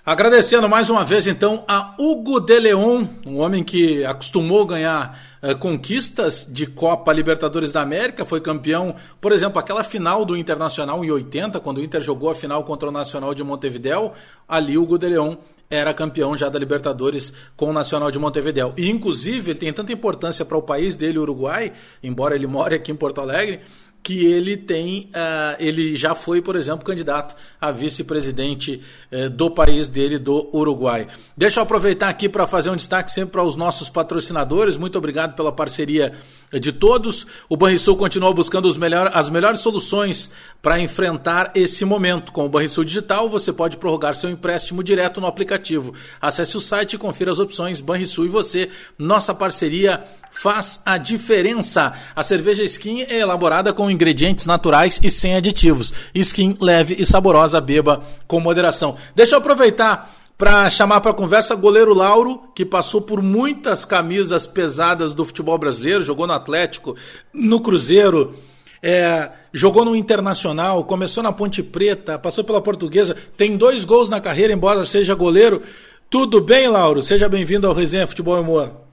Agradecendo 0.06 0.68
mais 0.68 0.90
uma 0.90 1.02
vez 1.02 1.26
então 1.26 1.64
a 1.66 1.94
Hugo 1.98 2.38
de 2.38 2.60
Leon, 2.60 3.06
um 3.24 3.38
homem 3.38 3.64
que 3.64 4.04
acostumou 4.04 4.66
ganhar 4.66 5.18
eh, 5.40 5.54
conquistas 5.54 6.46
de 6.46 6.66
Copa 6.66 7.10
Libertadores 7.10 7.72
da 7.72 7.80
América, 7.80 8.22
foi 8.22 8.38
campeão, 8.38 8.94
por 9.18 9.32
exemplo, 9.32 9.58
aquela 9.58 9.82
final 9.82 10.26
do 10.26 10.36
Internacional 10.36 11.02
em 11.02 11.10
80, 11.10 11.58
quando 11.58 11.78
o 11.78 11.82
Inter 11.82 12.02
jogou 12.02 12.28
a 12.28 12.34
final 12.34 12.64
contra 12.64 12.90
o 12.90 12.92
Nacional 12.92 13.32
de 13.32 13.42
Montevideo, 13.42 14.12
ali 14.46 14.76
Hugo 14.76 14.98
de 14.98 15.08
Leon 15.08 15.36
era 15.70 15.94
campeão 15.94 16.36
já 16.36 16.50
da 16.50 16.58
Libertadores 16.58 17.32
com 17.56 17.70
o 17.70 17.72
Nacional 17.72 18.10
de 18.10 18.18
Montevideo. 18.18 18.74
E 18.76 18.90
inclusive 18.90 19.52
ele 19.52 19.58
tem 19.58 19.72
tanta 19.72 19.90
importância 19.90 20.44
para 20.44 20.58
o 20.58 20.62
país 20.62 20.94
dele, 20.94 21.18
Uruguai, 21.18 21.72
embora 22.02 22.34
ele 22.34 22.46
more 22.46 22.74
aqui 22.74 22.92
em 22.92 22.96
Porto 22.96 23.22
Alegre, 23.22 23.60
que 24.04 24.26
ele 24.26 24.54
tem, 24.54 25.08
uh, 25.14 25.56
ele 25.58 25.96
já 25.96 26.14
foi, 26.14 26.42
por 26.42 26.56
exemplo, 26.56 26.84
candidato 26.84 27.34
a 27.58 27.72
vice-presidente 27.72 28.82
uh, 29.10 29.30
do 29.30 29.50
país 29.50 29.88
dele, 29.88 30.18
do 30.18 30.50
Uruguai. 30.54 31.08
Deixa 31.34 31.58
eu 31.58 31.64
aproveitar 31.64 32.10
aqui 32.10 32.28
para 32.28 32.46
fazer 32.46 32.68
um 32.68 32.76
destaque 32.76 33.10
sempre 33.10 33.32
para 33.32 33.42
os 33.42 33.56
nossos 33.56 33.88
patrocinadores. 33.88 34.76
Muito 34.76 34.98
obrigado 34.98 35.34
pela 35.34 35.50
parceria 35.50 36.12
de 36.52 36.70
todos. 36.70 37.26
O 37.48 37.56
Banrisul 37.56 37.96
continua 37.96 38.32
buscando 38.32 38.72
melhor, 38.78 39.10
as 39.14 39.30
melhores 39.30 39.60
soluções 39.60 40.30
para 40.60 40.78
enfrentar 40.78 41.50
esse 41.54 41.84
momento. 41.84 42.30
Com 42.30 42.44
o 42.44 42.48
Banrisul 42.48 42.84
Digital, 42.84 43.28
você 43.28 43.52
pode 43.52 43.78
prorrogar 43.78 44.14
seu 44.14 44.28
empréstimo 44.28 44.82
direto 44.82 45.18
no 45.20 45.26
aplicativo. 45.26 45.94
Acesse 46.20 46.58
o 46.58 46.60
site 46.60 46.94
e 46.94 46.98
confira 46.98 47.32
as 47.32 47.38
opções 47.38 47.80
Banrisul 47.80 48.26
e 48.26 48.28
você. 48.28 48.70
Nossa 48.98 49.34
parceria 49.34 50.04
faz 50.34 50.82
a 50.84 50.98
diferença. 50.98 51.92
A 52.14 52.22
cerveja 52.24 52.64
Skin 52.64 53.02
é 53.02 53.20
elaborada 53.20 53.72
com 53.72 53.90
ingredientes 53.90 54.46
naturais 54.46 55.00
e 55.02 55.08
sem 55.10 55.36
aditivos. 55.36 55.94
Skin 56.12 56.58
leve 56.60 56.96
e 56.98 57.06
saborosa, 57.06 57.60
beba 57.60 58.02
com 58.26 58.40
moderação. 58.40 58.96
Deixa 59.14 59.36
eu 59.36 59.38
aproveitar 59.38 60.12
para 60.36 60.68
chamar 60.68 61.00
para 61.00 61.14
conversa 61.14 61.54
goleiro 61.54 61.94
Lauro, 61.94 62.42
que 62.52 62.66
passou 62.66 63.00
por 63.00 63.22
muitas 63.22 63.84
camisas 63.84 64.44
pesadas 64.44 65.14
do 65.14 65.24
futebol 65.24 65.56
brasileiro, 65.56 66.02
jogou 66.02 66.26
no 66.26 66.32
Atlético, 66.32 66.96
no 67.32 67.60
Cruzeiro, 67.60 68.34
é, 68.82 69.30
jogou 69.52 69.84
no 69.84 69.94
Internacional, 69.94 70.82
começou 70.82 71.22
na 71.22 71.32
Ponte 71.32 71.62
Preta, 71.62 72.18
passou 72.18 72.42
pela 72.42 72.60
Portuguesa, 72.60 73.16
tem 73.36 73.56
dois 73.56 73.84
gols 73.84 74.10
na 74.10 74.20
carreira, 74.20 74.52
embora 74.52 74.84
seja 74.84 75.14
goleiro. 75.14 75.62
Tudo 76.10 76.40
bem, 76.40 76.66
Lauro? 76.66 77.02
Seja 77.02 77.28
bem-vindo 77.28 77.68
ao 77.68 77.72
Resenha 77.72 78.06
Futebol 78.06 78.36
e 78.36 78.40
Humor. 78.40 78.83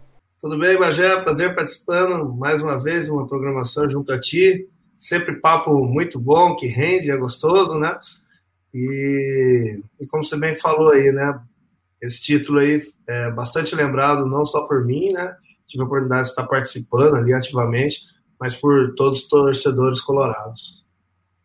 Tudo 0.42 0.58
bem, 0.58 0.76
Magé? 0.80 1.22
Prazer 1.22 1.54
participando 1.54 2.34
mais 2.34 2.64
uma 2.64 2.76
vez 2.76 3.08
uma 3.08 3.28
programação 3.28 3.88
junto 3.88 4.12
a 4.12 4.20
ti. 4.20 4.68
Sempre 4.98 5.36
papo 5.40 5.86
muito 5.86 6.20
bom, 6.20 6.56
que 6.56 6.66
rende, 6.66 7.12
é 7.12 7.16
gostoso, 7.16 7.78
né? 7.78 8.00
E, 8.74 9.84
e, 10.00 10.08
como 10.08 10.24
você 10.24 10.36
bem 10.36 10.56
falou 10.56 10.94
aí, 10.94 11.12
né? 11.12 11.40
Esse 12.02 12.20
título 12.20 12.58
aí 12.58 12.80
é 13.06 13.30
bastante 13.30 13.76
lembrado 13.76 14.26
não 14.26 14.44
só 14.44 14.66
por 14.66 14.84
mim, 14.84 15.14
né? 15.14 15.38
Tive 15.68 15.84
a 15.84 15.86
oportunidade 15.86 16.24
de 16.24 16.30
estar 16.30 16.48
participando 16.48 17.18
ali 17.18 17.36
ativamente, 17.36 18.00
mas 18.40 18.56
por 18.56 18.96
todos 18.96 19.20
os 19.20 19.28
torcedores 19.28 20.02
colorados. 20.02 20.84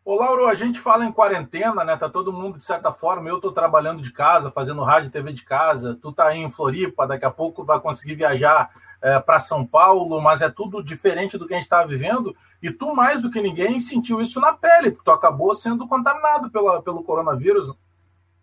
Ô 0.03 0.15
Lauro, 0.15 0.47
a 0.47 0.55
gente 0.55 0.79
fala 0.79 1.05
em 1.05 1.11
quarentena, 1.11 1.83
né? 1.83 1.95
Tá 1.97 2.09
todo 2.09 2.33
mundo 2.33 2.57
de 2.57 2.63
certa 2.63 2.91
forma. 2.91 3.29
Eu 3.29 3.39
tô 3.39 3.51
trabalhando 3.51 4.01
de 4.01 4.11
casa, 4.11 4.49
fazendo 4.49 4.81
rádio 4.81 5.09
e 5.09 5.11
TV 5.11 5.33
de 5.33 5.43
casa. 5.43 5.99
Tu 6.01 6.11
tá 6.13 6.29
aí 6.29 6.39
em 6.39 6.49
Floripa, 6.49 7.05
daqui 7.05 7.25
a 7.25 7.29
pouco 7.29 7.63
vai 7.63 7.79
conseguir 7.79 8.15
viajar 8.15 8.71
é, 9.01 9.19
para 9.19 9.39
São 9.39 9.65
Paulo, 9.65 10.21
mas 10.21 10.41
é 10.41 10.49
tudo 10.49 10.83
diferente 10.83 11.37
do 11.37 11.47
que 11.47 11.53
a 11.53 11.57
gente 11.57 11.65
está 11.65 11.83
vivendo. 11.83 12.35
E 12.61 12.71
tu, 12.71 12.95
mais 12.95 13.21
do 13.21 13.29
que 13.29 13.41
ninguém, 13.41 13.79
sentiu 13.79 14.21
isso 14.21 14.39
na 14.39 14.53
pele, 14.53 14.91
porque 14.91 15.05
tu 15.05 15.11
acabou 15.11 15.53
sendo 15.53 15.87
contaminado 15.87 16.49
pela, 16.49 16.81
pelo 16.81 17.03
coronavírus. 17.03 17.71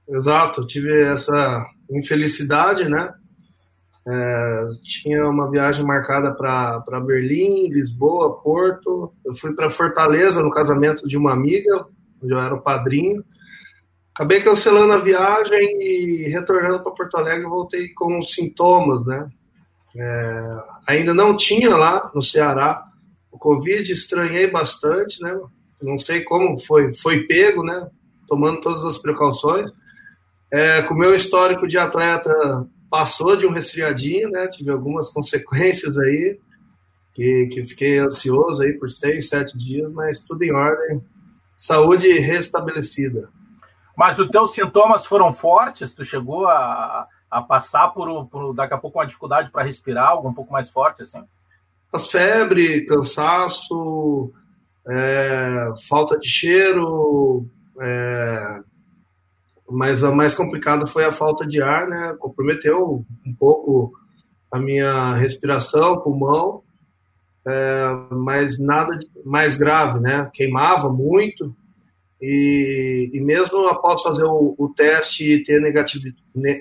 Exato, 0.08 0.66
tive 0.66 1.04
essa 1.04 1.66
infelicidade, 1.90 2.88
né? 2.88 3.12
É, 4.06 4.68
tinha 4.82 5.26
uma 5.26 5.50
viagem 5.50 5.84
marcada 5.84 6.32
para 6.34 7.00
Berlim, 7.00 7.68
Lisboa, 7.68 8.38
Porto. 8.40 9.12
Eu 9.24 9.34
fui 9.34 9.54
para 9.54 9.70
Fortaleza 9.70 10.42
no 10.42 10.50
casamento 10.50 11.08
de 11.08 11.16
uma 11.16 11.32
amiga, 11.32 11.86
onde 12.22 12.32
eu 12.32 12.38
era 12.38 12.54
o 12.54 12.60
padrinho. 12.60 13.24
Acabei 14.14 14.40
cancelando 14.40 14.92
a 14.92 14.98
viagem 14.98 15.82
e 15.82 16.28
retornando 16.28 16.82
para 16.82 16.92
Porto 16.92 17.16
Alegre, 17.16 17.46
voltei 17.46 17.88
com 17.88 18.22
sintomas, 18.22 19.04
né? 19.06 19.28
É, 19.96 20.62
ainda 20.86 21.14
não 21.14 21.36
tinha 21.36 21.76
lá 21.76 22.10
no 22.14 22.22
Ceará 22.22 22.84
o 23.34 23.38
Covid 23.38 23.90
estranhei 23.90 24.48
bastante, 24.48 25.20
né? 25.20 25.36
Não 25.82 25.98
sei 25.98 26.22
como 26.22 26.56
foi, 26.56 26.94
foi 26.94 27.24
pego, 27.26 27.64
né? 27.64 27.90
Tomando 28.28 28.60
todas 28.60 28.84
as 28.84 28.96
precauções. 28.96 29.72
É, 30.52 30.82
com 30.82 30.94
o 30.94 30.96
meu 30.96 31.12
histórico 31.14 31.66
de 31.66 31.76
atleta, 31.76 32.32
passou 32.88 33.34
de 33.34 33.44
um 33.44 33.50
resfriadinho, 33.50 34.30
né? 34.30 34.46
Tive 34.46 34.70
algumas 34.70 35.10
consequências 35.12 35.98
aí, 35.98 36.38
que, 37.12 37.48
que 37.48 37.64
fiquei 37.64 37.98
ansioso 37.98 38.62
aí 38.62 38.72
por 38.74 38.88
seis, 38.88 39.28
sete 39.28 39.58
dias, 39.58 39.92
mas 39.92 40.20
tudo 40.20 40.44
em 40.44 40.52
ordem. 40.52 41.02
Saúde 41.58 42.16
restabelecida. 42.18 43.28
Mas 43.96 44.16
os 44.16 44.28
teus 44.30 44.52
sintomas 44.52 45.06
foram 45.06 45.32
fortes? 45.32 45.92
Tu 45.92 46.04
chegou 46.04 46.46
a, 46.46 47.08
a 47.34 47.42
passar 47.42 47.88
por, 47.88 48.26
por 48.26 48.54
daqui 48.54 48.74
a 48.74 48.78
pouco 48.78 48.98
uma 48.98 49.06
dificuldade 49.06 49.50
para 49.50 49.64
respirar, 49.64 50.08
algo 50.08 50.28
um 50.28 50.34
pouco 50.34 50.52
mais 50.52 50.68
forte, 50.68 51.02
assim? 51.02 51.22
as 51.94 52.08
febre, 52.08 52.84
cansaço, 52.86 54.32
é, 54.88 55.72
falta 55.88 56.18
de 56.18 56.28
cheiro, 56.28 57.48
é, 57.80 58.60
mas 59.70 60.02
a 60.02 60.10
mais 60.10 60.34
complicada 60.34 60.88
foi 60.88 61.04
a 61.04 61.12
falta 61.12 61.46
de 61.46 61.62
ar, 61.62 61.86
né? 61.86 62.16
Comprometeu 62.18 63.04
um 63.24 63.34
pouco 63.34 63.92
a 64.50 64.58
minha 64.58 65.14
respiração, 65.14 66.00
pulmão, 66.00 66.62
é, 67.46 67.86
mas 68.10 68.58
nada 68.58 68.98
mais 69.24 69.56
grave, 69.56 70.00
né? 70.00 70.28
Queimava 70.34 70.92
muito 70.92 71.54
e, 72.26 73.10
e 73.12 73.20
mesmo 73.20 73.66
após 73.66 74.00
fazer 74.00 74.24
o, 74.24 74.54
o 74.56 74.72
teste 74.74 75.30
e 75.30 75.44
ter 75.44 75.60
negativ, 75.60 76.14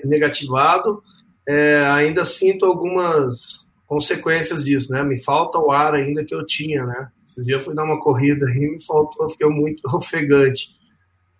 negativado, 0.04 1.02
é, 1.48 1.78
ainda 1.86 2.22
sinto 2.26 2.66
algumas 2.66 3.64
consequências 3.86 4.62
disso, 4.62 4.92
né? 4.92 5.02
Me 5.02 5.18
falta 5.22 5.58
o 5.58 5.72
ar 5.72 5.94
ainda 5.94 6.22
que 6.22 6.34
eu 6.34 6.44
tinha, 6.44 6.84
né? 6.84 7.08
Esse 7.26 7.42
dia 7.42 7.56
eu 7.56 7.62
fui 7.62 7.74
dar 7.74 7.84
uma 7.84 7.98
corrida 7.98 8.44
e 8.50 8.72
me 8.72 8.84
faltou, 8.84 9.30
fiquei 9.30 9.48
muito 9.48 9.80
ofegante. 9.96 10.68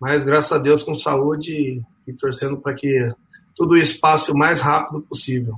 Mas 0.01 0.23
graças 0.23 0.51
a 0.51 0.57
Deus 0.57 0.81
com 0.81 0.95
saúde 0.95 1.53
e, 1.53 1.81
e 2.07 2.13
torcendo 2.13 2.57
para 2.57 2.73
que 2.73 3.07
tudo 3.55 3.77
isso 3.77 3.99
passe 3.99 4.31
o 4.31 4.35
mais 4.35 4.59
rápido 4.59 5.03
possível. 5.03 5.53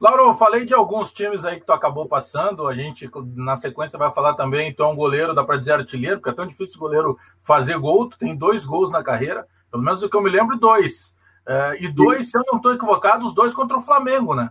Lauro, 0.00 0.28
eu 0.28 0.34
falei 0.34 0.64
de 0.64 0.72
alguns 0.72 1.12
times 1.12 1.44
aí 1.44 1.60
que 1.60 1.66
tu 1.66 1.72
acabou 1.72 2.08
passando. 2.08 2.66
A 2.66 2.74
gente, 2.74 3.08
na 3.34 3.56
sequência, 3.58 3.98
vai 3.98 4.10
falar 4.10 4.32
também. 4.32 4.74
É 4.76 4.84
um 4.84 4.96
goleiro, 4.96 5.34
dá 5.34 5.44
para 5.44 5.58
dizer 5.58 5.72
artilheiro, 5.72 6.16
porque 6.16 6.30
é 6.30 6.34
tão 6.34 6.46
difícil 6.46 6.78
o 6.78 6.80
goleiro 6.80 7.18
fazer 7.42 7.78
gol. 7.78 8.08
Tu 8.08 8.18
tem 8.18 8.34
dois 8.34 8.64
gols 8.64 8.90
na 8.90 9.02
carreira, 9.02 9.46
pelo 9.70 9.82
menos 9.82 10.02
o 10.02 10.08
que 10.08 10.16
eu 10.16 10.22
me 10.22 10.30
lembro, 10.30 10.58
dois. 10.58 11.14
É, 11.46 11.84
e 11.84 11.92
dois, 11.92 12.30
se 12.30 12.38
eu 12.38 12.42
não 12.46 12.56
estou 12.56 12.72
equivocado, 12.72 13.26
os 13.26 13.34
dois 13.34 13.52
contra 13.52 13.76
o 13.76 13.82
Flamengo, 13.82 14.34
né? 14.34 14.50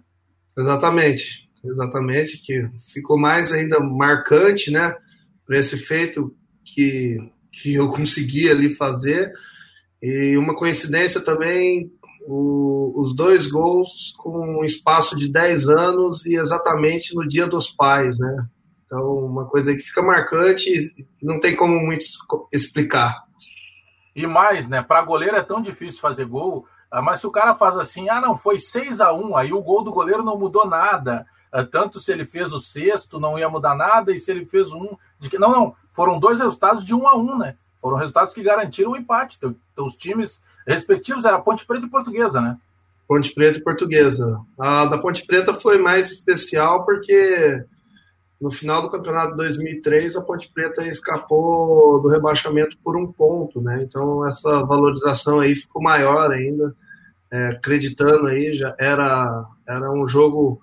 Exatamente, 0.58 1.50
exatamente, 1.64 2.38
que 2.38 2.70
ficou 2.92 3.18
mais 3.18 3.52
ainda 3.52 3.80
marcante, 3.80 4.72
né, 4.72 4.94
para 5.46 5.58
esse 5.58 5.78
feito 5.78 6.36
que, 6.66 7.18
que 7.52 7.76
eu 7.76 7.88
consegui 7.90 8.50
ali 8.50 8.70
fazer. 8.70 9.32
E 10.02 10.38
uma 10.38 10.56
coincidência 10.56 11.22
também, 11.22 11.92
o, 12.32 12.94
os 13.02 13.16
dois 13.16 13.48
gols 13.48 14.14
com 14.18 14.60
um 14.60 14.64
espaço 14.64 15.16
de 15.16 15.32
10 15.32 15.70
anos 15.70 16.26
e 16.26 16.36
exatamente 16.36 17.16
no 17.16 17.28
Dia 17.28 17.48
dos 17.48 17.70
Pais, 17.70 18.20
né? 18.20 18.46
Então, 18.86 19.26
uma 19.26 19.46
coisa 19.46 19.76
que 19.76 19.82
fica 19.82 20.02
marcante 20.02 20.70
e 20.70 21.26
não 21.26 21.40
tem 21.40 21.56
como 21.56 21.80
muito 21.80 22.06
explicar. 22.52 23.24
E 24.16 24.26
mais, 24.28 24.68
né? 24.68 24.82
Para 24.82 25.02
goleiro 25.04 25.36
é 25.36 25.44
tão 25.44 25.62
difícil 25.62 26.00
fazer 26.00 26.26
gol 26.26 26.66
ah, 26.92 27.02
mas 27.02 27.20
se 27.20 27.28
o 27.28 27.32
cara 27.32 27.54
faz 27.56 27.78
assim, 27.78 28.10
ah, 28.10 28.20
não, 28.20 28.36
foi 28.36 28.58
6 28.58 29.00
a 29.00 29.14
1 29.14 29.38
aí 29.38 29.54
o 29.54 29.62
gol 29.62 29.84
do 29.84 29.92
goleiro 29.92 30.24
não 30.24 30.38
mudou 30.38 30.68
nada. 30.68 31.26
Ah, 31.52 31.64
tanto 31.64 32.00
se 32.00 32.12
ele 32.12 32.26
fez 32.26 32.52
o 32.52 32.60
sexto, 32.60 33.20
não 33.20 33.38
ia 33.38 33.50
mudar 33.50 33.76
nada, 33.76 34.12
e 34.12 34.18
se 34.18 34.32
ele 34.32 34.46
fez 34.46 34.72
um. 34.72 34.98
De 35.20 35.30
que... 35.30 35.38
Não, 35.38 35.52
não. 35.52 35.76
Foram 35.94 36.20
dois 36.20 36.40
resultados 36.40 36.84
de 36.84 36.96
1 36.96 37.08
a 37.08 37.16
1 37.16 37.38
né? 37.38 37.58
Foram 37.82 37.98
resultados 37.98 38.34
que 38.34 38.44
garantiram 38.44 38.92
o 38.92 38.98
empate. 38.98 39.40
Os 39.78 39.96
times 39.96 40.44
respectivos 40.68 41.26
era 41.26 41.40
Ponte 41.40 41.66
Preta 41.66 41.86
e 41.86 41.90
Portuguesa, 41.90 42.42
né? 42.42 42.58
Ponte 43.08 43.34
Preta 43.34 43.58
e 43.58 43.64
Portuguesa. 43.64 44.40
A 44.58 44.86
da 44.86 44.98
Ponte 44.98 45.26
Preta 45.26 45.54
foi 45.54 45.80
mais 45.80 46.12
especial 46.12 46.86
porque 46.86 47.64
no 48.40 48.52
final 48.52 48.82
do 48.82 48.90
campeonato 48.90 49.32
de 49.32 49.38
2003 49.38 50.16
a 50.16 50.22
Ponte 50.22 50.50
Preta 50.54 50.86
escapou 50.88 52.02
do 52.02 52.08
rebaixamento 52.08 52.78
por 52.84 52.96
um 52.96 53.12
ponto, 53.12 53.62
né? 53.62 53.84
Então 53.84 54.26
essa 54.26 54.64
valorização 54.64 55.40
aí 55.40 55.56
ficou 55.56 55.82
maior 55.82 56.32
ainda, 56.32 56.74
é, 57.32 57.48
acreditando 57.48 58.28
aí 58.28 58.54
já 58.54 58.76
era 58.80 59.46
era 59.68 59.92
um 59.92 60.08
jogo 60.08 60.62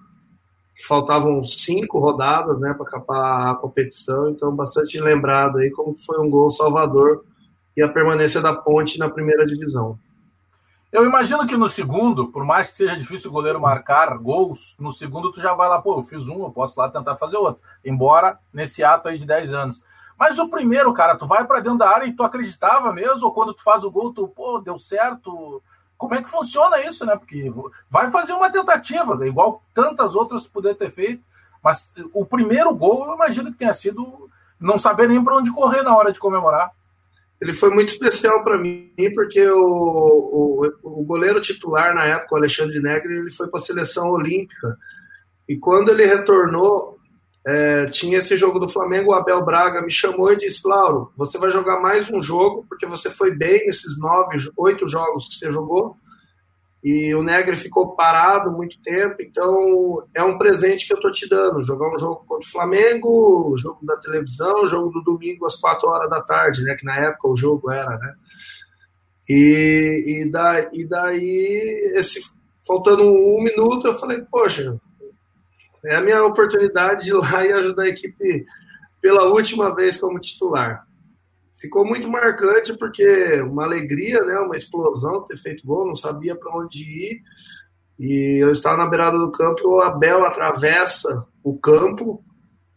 que 0.74 0.86
faltavam 0.86 1.42
cinco 1.42 1.98
rodadas, 1.98 2.60
né, 2.60 2.74
para 2.74 2.86
acabar 2.86 3.50
a 3.50 3.54
competição, 3.54 4.28
então 4.28 4.54
bastante 4.54 5.00
lembrado 5.00 5.56
aí 5.56 5.70
como 5.70 5.94
foi 5.94 6.20
um 6.20 6.28
gol 6.28 6.50
salvador 6.50 7.24
e 7.76 7.82
a 7.82 7.88
permanência 7.88 8.40
da 8.40 8.54
Ponte 8.54 8.98
na 8.98 9.08
primeira 9.08 9.46
divisão. 9.46 9.98
Eu 10.90 11.04
imagino 11.04 11.46
que 11.46 11.56
no 11.56 11.68
segundo, 11.68 12.28
por 12.28 12.44
mais 12.44 12.70
que 12.70 12.78
seja 12.78 12.96
difícil 12.96 13.28
o 13.28 13.32
goleiro 13.32 13.60
marcar 13.60 14.16
gols, 14.16 14.74
no 14.78 14.92
segundo 14.92 15.30
tu 15.30 15.40
já 15.40 15.52
vai 15.52 15.68
lá, 15.68 15.82
pô, 15.82 15.98
eu 15.98 16.02
fiz 16.02 16.26
um, 16.26 16.44
eu 16.44 16.50
posso 16.50 16.80
lá 16.80 16.88
tentar 16.88 17.16
fazer 17.16 17.36
outro. 17.36 17.60
Embora 17.84 18.38
nesse 18.52 18.82
ato 18.82 19.08
aí 19.08 19.18
de 19.18 19.26
10 19.26 19.52
anos. 19.52 19.82
Mas 20.18 20.38
o 20.38 20.48
primeiro, 20.48 20.94
cara, 20.94 21.16
tu 21.16 21.26
vai 21.26 21.44
para 21.44 21.60
dentro 21.60 21.78
da 21.78 21.90
área 21.90 22.06
e 22.06 22.14
tu 22.14 22.22
acreditava 22.22 22.92
mesmo, 22.92 23.26
ou 23.26 23.32
quando 23.32 23.52
tu 23.52 23.62
faz 23.62 23.84
o 23.84 23.90
gol, 23.90 24.14
tu, 24.14 24.26
pô, 24.28 24.58
deu 24.60 24.78
certo. 24.78 25.62
Como 25.98 26.14
é 26.14 26.22
que 26.22 26.30
funciona 26.30 26.80
isso, 26.80 27.04
né? 27.04 27.16
Porque 27.16 27.52
vai 27.90 28.10
fazer 28.10 28.32
uma 28.32 28.50
tentativa, 28.50 29.26
igual 29.26 29.62
tantas 29.74 30.14
outras 30.14 30.46
poder 30.46 30.76
ter 30.76 30.90
feito. 30.90 31.22
Mas 31.62 31.92
o 32.14 32.24
primeiro 32.24 32.74
gol, 32.74 33.06
eu 33.06 33.14
imagino 33.14 33.52
que 33.52 33.58
tenha 33.58 33.74
sido 33.74 34.30
não 34.58 34.78
saber 34.78 35.08
nem 35.08 35.22
para 35.22 35.36
onde 35.36 35.52
correr 35.52 35.82
na 35.82 35.94
hora 35.94 36.12
de 36.12 36.18
comemorar. 36.18 36.70
Ele 37.40 37.52
foi 37.52 37.70
muito 37.70 37.90
especial 37.90 38.42
para 38.42 38.58
mim, 38.58 38.90
porque 39.14 39.46
o, 39.46 39.60
o, 39.62 40.72
o, 40.82 41.04
goleiro 41.04 41.40
titular 41.40 41.94
na 41.94 42.04
época, 42.04 42.34
o 42.34 42.38
Alexandre 42.38 42.80
Negri, 42.80 43.18
ele 43.18 43.30
foi 43.30 43.48
para 43.48 43.60
a 43.60 43.64
seleção 43.64 44.10
olímpica. 44.10 44.76
E 45.46 45.56
quando 45.56 45.90
ele 45.90 46.06
retornou, 46.06 46.98
é, 47.46 47.86
tinha 47.86 48.18
esse 48.18 48.36
jogo 48.36 48.58
do 48.58 48.68
Flamengo, 48.68 49.10
o 49.10 49.14
Abel 49.14 49.44
Braga 49.44 49.82
me 49.82 49.92
chamou 49.92 50.32
e 50.32 50.36
disse: 50.36 50.66
Lauro, 50.66 51.12
você 51.16 51.36
vai 51.36 51.50
jogar 51.50 51.78
mais 51.80 52.10
um 52.10 52.22
jogo, 52.22 52.64
porque 52.68 52.86
você 52.86 53.10
foi 53.10 53.32
bem 53.32 53.66
nesses 53.66 53.98
nove, 53.98 54.36
oito 54.56 54.88
jogos 54.88 55.28
que 55.28 55.34
você 55.34 55.52
jogou 55.52 55.96
e 56.82 57.14
o 57.14 57.22
Negre 57.22 57.56
ficou 57.56 57.96
parado 57.96 58.52
muito 58.52 58.80
tempo, 58.82 59.16
então 59.20 60.04
é 60.14 60.22
um 60.22 60.38
presente 60.38 60.86
que 60.86 60.92
eu 60.92 60.96
estou 60.96 61.10
te 61.10 61.28
dando. 61.28 61.62
Jogar 61.62 61.94
um 61.94 61.98
jogo 61.98 62.24
contra 62.26 62.46
o 62.46 62.52
Flamengo, 62.52 63.56
jogo 63.56 63.84
da 63.84 63.96
televisão, 63.96 64.66
jogo 64.66 64.90
do 64.90 65.02
domingo 65.02 65.46
às 65.46 65.56
quatro 65.56 65.88
horas 65.88 66.08
da 66.08 66.20
tarde, 66.20 66.62
né? 66.62 66.76
Que 66.76 66.84
na 66.84 66.96
época 66.96 67.28
o 67.28 67.36
jogo 67.36 67.70
era, 67.70 67.98
né? 67.98 68.14
E, 69.28 70.22
e, 70.24 70.80
e 70.80 70.84
daí, 70.86 71.92
esse, 71.96 72.22
faltando 72.64 73.02
um 73.02 73.42
minuto, 73.42 73.88
eu 73.88 73.98
falei, 73.98 74.22
poxa, 74.30 74.78
é 75.84 75.96
a 75.96 76.00
minha 76.00 76.24
oportunidade 76.24 77.06
de 77.06 77.10
ir 77.10 77.14
lá 77.14 77.44
e 77.44 77.52
ajudar 77.52 77.82
a 77.82 77.88
equipe 77.88 78.46
pela 79.00 79.24
última 79.24 79.74
vez 79.74 79.98
como 79.98 80.20
titular 80.20 80.85
ficou 81.60 81.84
muito 81.84 82.08
marcante 82.08 82.76
porque 82.76 83.40
uma 83.42 83.64
alegria, 83.64 84.24
né, 84.24 84.38
uma 84.38 84.56
explosão 84.56 85.26
ter 85.26 85.36
feito 85.36 85.66
gol, 85.66 85.86
não 85.86 85.96
sabia 85.96 86.36
para 86.36 86.56
onde 86.56 86.82
ir. 86.82 87.22
E 87.98 88.42
eu 88.42 88.50
estava 88.50 88.76
na 88.76 88.86
beirada 88.86 89.18
do 89.18 89.32
campo, 89.32 89.68
o 89.68 89.80
Abel 89.80 90.24
atravessa 90.24 91.26
o 91.42 91.58
campo, 91.58 92.22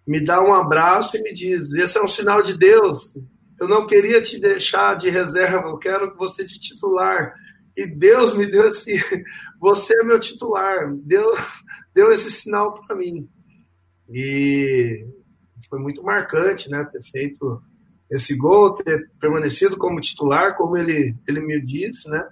me 0.08 0.24
dá 0.24 0.42
um 0.42 0.54
abraço 0.54 1.18
e 1.18 1.22
me 1.22 1.34
diz: 1.34 1.74
"Esse 1.74 1.98
é 1.98 2.04
um 2.04 2.08
sinal 2.08 2.42
de 2.42 2.58
Deus. 2.58 3.14
Eu 3.60 3.68
não 3.68 3.86
queria 3.86 4.22
te 4.22 4.40
deixar 4.40 4.96
de 4.96 5.10
reserva, 5.10 5.68
eu 5.68 5.78
quero 5.78 6.12
que 6.12 6.18
você 6.18 6.46
de 6.46 6.60
titular". 6.60 7.34
E 7.76 7.86
Deus 7.86 8.36
me 8.36 8.46
deu 8.46 8.68
esse, 8.68 8.94
você 9.60 9.94
é 10.00 10.04
meu 10.04 10.20
titular. 10.20 10.94
Deu 11.04 11.34
deu 11.94 12.12
esse 12.12 12.32
sinal 12.32 12.74
para 12.74 12.96
mim. 12.96 13.28
E 14.10 15.06
foi 15.70 15.80
muito 15.80 16.02
marcante, 16.02 16.70
né, 16.70 16.84
ter 16.86 17.04
feito 17.04 17.62
esse 18.10 18.36
gol, 18.36 18.74
ter 18.74 19.10
permanecido 19.20 19.78
como 19.78 20.00
titular, 20.00 20.56
como 20.56 20.76
ele, 20.76 21.16
ele 21.28 21.40
me 21.42 21.62
disse, 21.62 22.10
né? 22.10 22.26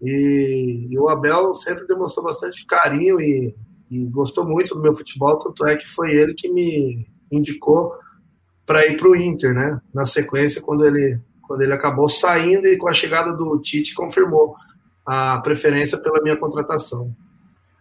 E, 0.00 0.88
e 0.90 0.98
o 0.98 1.08
Abel 1.08 1.54
sempre 1.54 1.86
demonstrou 1.86 2.24
bastante 2.24 2.64
carinho 2.64 3.20
e, 3.20 3.54
e, 3.90 4.04
gostou 4.06 4.46
muito 4.46 4.74
do 4.74 4.80
meu 4.80 4.94
futebol, 4.94 5.38
tanto 5.38 5.66
é 5.66 5.76
que 5.76 5.86
foi 5.86 6.12
ele 6.14 6.32
que 6.32 6.48
me 6.48 7.06
indicou 7.30 7.92
para 8.64 8.86
ir 8.86 8.96
para 8.96 9.08
o 9.08 9.16
Inter, 9.16 9.52
né? 9.52 9.80
Na 9.92 10.06
sequência, 10.06 10.62
quando 10.62 10.86
ele, 10.86 11.20
quando 11.42 11.62
ele 11.62 11.72
acabou 11.72 12.08
saindo 12.08 12.66
e 12.68 12.78
com 12.78 12.88
a 12.88 12.92
chegada 12.92 13.32
do 13.32 13.58
Tite 13.58 13.94
confirmou 13.94 14.54
a 15.04 15.38
preferência 15.38 15.98
pela 15.98 16.22
minha 16.22 16.36
contratação. 16.36 17.14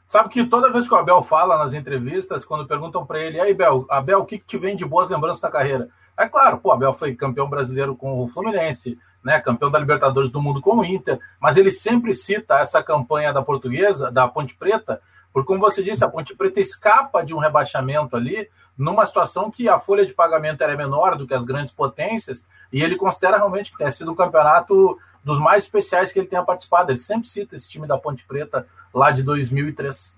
Sabe 0.08 0.30
que 0.30 0.44
toda 0.44 0.72
vez 0.72 0.88
que 0.88 0.94
o 0.94 0.98
Abel 0.98 1.22
fala 1.22 1.56
nas 1.60 1.74
entrevistas, 1.74 2.44
quando 2.44 2.68
perguntam 2.68 3.06
para 3.06 3.20
ele, 3.20 3.40
aí 3.40 3.52
Abel, 3.52 3.86
Abel, 3.88 4.20
o 4.22 4.26
que, 4.26 4.40
que 4.40 4.46
te 4.46 4.58
vem 4.58 4.76
de 4.76 4.84
boas 4.84 5.08
lembranças 5.08 5.42
da 5.42 5.52
carreira? 5.52 5.88
É 6.20 6.28
claro, 6.28 6.58
pô, 6.58 6.74
Abel 6.74 6.94
foi 6.94 7.16
campeão 7.16 7.50
brasileiro 7.50 7.96
com 7.96 8.22
o 8.22 8.28
Fluminense, 8.28 9.00
né, 9.24 9.40
campeão 9.40 9.72
da 9.72 9.80
Libertadores 9.80 10.30
do 10.30 10.42
Mundo 10.42 10.60
com 10.60 10.78
o 10.78 10.84
Inter, 10.84 11.18
mas 11.40 11.56
ele 11.56 11.72
sempre 11.72 12.14
cita 12.14 12.60
essa 12.60 12.84
campanha 12.84 13.32
da 13.32 13.42
Portuguesa, 13.42 14.12
da 14.12 14.28
Ponte 14.28 14.54
Preta, 14.54 15.02
porque 15.32 15.48
como 15.48 15.62
você 15.62 15.82
disse, 15.82 16.04
a 16.04 16.10
Ponte 16.10 16.36
Preta 16.36 16.60
escapa 16.60 17.24
de 17.24 17.34
um 17.34 17.38
rebaixamento 17.38 18.18
ali, 18.18 18.50
numa 18.78 19.06
situação 19.06 19.50
que 19.50 19.70
a 19.70 19.80
folha 19.80 20.06
de 20.06 20.14
pagamento 20.14 20.62
era 20.62 20.76
menor 20.76 21.16
do 21.16 21.26
que 21.26 21.34
as 21.34 21.46
grandes 21.46 21.72
potências, 21.72 22.46
e 22.72 22.82
ele 22.82 22.98
considera 22.98 23.38
realmente 23.38 23.72
que 23.72 23.78
tem 23.78 23.90
sido 23.90 24.12
um 24.12 24.16
campeonato 24.16 25.00
dos 25.24 25.40
mais 25.40 25.64
especiais 25.64 26.12
que 26.12 26.20
ele 26.20 26.28
tenha 26.28 26.44
participado. 26.44 26.92
Ele 26.92 27.00
sempre 27.00 27.30
cita 27.30 27.56
esse 27.56 27.70
time 27.70 27.88
da 27.88 27.98
Ponte 27.98 28.26
Preta 28.26 28.68
lá 28.94 29.12
de 29.12 29.24
2003. 29.24 30.14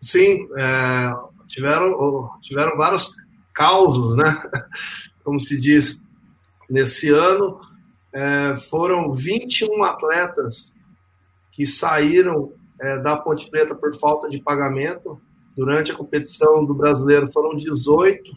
Sim, 0.00 0.48
é, 0.56 1.12
tiveram, 1.46 2.30
tiveram 2.40 2.76
vários 2.76 3.14
causos, 3.52 4.16
né? 4.16 4.42
Como 5.22 5.40
se 5.40 5.60
diz, 5.60 6.00
nesse 6.68 7.10
ano, 7.10 7.60
é, 8.12 8.56
foram 8.68 9.12
21 9.12 9.82
atletas 9.84 10.72
que 11.50 11.66
saíram 11.66 12.52
é, 12.80 12.98
da 12.98 13.16
Ponte 13.16 13.48
Preta 13.48 13.74
por 13.74 13.94
falta 13.96 14.28
de 14.28 14.40
pagamento. 14.40 15.20
Durante 15.56 15.92
a 15.92 15.94
competição 15.94 16.64
do 16.64 16.74
brasileiro 16.74 17.30
foram 17.30 17.54
18 17.54 18.36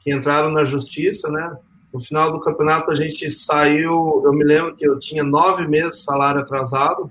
que 0.00 0.12
entraram 0.12 0.50
na 0.50 0.64
justiça, 0.64 1.30
né? 1.30 1.56
No 1.92 2.00
final 2.00 2.30
do 2.32 2.40
campeonato 2.40 2.90
a 2.90 2.94
gente 2.94 3.30
saiu, 3.30 4.22
eu 4.24 4.32
me 4.32 4.44
lembro 4.44 4.76
que 4.76 4.86
eu 4.86 4.98
tinha 4.98 5.24
nove 5.24 5.66
meses 5.66 5.98
de 5.98 6.04
salário 6.04 6.40
atrasado 6.40 7.10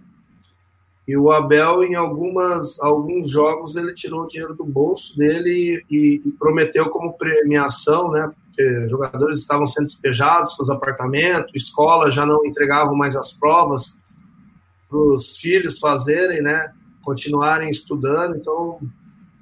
e 1.08 1.18
o 1.18 1.32
Abel 1.32 1.84
em 1.84 1.96
algumas 1.96 2.80
alguns 2.80 3.32
jogos 3.32 3.76
ele 3.76 3.94
tirou 3.94 4.24
o 4.24 4.28
dinheiro 4.28 4.56
do 4.56 4.64
bolso 4.64 5.18
dele 5.18 5.84
e, 5.90 6.22
e 6.24 6.32
prometeu 6.34 6.90
como 6.90 7.18
premiação, 7.18 8.12
né? 8.12 8.32
Porque 8.60 8.90
jogadores 8.90 9.40
estavam 9.40 9.66
sendo 9.66 9.86
despejados 9.86 10.58
dos 10.58 10.70
apartamentos, 10.70 11.52
escolas 11.56 12.14
já 12.14 12.26
não 12.26 12.46
entregavam 12.46 12.94
mais 12.94 13.16
as 13.16 13.32
provas 13.32 13.98
para 14.90 14.98
os 14.98 15.38
filhos 15.38 15.80
fazerem, 15.80 16.42
né, 16.42 16.74
continuarem 17.02 17.70
estudando. 17.70 18.36
Então, 18.36 18.80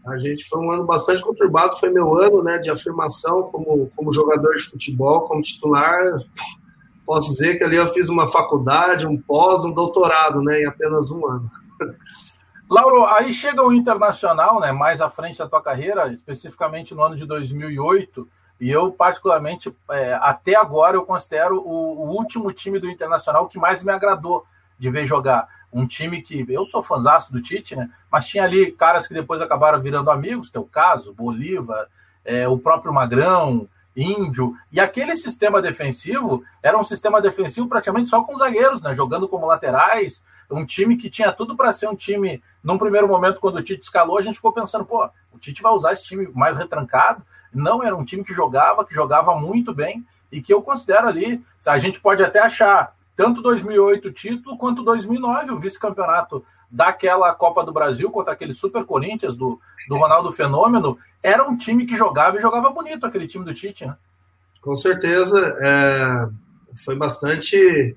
a 0.06 0.18
gente 0.20 0.48
foi 0.48 0.60
um 0.60 0.72
ano 0.72 0.86
bastante 0.86 1.24
conturbado, 1.24 1.78
foi 1.78 1.90
meu 1.90 2.16
ano, 2.16 2.44
né, 2.44 2.60
de 2.60 2.70
afirmação 2.70 3.44
como 3.44 3.90
como 3.96 4.14
jogador 4.14 4.54
de 4.56 4.66
futebol, 4.66 5.22
como 5.22 5.42
titular. 5.42 6.04
Posso 7.04 7.32
dizer 7.32 7.58
que 7.58 7.64
ali 7.64 7.78
eu 7.78 7.88
fiz 7.94 8.10
uma 8.10 8.28
faculdade, 8.28 9.08
um 9.08 9.18
pós, 9.18 9.64
um 9.66 9.72
doutorado, 9.72 10.44
né, 10.44 10.62
em 10.62 10.66
apenas 10.68 11.10
um 11.10 11.26
ano. 11.26 11.50
Lauro, 12.70 13.06
aí 13.06 13.32
chega 13.32 13.64
o 13.64 13.74
Internacional, 13.74 14.60
né, 14.60 14.72
mais 14.74 15.02
à 15.02 15.10
frente 15.10 15.40
da 15.40 15.48
tua 15.48 15.62
carreira, 15.62 16.12
especificamente 16.12 16.94
no 16.94 17.02
ano 17.02 17.16
de 17.16 17.26
2008, 17.26 18.28
e 18.60 18.70
eu, 18.70 18.92
particularmente, 18.92 19.74
é, 19.92 20.14
até 20.16 20.56
agora, 20.56 20.98
eu 20.98 21.06
considero 21.06 21.60
o, 21.60 22.06
o, 22.06 22.10
último 22.10 22.52
time 22.52 22.80
do 22.80 22.90
Internacional 22.90 23.48
que 23.48 23.60
mais 23.60 23.84
me 23.84 23.92
agradou 23.92 24.46
de 24.80 24.90
ver 24.90 25.06
jogar. 25.06 25.48
Um 25.72 25.86
time 25.86 26.22
que 26.22 26.46
eu 26.50 26.66
sou 26.66 26.82
fãzaço 26.82 27.32
do 27.32 27.42
Tite, 27.42 27.76
né? 27.76 27.90
Mas 28.12 28.26
tinha 28.28 28.44
ali 28.44 28.72
caras 28.72 29.08
que 29.08 29.14
depois 29.14 29.42
acabaram 29.42 29.80
virando 29.80 30.10
amigos, 30.10 30.50
teu 30.50 30.64
caso, 30.64 31.14
Bolívar, 31.14 31.88
é, 32.26 32.48
o 32.48 32.58
próprio 32.58 32.92
Magrão, 32.92 33.68
Índio. 33.96 34.56
E 34.72 34.80
aquele 34.80 35.16
sistema 35.16 35.62
defensivo 35.62 36.44
era 36.64 36.78
um 36.78 36.84
sistema 36.84 37.22
defensivo 37.22 37.68
praticamente 37.68 38.10
só 38.10 38.24
com 38.24 38.38
zagueiros, 38.38 38.82
né? 38.82 38.96
Jogando 38.96 39.28
como 39.28 39.46
laterais. 39.46 40.24
Um 40.50 40.66
time 40.66 40.98
que 40.98 41.10
tinha 41.10 41.32
tudo 41.32 41.56
para 41.56 41.74
ser 41.74 41.90
um 41.90 41.96
time. 41.96 42.42
Num 42.64 42.78
primeiro 42.78 43.08
momento, 43.08 43.40
quando 43.40 43.58
o 43.58 43.64
Tite 43.64 43.84
escalou, 43.84 44.18
a 44.18 44.22
gente 44.22 44.36
ficou 44.36 44.54
pensando, 44.54 44.86
pô, 44.86 45.08
o 45.32 45.38
Tite 45.38 45.62
vai 45.62 45.74
usar 45.74 45.94
esse 45.94 46.04
time 46.04 46.28
mais 46.34 46.56
retrancado 46.56 47.22
não 47.58 47.84
era 47.84 47.96
um 47.96 48.06
time 48.06 48.24
que 48.24 48.34
jogava, 48.34 48.86
que 48.86 48.94
jogava 48.94 49.36
muito 49.36 49.74
bem 49.74 50.06
e 50.32 50.42
que 50.42 50.54
eu 50.54 50.62
considero 50.62 51.08
ali, 51.08 51.44
a 51.66 51.78
gente 51.78 52.00
pode 52.00 52.24
até 52.24 52.40
achar 52.40 52.94
tanto 53.16 53.42
2008 53.42 54.08
o 54.08 54.14
título 54.14 54.58
quanto 54.58 54.84
2009 54.84 55.52
o 55.52 55.60
vice-campeonato 55.60 56.46
daquela 56.70 57.34
Copa 57.34 57.64
do 57.64 57.72
Brasil 57.72 58.12
contra 58.12 58.34
aquele 58.34 58.54
Super 58.54 58.86
Corinthians 58.86 59.36
do, 59.36 59.60
do 59.88 59.98
Ronaldo 59.98 60.32
Fenômeno, 60.32 60.98
era 61.24 61.44
um 61.44 61.58
time 61.58 61.86
que 61.86 61.96
jogava 61.96 62.38
e 62.38 62.42
jogava 62.42 62.70
bonito 62.70 63.06
aquele 63.06 63.28
time 63.28 63.46
do 63.46 63.54
Tite, 63.54 63.86
né? 63.86 63.96
Com 64.62 64.76
certeza, 64.76 65.58
é, 65.62 66.30
foi 66.84 66.96
bastante 66.96 67.96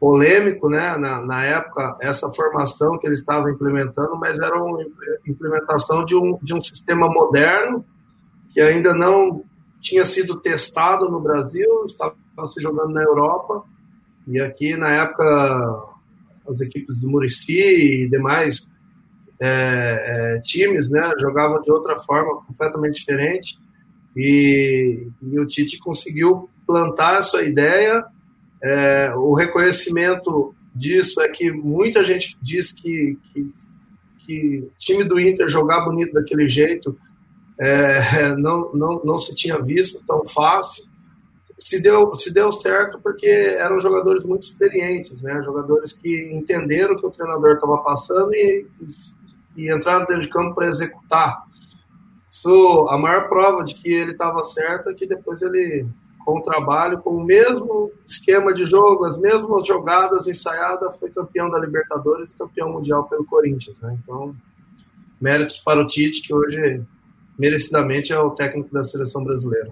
polêmico, 0.00 0.68
né, 0.68 0.96
na, 0.96 1.20
na, 1.20 1.44
época, 1.44 1.96
essa 2.00 2.30
formação 2.32 2.98
que 2.98 3.06
ele 3.06 3.14
estava 3.14 3.50
implementando, 3.50 4.16
mas 4.16 4.38
era 4.38 4.56
uma 4.62 4.80
implementação 5.26 6.04
de 6.04 6.14
um, 6.14 6.38
de 6.40 6.54
um 6.54 6.62
sistema 6.62 7.08
moderno, 7.08 7.84
que 8.52 8.60
ainda 8.60 8.94
não 8.94 9.44
tinha 9.80 10.04
sido 10.04 10.40
testado 10.40 11.08
no 11.08 11.20
Brasil, 11.20 11.84
estava 11.86 12.14
se 12.48 12.60
jogando 12.60 12.92
na 12.92 13.02
Europa, 13.02 13.64
e 14.26 14.40
aqui 14.40 14.76
na 14.76 14.90
época 14.90 15.94
as 16.48 16.60
equipes 16.60 16.96
do 16.96 17.08
Murici 17.08 18.04
e 18.04 18.08
demais 18.08 18.68
é, 19.40 20.36
é, 20.36 20.40
times 20.40 20.90
né, 20.90 21.12
jogavam 21.20 21.60
de 21.62 21.70
outra 21.70 21.96
forma, 21.96 22.42
completamente 22.42 22.96
diferente, 22.96 23.58
e, 24.16 25.06
e 25.22 25.38
o 25.38 25.46
Tite 25.46 25.78
conseguiu 25.78 26.48
plantar 26.66 27.20
essa 27.20 27.42
ideia. 27.42 28.04
É, 28.60 29.12
o 29.14 29.34
reconhecimento 29.34 30.54
disso 30.74 31.20
é 31.20 31.28
que 31.28 31.50
muita 31.52 32.02
gente 32.02 32.36
diz 32.42 32.72
que, 32.72 33.16
que, 33.32 33.52
que 34.18 34.58
o 34.66 34.72
time 34.78 35.04
do 35.04 35.20
Inter 35.20 35.48
jogar 35.48 35.82
bonito 35.82 36.12
daquele 36.12 36.48
jeito 36.48 36.98
é, 37.58 38.36
não, 38.36 38.72
não, 38.72 39.00
não 39.04 39.18
se 39.18 39.34
tinha 39.34 39.60
visto 39.60 40.02
tão 40.06 40.24
fácil. 40.26 40.86
Se 41.58 41.82
deu, 41.82 42.14
se 42.14 42.32
deu 42.32 42.52
certo 42.52 43.00
porque 43.02 43.26
eram 43.26 43.80
jogadores 43.80 44.24
muito 44.24 44.44
experientes, 44.44 45.20
né? 45.20 45.42
jogadores 45.42 45.92
que 45.92 46.30
entenderam 46.32 46.94
o 46.94 46.98
que 46.98 47.06
o 47.06 47.10
treinador 47.10 47.54
estava 47.54 47.78
passando 47.78 48.32
e, 48.32 48.64
e 49.56 49.74
entraram 49.74 50.06
dentro 50.06 50.22
de 50.22 50.28
campo 50.28 50.54
para 50.54 50.68
executar. 50.68 51.48
A 52.88 52.96
maior 52.96 53.28
prova 53.28 53.64
de 53.64 53.74
que 53.74 53.92
ele 53.92 54.12
estava 54.12 54.44
certo 54.44 54.90
é 54.90 54.94
que 54.94 55.06
depois 55.06 55.42
ele, 55.42 55.86
com 56.24 56.38
o 56.38 56.42
trabalho, 56.42 57.00
com 57.00 57.10
o 57.10 57.24
mesmo 57.24 57.90
esquema 58.06 58.54
de 58.54 58.64
jogo, 58.64 59.04
as 59.04 59.18
mesmas 59.18 59.66
jogadas 59.66 60.28
ensaiadas, 60.28 60.96
foi 60.98 61.10
campeão 61.10 61.50
da 61.50 61.58
Libertadores 61.58 62.30
e 62.30 62.34
campeão 62.34 62.72
mundial 62.72 63.08
pelo 63.08 63.24
Corinthians. 63.24 63.76
Né? 63.80 63.98
Então, 64.00 64.34
méritos 65.20 65.58
para 65.58 65.80
o 65.80 65.86
Tite, 65.86 66.22
que 66.22 66.32
hoje, 66.32 66.82
merecidamente, 67.38 68.12
é 68.12 68.18
o 68.18 68.30
técnico 68.30 68.72
da 68.72 68.82
seleção 68.82 69.22
brasileira. 69.22 69.70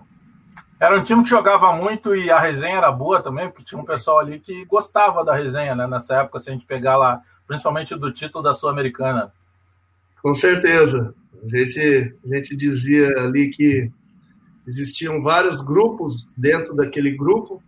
Era 0.78 0.98
um 0.98 1.02
time 1.02 1.22
que 1.22 1.30
jogava 1.30 1.72
muito 1.72 2.14
e 2.14 2.30
a 2.30 2.38
resenha 2.38 2.76
era 2.76 2.92
boa 2.92 3.22
também, 3.22 3.48
porque 3.48 3.64
tinha 3.64 3.80
um 3.80 3.84
pessoal 3.84 4.18
ali 4.18 4.38
que 4.38 4.64
gostava 4.66 5.24
da 5.24 5.34
resenha, 5.34 5.74
né? 5.74 5.86
Nessa 5.86 6.16
época, 6.16 6.38
se 6.38 6.50
a 6.50 6.52
gente 6.52 6.66
pegar 6.66 6.96
lá, 6.96 7.22
principalmente 7.46 7.94
do 7.94 8.12
título 8.12 8.44
da 8.44 8.52
Sul-Americana. 8.52 9.32
Com 10.22 10.34
certeza. 10.34 11.14
A 11.42 11.48
gente, 11.48 12.14
a 12.24 12.34
gente 12.36 12.56
dizia 12.56 13.08
ali 13.20 13.48
que 13.48 13.90
existiam 14.66 15.22
vários 15.22 15.62
grupos 15.62 16.28
dentro 16.36 16.74
daquele 16.74 17.16
grupo, 17.16 17.62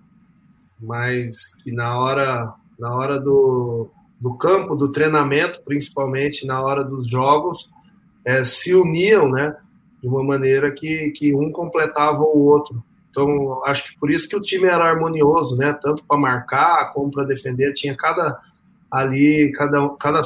mas 0.79 1.55
que 1.63 1.73
na 1.73 1.99
hora, 1.99 2.53
na 2.79 2.95
hora 2.95 3.19
do, 3.19 3.89
do 4.21 4.35
campo, 4.35 4.77
do 4.77 4.93
treinamento, 4.93 5.63
principalmente 5.65 6.47
na 6.47 6.61
hora 6.61 6.85
dos 6.85 7.09
jogos, 7.09 7.71
é, 8.25 8.45
se 8.45 8.75
uniam, 8.75 9.31
né? 9.31 9.57
De 10.01 10.09
uma 10.09 10.23
maneira 10.23 10.71
que, 10.71 11.11
que 11.11 11.35
um 11.35 11.51
completava 11.51 12.23
o 12.23 12.47
outro. 12.47 12.83
Então, 13.11 13.65
acho 13.65 13.89
que 13.89 13.99
por 13.99 14.11
isso 14.11 14.29
que 14.29 14.37
o 14.37 14.41
time 14.41 14.67
era 14.67 14.85
harmonioso, 14.85 15.57
né? 15.57 15.73
Tanto 15.83 16.05
para 16.05 16.19
marcar 16.19 16.93
como 16.93 17.11
para 17.11 17.25
defender. 17.25 17.73
Tinha 17.73 17.97
cada 17.97 18.41
ali, 18.91 19.53
cada, 19.53 19.89
cada, 19.97 20.23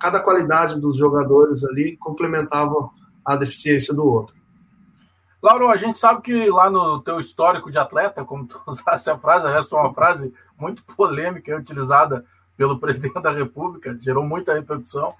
cada 0.00 0.20
qualidade 0.20 0.80
dos 0.80 0.96
jogadores 0.96 1.64
ali 1.64 1.96
complementava 1.96 2.90
a 3.24 3.36
deficiência 3.36 3.92
do 3.92 4.06
outro. 4.06 4.34
Lauro, 5.42 5.68
a 5.68 5.76
gente 5.76 5.98
sabe 5.98 6.22
que 6.22 6.50
lá 6.50 6.68
no 6.70 7.00
teu 7.00 7.20
histórico 7.20 7.70
de 7.70 7.78
atleta, 7.78 8.24
como 8.24 8.46
tu 8.46 8.60
usasse 8.66 9.10
a 9.10 9.18
frase, 9.18 9.46
essa 9.46 9.76
é 9.76 9.78
uma 9.78 9.94
frase 9.94 10.32
muito 10.58 10.82
polêmica 10.96 11.56
utilizada 11.56 12.24
pelo 12.56 12.78
presidente 12.78 13.20
da 13.22 13.30
República, 13.30 13.96
gerou 14.00 14.24
muita 14.24 14.54
repercussão, 14.54 15.14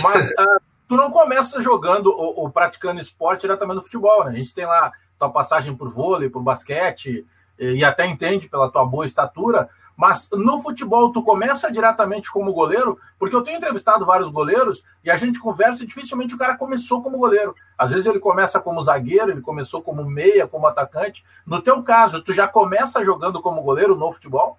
mas 0.00 0.32
tu 0.88 0.96
não 0.96 1.10
começa 1.10 1.62
jogando 1.62 2.06
ou, 2.06 2.40
ou, 2.40 2.50
praticando 2.50 3.00
esporte 3.00 3.42
diretamente 3.42 3.76
no 3.76 3.82
futebol, 3.82 4.24
né? 4.24 4.32
A 4.32 4.34
gente 4.34 4.54
tem 4.54 4.66
lá 4.66 4.92
tua 5.18 5.30
passagem 5.30 5.74
por 5.74 5.90
vôlei, 5.90 6.28
por 6.28 6.42
basquete, 6.42 7.26
e, 7.58 7.64
e 7.72 7.84
até 7.84 8.06
entende 8.06 8.48
pela 8.48 8.70
tua 8.70 8.84
boa 8.84 9.06
estatura, 9.06 9.68
mas 9.96 10.28
no 10.32 10.60
futebol 10.60 11.12
tu 11.12 11.22
começa 11.22 11.70
diretamente 11.70 12.30
como 12.30 12.52
goleiro, 12.52 12.98
porque 13.18 13.34
eu 13.34 13.42
tenho 13.42 13.58
entrevistado 13.58 14.04
vários 14.04 14.28
goleiros 14.28 14.84
e 15.04 15.10
a 15.10 15.16
gente 15.16 15.38
conversa 15.38 15.84
e 15.84 15.86
dificilmente 15.86 16.34
o 16.34 16.38
cara 16.38 16.56
começou 16.56 17.00
como 17.00 17.18
goleiro. 17.18 17.54
Às 17.78 17.92
vezes 17.92 18.06
ele 18.06 18.18
começa 18.18 18.58
como 18.58 18.82
zagueiro, 18.82 19.30
ele 19.30 19.40
começou 19.40 19.80
como 19.82 20.04
meia, 20.04 20.48
como 20.48 20.66
atacante. 20.66 21.24
No 21.46 21.62
teu 21.62 21.80
caso, 21.82 22.22
tu 22.22 22.32
já 22.32 22.48
começa 22.48 23.04
jogando 23.04 23.40
como 23.40 23.62
goleiro 23.62 23.94
no 23.94 24.12
futebol? 24.12 24.58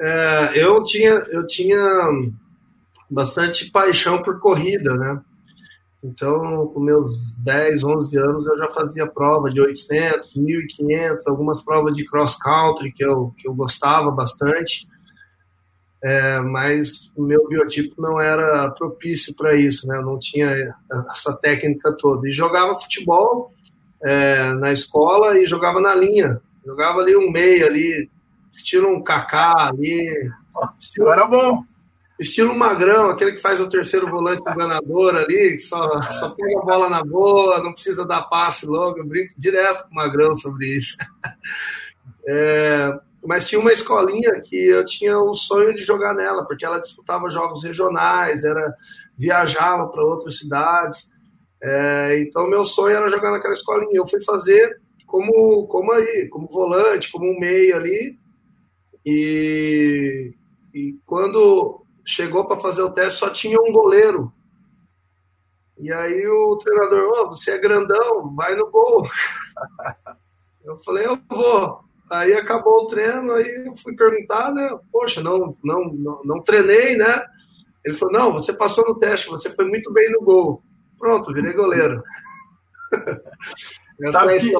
É, 0.00 0.52
eu 0.54 0.82
tinha 0.84 1.10
eu 1.10 1.46
tinha 1.46 1.78
bastante 3.10 3.70
paixão 3.70 4.22
por 4.22 4.38
corrida, 4.38 4.94
né? 4.94 5.20
Então, 6.02 6.68
com 6.68 6.80
meus 6.80 7.32
10, 7.38 7.84
11 7.84 8.18
anos, 8.18 8.46
eu 8.46 8.56
já 8.56 8.68
fazia 8.70 9.06
prova 9.06 9.50
de 9.50 9.60
800, 9.60 10.34
1500, 10.34 11.26
algumas 11.26 11.62
provas 11.62 11.94
de 11.94 12.06
cross 12.06 12.36
country 12.36 12.90
que 12.90 13.04
eu, 13.04 13.34
que 13.36 13.46
eu 13.46 13.54
gostava 13.54 14.10
bastante. 14.10 14.88
É, 16.02 16.40
mas 16.40 17.12
o 17.14 17.22
meu 17.22 17.46
biotipo 17.46 18.00
não 18.00 18.18
era 18.18 18.70
propício 18.70 19.34
para 19.34 19.54
isso, 19.54 19.86
né? 19.86 19.98
Eu 19.98 20.02
não 20.02 20.18
tinha 20.18 20.74
essa 21.10 21.34
técnica 21.34 21.92
toda. 21.92 22.26
E 22.26 22.32
jogava 22.32 22.80
futebol 22.80 23.52
é, 24.02 24.54
na 24.54 24.72
escola 24.72 25.38
e 25.38 25.46
jogava 25.46 25.80
na 25.80 25.94
linha. 25.94 26.40
Jogava 26.64 27.00
ali 27.00 27.14
um 27.14 27.30
meio 27.30 27.66
ali, 27.66 28.08
estilo 28.50 28.88
um 28.88 29.02
Kaká 29.02 29.68
ali. 29.68 30.30
Estilo... 30.80 31.10
Era 31.10 31.26
bom. 31.26 31.62
Estilo 32.20 32.54
Magrão, 32.54 33.08
aquele 33.08 33.32
que 33.32 33.40
faz 33.40 33.62
o 33.62 33.68
terceiro 33.68 34.06
volante 34.06 34.42
enganador 34.42 35.14
ali, 35.14 35.56
que 35.56 35.60
só, 35.60 36.02
só 36.02 36.28
pega 36.30 36.58
a 36.58 36.64
bola 36.64 36.90
na 36.90 37.02
boa, 37.02 37.62
não 37.62 37.72
precisa 37.72 38.04
dar 38.04 38.28
passe 38.28 38.66
logo. 38.66 38.98
Eu 38.98 39.06
brinco 39.06 39.32
direto 39.38 39.84
com 39.84 39.92
o 39.92 39.94
Magrão 39.94 40.34
sobre 40.36 40.76
isso. 40.76 40.96
É, 42.28 42.92
mas 43.24 43.48
tinha 43.48 43.60
uma 43.60 43.72
escolinha 43.72 44.40
que 44.42 44.54
eu 44.54 44.84
tinha 44.84 45.18
o 45.18 45.34
sonho 45.34 45.74
de 45.74 45.80
jogar 45.80 46.14
nela, 46.14 46.46
porque 46.46 46.66
ela 46.66 46.78
disputava 46.78 47.30
jogos 47.30 47.64
regionais, 47.64 48.44
era 48.44 48.74
viajava 49.16 49.88
para 49.88 50.04
outras 50.04 50.38
cidades. 50.38 51.10
É, 51.62 52.20
então, 52.20 52.46
meu 52.46 52.64
sonho 52.64 52.94
era 52.96 53.08
jogar 53.08 53.30
naquela 53.30 53.54
escolinha. 53.54 53.92
Eu 53.94 54.06
fui 54.06 54.22
fazer 54.22 54.78
como, 55.06 55.66
como 55.66 55.92
aí, 55.92 56.28
como 56.28 56.46
volante, 56.46 57.10
como 57.10 57.24
um 57.24 57.40
meio 57.40 57.74
ali. 57.74 58.18
E, 59.04 60.34
e 60.74 60.94
quando 61.06 61.80
chegou 62.10 62.46
para 62.46 62.60
fazer 62.60 62.82
o 62.82 62.90
teste, 62.90 63.18
só 63.18 63.30
tinha 63.30 63.60
um 63.60 63.72
goleiro. 63.72 64.32
E 65.78 65.92
aí 65.92 66.26
o 66.26 66.56
treinador, 66.56 67.12
oh, 67.14 67.28
você 67.28 67.52
é 67.52 67.58
grandão, 67.58 68.34
vai 68.34 68.54
no 68.54 68.70
gol. 68.70 69.08
Eu 70.62 70.78
falei, 70.84 71.06
eu 71.06 71.18
vou. 71.26 71.80
Aí 72.10 72.34
acabou 72.34 72.84
o 72.84 72.86
treino, 72.86 73.32
aí 73.32 73.64
eu 73.66 73.74
fui 73.78 73.96
perguntar, 73.96 74.52
né? 74.52 74.78
Poxa, 74.92 75.22
não, 75.22 75.56
não, 75.64 75.84
não, 75.86 76.20
não 76.22 76.42
treinei, 76.42 76.96
né? 76.96 77.24
Ele 77.82 77.96
falou, 77.96 78.12
não, 78.12 78.32
você 78.34 78.52
passou 78.52 78.84
no 78.86 78.98
teste, 78.98 79.30
você 79.30 79.48
foi 79.48 79.64
muito 79.64 79.90
bem 79.90 80.12
no 80.12 80.20
gol. 80.20 80.62
Pronto, 80.98 81.32
virei 81.32 81.54
goleiro. 81.54 82.02
sabe, 84.12 84.38
que, 84.38 84.54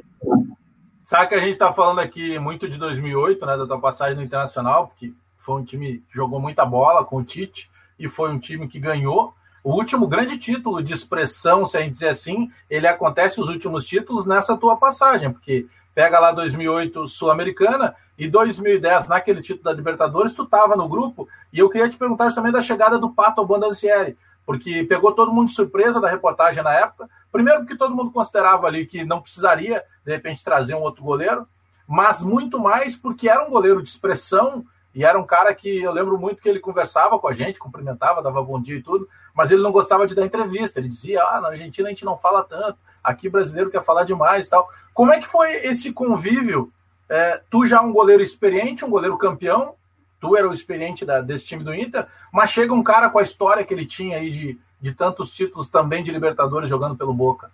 sabe 1.04 1.28
que 1.28 1.34
a 1.34 1.40
gente 1.40 1.52
está 1.52 1.70
falando 1.70 1.98
aqui 1.98 2.38
muito 2.38 2.66
de 2.66 2.78
2008, 2.78 3.44
né, 3.44 3.56
da 3.58 3.66
tua 3.66 3.78
passagem 3.78 4.16
no 4.16 4.22
Internacional, 4.22 4.88
porque 4.88 5.12
foi 5.50 5.60
um 5.60 5.64
time 5.64 5.98
que 6.08 6.14
jogou 6.14 6.38
muita 6.38 6.64
bola 6.64 7.04
com 7.04 7.16
o 7.16 7.24
Tite 7.24 7.68
e 7.98 8.08
foi 8.08 8.30
um 8.30 8.38
time 8.38 8.68
que 8.68 8.78
ganhou. 8.78 9.34
O 9.64 9.74
último 9.74 10.06
grande 10.06 10.38
título 10.38 10.80
de 10.80 10.92
expressão, 10.92 11.66
se 11.66 11.76
a 11.76 11.80
gente 11.80 11.94
dizer 11.94 12.10
assim, 12.10 12.52
ele 12.70 12.86
acontece 12.86 13.40
os 13.40 13.48
últimos 13.48 13.84
títulos 13.84 14.26
nessa 14.26 14.56
tua 14.56 14.76
passagem, 14.76 15.32
porque 15.32 15.66
pega 15.92 16.20
lá 16.20 16.30
2008 16.30 17.08
Sul-Americana 17.08 17.96
e 18.16 18.28
2010 18.28 19.08
naquele 19.08 19.42
título 19.42 19.64
da 19.64 19.72
Libertadores 19.72 20.32
tu 20.32 20.44
estava 20.44 20.76
no 20.76 20.88
grupo 20.88 21.28
e 21.52 21.58
eu 21.58 21.68
queria 21.68 21.88
te 21.88 21.98
perguntar 21.98 22.32
também 22.32 22.52
da 22.52 22.62
chegada 22.62 22.96
do 22.96 23.10
Pato 23.10 23.40
ao 23.40 23.46
Bandancieri, 23.46 24.16
porque 24.46 24.84
pegou 24.84 25.10
todo 25.12 25.32
mundo 25.32 25.48
de 25.48 25.54
surpresa 25.54 26.00
da 26.00 26.08
reportagem 26.08 26.62
na 26.62 26.74
época. 26.74 27.10
Primeiro 27.32 27.60
porque 27.60 27.76
todo 27.76 27.94
mundo 27.94 28.12
considerava 28.12 28.68
ali 28.68 28.86
que 28.86 29.04
não 29.04 29.20
precisaria 29.20 29.82
de 30.06 30.12
repente 30.12 30.44
trazer 30.44 30.76
um 30.76 30.82
outro 30.82 31.02
goleiro, 31.02 31.44
mas 31.88 32.22
muito 32.22 32.60
mais 32.60 32.94
porque 32.94 33.28
era 33.28 33.44
um 33.44 33.50
goleiro 33.50 33.82
de 33.82 33.88
expressão 33.88 34.64
e 34.94 35.04
era 35.04 35.18
um 35.18 35.24
cara 35.24 35.54
que 35.54 35.82
eu 35.82 35.92
lembro 35.92 36.18
muito 36.18 36.42
que 36.42 36.48
ele 36.48 36.58
conversava 36.58 37.18
com 37.18 37.28
a 37.28 37.32
gente, 37.32 37.58
cumprimentava, 37.58 38.22
dava 38.22 38.42
bom 38.42 38.60
dia 38.60 38.76
e 38.76 38.82
tudo, 38.82 39.08
mas 39.34 39.50
ele 39.50 39.62
não 39.62 39.70
gostava 39.70 40.06
de 40.06 40.14
dar 40.14 40.26
entrevista. 40.26 40.80
Ele 40.80 40.88
dizia: 40.88 41.22
ah, 41.22 41.40
na 41.40 41.48
Argentina 41.48 41.88
a 41.88 41.90
gente 41.90 42.04
não 42.04 42.16
fala 42.16 42.42
tanto, 42.42 42.78
aqui 43.02 43.28
brasileiro 43.28 43.70
quer 43.70 43.82
falar 43.82 44.04
demais 44.04 44.46
e 44.46 44.50
tal. 44.50 44.68
Como 44.92 45.12
é 45.12 45.20
que 45.20 45.28
foi 45.28 45.52
esse 45.66 45.92
convívio? 45.92 46.72
É, 47.08 47.40
tu 47.50 47.66
já 47.66 47.80
um 47.80 47.92
goleiro 47.92 48.22
experiente, 48.22 48.84
um 48.84 48.90
goleiro 48.90 49.16
campeão, 49.16 49.74
tu 50.20 50.36
era 50.36 50.48
o 50.48 50.52
experiente 50.52 51.04
da, 51.04 51.20
desse 51.20 51.44
time 51.44 51.64
do 51.64 51.74
Inter, 51.74 52.06
mas 52.32 52.50
chega 52.50 52.72
um 52.72 52.82
cara 52.82 53.10
com 53.10 53.18
a 53.18 53.22
história 53.22 53.64
que 53.64 53.72
ele 53.72 53.86
tinha 53.86 54.18
aí 54.18 54.30
de, 54.30 54.60
de 54.80 54.92
tantos 54.92 55.32
títulos 55.32 55.68
também 55.68 56.04
de 56.04 56.12
Libertadores 56.12 56.68
jogando 56.68 56.96
pelo 56.96 57.14
Boca. 57.14 57.50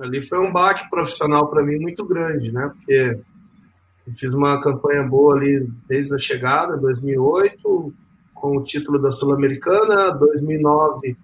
Ali 0.00 0.22
foi 0.22 0.38
um 0.38 0.52
baque 0.52 0.88
profissional 0.88 1.48
para 1.48 1.62
mim 1.62 1.76
muito 1.78 2.04
grande, 2.04 2.52
né? 2.52 2.72
Porque 2.74 3.20
fiz 4.16 4.32
uma 4.34 4.60
campanha 4.60 5.02
boa 5.02 5.36
ali 5.36 5.68
desde 5.88 6.14
a 6.14 6.18
chegada, 6.18 6.76
2008, 6.76 7.92
com 8.34 8.56
o 8.56 8.62
título 8.62 8.98
da 8.98 9.10
Sul-Americana, 9.10 10.12
2009 10.12 11.16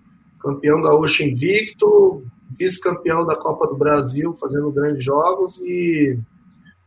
campeão 0.44 0.82
gaúcho 0.82 1.22
invicto, 1.22 2.22
vice-campeão 2.58 3.24
da 3.24 3.34
Copa 3.34 3.66
do 3.66 3.76
Brasil, 3.76 4.34
fazendo 4.34 4.70
grandes 4.70 5.02
jogos 5.02 5.58
e 5.62 6.18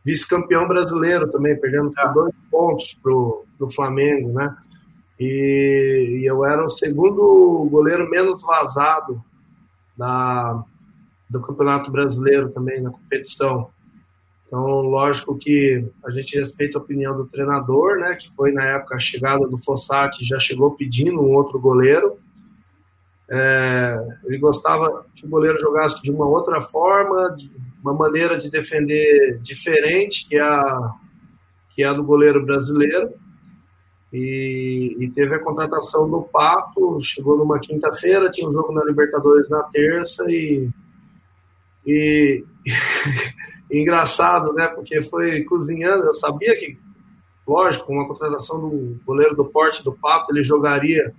vice-campeão 0.04 0.68
brasileiro 0.68 1.28
também, 1.30 1.58
perdendo 1.58 1.92
por 1.92 2.14
dois 2.14 2.34
pontos 2.48 2.94
pro, 3.02 3.44
pro 3.58 3.70
Flamengo, 3.70 4.32
né? 4.32 4.56
E, 5.18 6.20
e, 6.20 6.24
eu 6.24 6.44
era 6.44 6.64
o 6.64 6.70
segundo 6.70 7.68
goleiro 7.68 8.08
menos 8.08 8.40
vazado 8.40 9.20
da, 9.96 10.62
do 11.28 11.40
Campeonato 11.40 11.90
Brasileiro 11.90 12.50
também 12.50 12.80
na 12.80 12.90
competição. 12.90 13.68
Então, 14.48 14.64
lógico 14.80 15.36
que 15.36 15.84
a 16.02 16.10
gente 16.10 16.38
respeita 16.38 16.78
a 16.78 16.80
opinião 16.80 17.14
do 17.14 17.26
treinador, 17.26 17.98
né, 17.98 18.14
que 18.14 18.34
foi 18.34 18.50
na 18.50 18.64
época 18.64 18.96
a 18.96 18.98
chegada 18.98 19.46
do 19.46 19.58
Fossati, 19.58 20.24
já 20.24 20.40
chegou 20.40 20.70
pedindo 20.70 21.20
um 21.20 21.34
outro 21.34 21.60
goleiro. 21.60 22.18
É, 23.30 24.18
ele 24.24 24.38
gostava 24.38 25.04
que 25.14 25.26
o 25.26 25.28
goleiro 25.28 25.60
jogasse 25.60 26.02
de 26.02 26.10
uma 26.10 26.26
outra 26.26 26.62
forma, 26.62 27.28
de 27.36 27.52
uma 27.82 27.92
maneira 27.92 28.38
de 28.38 28.50
defender 28.50 29.38
diferente 29.42 30.26
que 30.26 30.38
a, 30.38 30.92
que 31.74 31.84
a 31.84 31.92
do 31.92 32.02
goleiro 32.02 32.44
brasileiro. 32.44 33.12
E, 34.10 34.96
e 34.98 35.10
teve 35.10 35.34
a 35.34 35.44
contratação 35.44 36.08
do 36.08 36.22
Pato, 36.22 36.98
chegou 37.02 37.36
numa 37.36 37.58
quinta-feira, 37.58 38.30
tinha 38.30 38.48
um 38.48 38.52
jogo 38.52 38.72
na 38.72 38.82
Libertadores 38.82 39.50
na 39.50 39.62
terça 39.64 40.24
E, 40.30 40.70
e 41.86 42.42
engraçado, 43.70 44.52
né? 44.52 44.66
Porque 44.68 45.02
foi 45.02 45.42
cozinhando, 45.44 46.04
eu 46.04 46.14
sabia 46.14 46.56
que, 46.56 46.78
lógico, 47.46 47.86
com 47.86 48.00
a 48.00 48.08
contratação 48.08 48.60
do 48.60 49.00
goleiro 49.04 49.36
do 49.36 49.44
porte 49.44 49.84
do 49.84 49.92
Pato, 49.92 50.32
ele 50.32 50.42
jogaria 50.42 51.14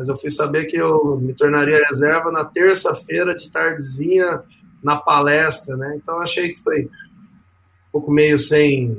mas 0.00 0.08
eu 0.08 0.16
fui 0.16 0.30
saber 0.30 0.64
que 0.64 0.78
eu 0.78 1.18
me 1.20 1.34
tornaria 1.34 1.84
reserva 1.90 2.32
na 2.32 2.42
terça-feira 2.42 3.34
de 3.34 3.50
tardezinha 3.50 4.42
na 4.82 4.96
palestra, 4.96 5.76
né? 5.76 5.94
Então 5.94 6.22
achei 6.22 6.54
que 6.54 6.60
foi 6.60 6.84
um 6.84 6.88
pouco 7.92 8.10
meio 8.10 8.38
sem. 8.38 8.98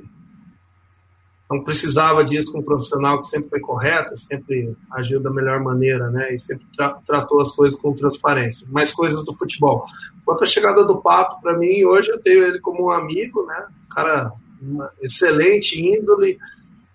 Não 1.52 1.64
precisava 1.64 2.24
disso 2.24 2.54
com 2.54 2.60
um 2.60 2.64
profissional 2.64 3.22
que 3.22 3.28
sempre 3.28 3.50
foi 3.50 3.60
correto, 3.60 4.18
sempre 4.18 4.74
agiu 4.92 5.20
da 5.20 5.30
melhor 5.30 5.62
maneira, 5.62 6.10
né? 6.10 6.34
E 6.34 6.40
sempre 6.40 6.66
tra 6.76 6.94
tratou 7.06 7.42
as 7.42 7.52
coisas 7.52 7.78
com 7.78 7.94
transparência. 7.94 8.66
Mais 8.72 8.94
coisas 8.94 9.26
do 9.26 9.36
futebol. 9.36 9.86
Quanto 10.24 10.46
à 10.46 10.48
chegada 10.48 10.84
do 10.86 11.02
Pato, 11.02 11.42
para 11.42 11.58
mim, 11.58 11.84
hoje 11.84 12.10
eu 12.10 12.20
tenho 12.22 12.46
ele 12.46 12.60
como 12.60 12.86
um 12.86 12.92
amigo, 12.92 13.46
né? 13.46 13.68
Um 13.86 13.94
cara, 13.94 14.32
uma 14.62 14.90
excelente 15.02 15.80
índole, 15.86 16.40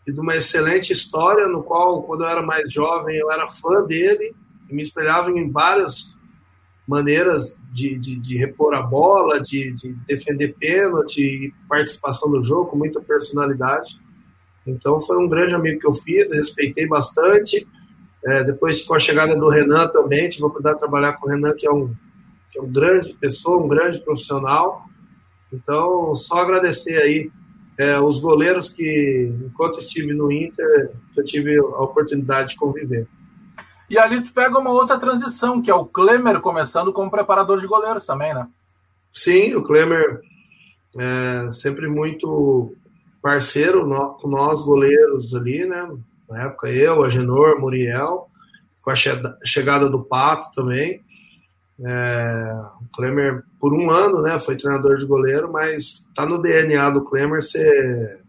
e 0.06 0.12
de 0.12 0.20
uma 0.20 0.36
excelente 0.36 0.92
história, 0.92 1.48
no 1.48 1.62
qual, 1.62 2.02
quando 2.04 2.22
eu 2.22 2.28
era 2.28 2.40
mais 2.40 2.72
jovem, 2.72 3.16
eu 3.16 3.30
era 3.30 3.48
fã 3.48 3.84
dele 3.84 4.34
e 4.70 4.74
me 4.74 4.80
espelhava 4.80 5.30
em 5.30 5.50
várias 5.50 6.16
maneiras 6.86 7.60
de, 7.72 7.98
de, 7.98 8.16
de 8.16 8.38
repor 8.38 8.72
a 8.74 8.82
bola, 8.82 9.40
de, 9.40 9.72
de 9.72 9.92
defender 10.06 10.54
pênalti 10.58 11.52
participação 11.68 12.30
no 12.30 12.42
jogo, 12.42 12.70
com 12.70 12.76
muita 12.76 13.00
personalidade. 13.00 14.00
Então, 14.66 15.00
foi 15.00 15.16
um 15.16 15.28
grande 15.28 15.54
amigo 15.54 15.78
que 15.78 15.86
eu 15.86 15.94
fiz, 15.94 16.32
respeitei 16.32 16.86
bastante. 16.86 17.66
É, 18.24 18.42
depois, 18.42 18.82
com 18.82 18.94
a 18.94 18.98
chegada 18.98 19.36
do 19.36 19.48
Renan 19.48 19.88
também, 19.88 20.28
tive 20.28 20.44
a 20.44 20.46
oportunidade 20.46 20.76
de 20.76 20.80
trabalhar 20.80 21.12
com 21.14 21.26
o 21.26 21.30
Renan, 21.30 21.54
que 21.54 21.66
é 21.66 21.70
um, 21.70 21.94
que 22.50 22.58
é 22.58 22.62
um 22.62 22.72
grande 22.72 23.14
pessoa, 23.14 23.62
um 23.62 23.68
grande 23.68 24.00
profissional. 24.00 24.84
Então, 25.52 26.14
só 26.16 26.40
agradecer 26.40 27.00
aí 27.00 27.30
é, 27.78 28.00
os 28.00 28.18
goleiros 28.18 28.68
que, 28.68 29.32
enquanto 29.44 29.78
estive 29.78 30.12
no 30.12 30.32
Inter, 30.32 30.90
eu 31.16 31.24
tive 31.24 31.56
a 31.58 31.82
oportunidade 31.82 32.50
de 32.50 32.56
conviver. 32.56 33.06
E 33.88 33.98
ali 33.98 34.22
tu 34.22 34.32
pega 34.32 34.58
uma 34.58 34.70
outra 34.70 34.98
transição, 34.98 35.62
que 35.62 35.70
é 35.70 35.74
o 35.74 35.84
Klemer 35.86 36.40
começando 36.40 36.92
como 36.92 37.10
preparador 37.10 37.60
de 37.60 37.66
goleiros 37.66 38.04
também, 38.04 38.34
né? 38.34 38.48
Sim, 39.12 39.54
o 39.54 39.62
Klemer 39.62 40.20
é 40.98 41.52
sempre 41.52 41.86
muito 41.86 42.74
parceiro 43.26 43.84
com 44.20 44.28
nós 44.28 44.64
goleiros 44.64 45.34
ali, 45.34 45.66
né? 45.66 45.90
Na 46.30 46.44
época 46.44 46.68
eu, 46.68 47.02
Agenor, 47.02 47.58
Muriel, 47.60 48.28
com 48.80 48.90
a 48.90 48.94
chegada 48.94 49.90
do 49.90 50.04
Pato 50.04 50.52
também. 50.54 51.00
É, 51.84 52.56
o 52.80 52.96
Klemer, 52.96 53.42
por 53.58 53.74
um 53.74 53.90
ano, 53.90 54.22
né, 54.22 54.38
foi 54.38 54.56
treinador 54.56 54.96
de 54.96 55.04
goleiro, 55.04 55.50
mas 55.52 56.08
tá 56.14 56.24
no 56.24 56.40
DNA 56.40 56.88
do 56.90 57.02
Klemer 57.02 57.42
ser, 57.42 58.20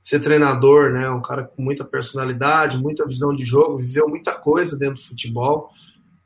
ser 0.00 0.20
treinador, 0.20 0.92
né? 0.92 1.10
Um 1.10 1.20
cara 1.20 1.42
com 1.42 1.60
muita 1.60 1.84
personalidade, 1.84 2.78
muita 2.78 3.04
visão 3.04 3.34
de 3.34 3.44
jogo, 3.44 3.78
viveu 3.78 4.08
muita 4.08 4.32
coisa 4.32 4.78
dentro 4.78 4.94
do 4.94 5.08
futebol. 5.08 5.70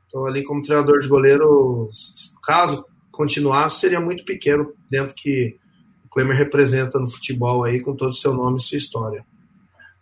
Então, 0.07 0.27
ali, 0.27 0.43
como 0.43 0.61
treinador 0.61 0.99
de 0.99 1.07
goleiro, 1.07 1.89
caso 2.43 2.85
continuasse, 3.11 3.79
seria 3.79 3.99
muito 3.99 4.23
pequeno 4.23 4.73
dentro 4.91 5.15
que 5.15 5.59
Klemer 6.11 6.35
representa 6.35 6.99
no 6.99 7.09
futebol 7.09 7.63
aí, 7.63 7.81
com 7.81 7.95
todo 7.95 8.11
o 8.11 8.15
seu 8.15 8.33
nome 8.33 8.57
e 8.57 8.61
sua 8.61 8.77
história. 8.77 9.25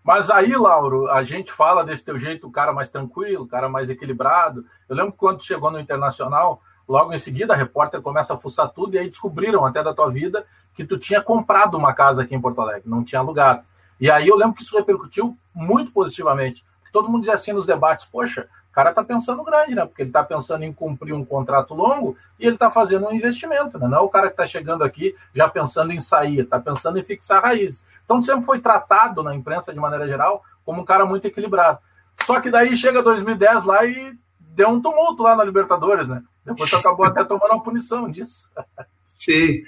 Mas 0.03 0.30
aí, 0.30 0.55
Lauro, 0.55 1.07
a 1.10 1.24
gente 1.24 1.51
fala 1.51 1.84
desse 1.84 2.03
teu 2.03 2.18
jeito, 2.18 2.47
o 2.47 2.51
cara 2.51 2.74
mais 2.74 2.89
tranquilo, 2.89 3.43
o 3.43 3.47
cara 3.47 3.70
mais 3.70 3.89
equilibrado. 3.89 4.66
Eu 4.88 4.95
lembro 4.95 5.14
quando 5.14 5.43
chegou 5.43 5.70
no 5.70 5.80
Internacional, 5.80 6.62
logo 6.88 7.14
em 7.14 7.18
seguida 7.20 7.53
a 7.53 7.55
repórter 7.55 8.01
começa 8.01 8.34
a 8.34 8.38
fuçar 8.38 8.70
tudo 8.70 8.95
e 8.95 8.97
aí 8.97 9.07
descobriram 9.07 9.66
até 9.66 9.84
da 9.84 9.93
tua 9.93 10.10
vida 10.10 10.45
que 10.74 10.84
tu 10.84 10.97
tinha 10.97 11.22
comprado 11.22 11.78
uma 11.78 11.93
casa 11.93 12.24
aqui 12.24 12.34
em 12.34 12.41
Porto 12.41 12.60
Alegre, 12.60 12.89
não 12.89 13.03
tinha 13.03 13.20
alugado. 13.20 13.64
E 13.99 14.10
aí 14.10 14.28
eu 14.28 14.36
lembro 14.36 14.55
que 14.55 14.64
isso 14.64 14.76
repercutiu 14.76 15.38
muito 15.53 15.91
positivamente. 15.91 16.66
Todo 16.91 17.07
mundo 17.07 17.22
dizia 17.22 17.36
assim 17.36 17.53
nos 17.53 17.68
debates, 17.68 18.07
poxa, 18.07 18.47
cara 18.80 18.93
tá 18.93 19.03
pensando 19.03 19.43
grande, 19.43 19.75
né? 19.75 19.86
Porque 19.86 20.03
ele 20.03 20.11
tá 20.11 20.23
pensando 20.23 20.63
em 20.63 20.71
cumprir 20.71 21.13
um 21.13 21.25
contrato 21.25 21.73
longo 21.73 22.15
e 22.39 22.47
ele 22.47 22.57
tá 22.57 22.71
fazendo 22.71 23.07
um 23.07 23.11
investimento, 23.11 23.77
né? 23.77 23.88
Não 23.89 23.97
é 23.97 24.01
o 24.01 24.07
cara 24.07 24.30
que 24.30 24.38
tá 24.38 24.45
chegando 24.45 24.86
aqui 24.86 25.15
já 25.36 25.49
pensando 25.49 25.91
em 25.91 25.99
sair, 25.99 26.45
tá 26.45 26.59
pensando 26.59 26.97
em 26.97 27.03
fixar 27.03 27.43
raízes. 27.43 27.84
Então 28.05 28.21
sempre 28.21 28.45
foi 28.45 28.59
tratado 28.61 29.21
na 29.21 29.36
imprensa, 29.36 29.73
de 29.73 29.80
maneira 29.80 30.07
geral, 30.07 30.43
como 30.63 30.82
um 30.82 30.86
cara 30.86 31.05
muito 31.05 31.27
equilibrado. 31.27 31.80
Só 32.25 32.39
que 32.39 32.49
daí 32.49 32.75
chega 32.75 33.03
2010 33.03 33.65
lá 33.65 33.86
e 33.86 34.17
deu 34.39 34.69
um 34.69 34.82
tumulto 34.82 35.23
lá 35.23 35.36
na 35.36 35.43
Libertadores, 35.43 36.07
né? 36.07 36.23
Depois 36.45 36.73
acabou 36.73 37.05
até 37.05 37.23
tomando 37.25 37.51
uma 37.51 37.63
punição 37.63 38.09
disso. 38.09 38.49
Sim. 39.13 39.61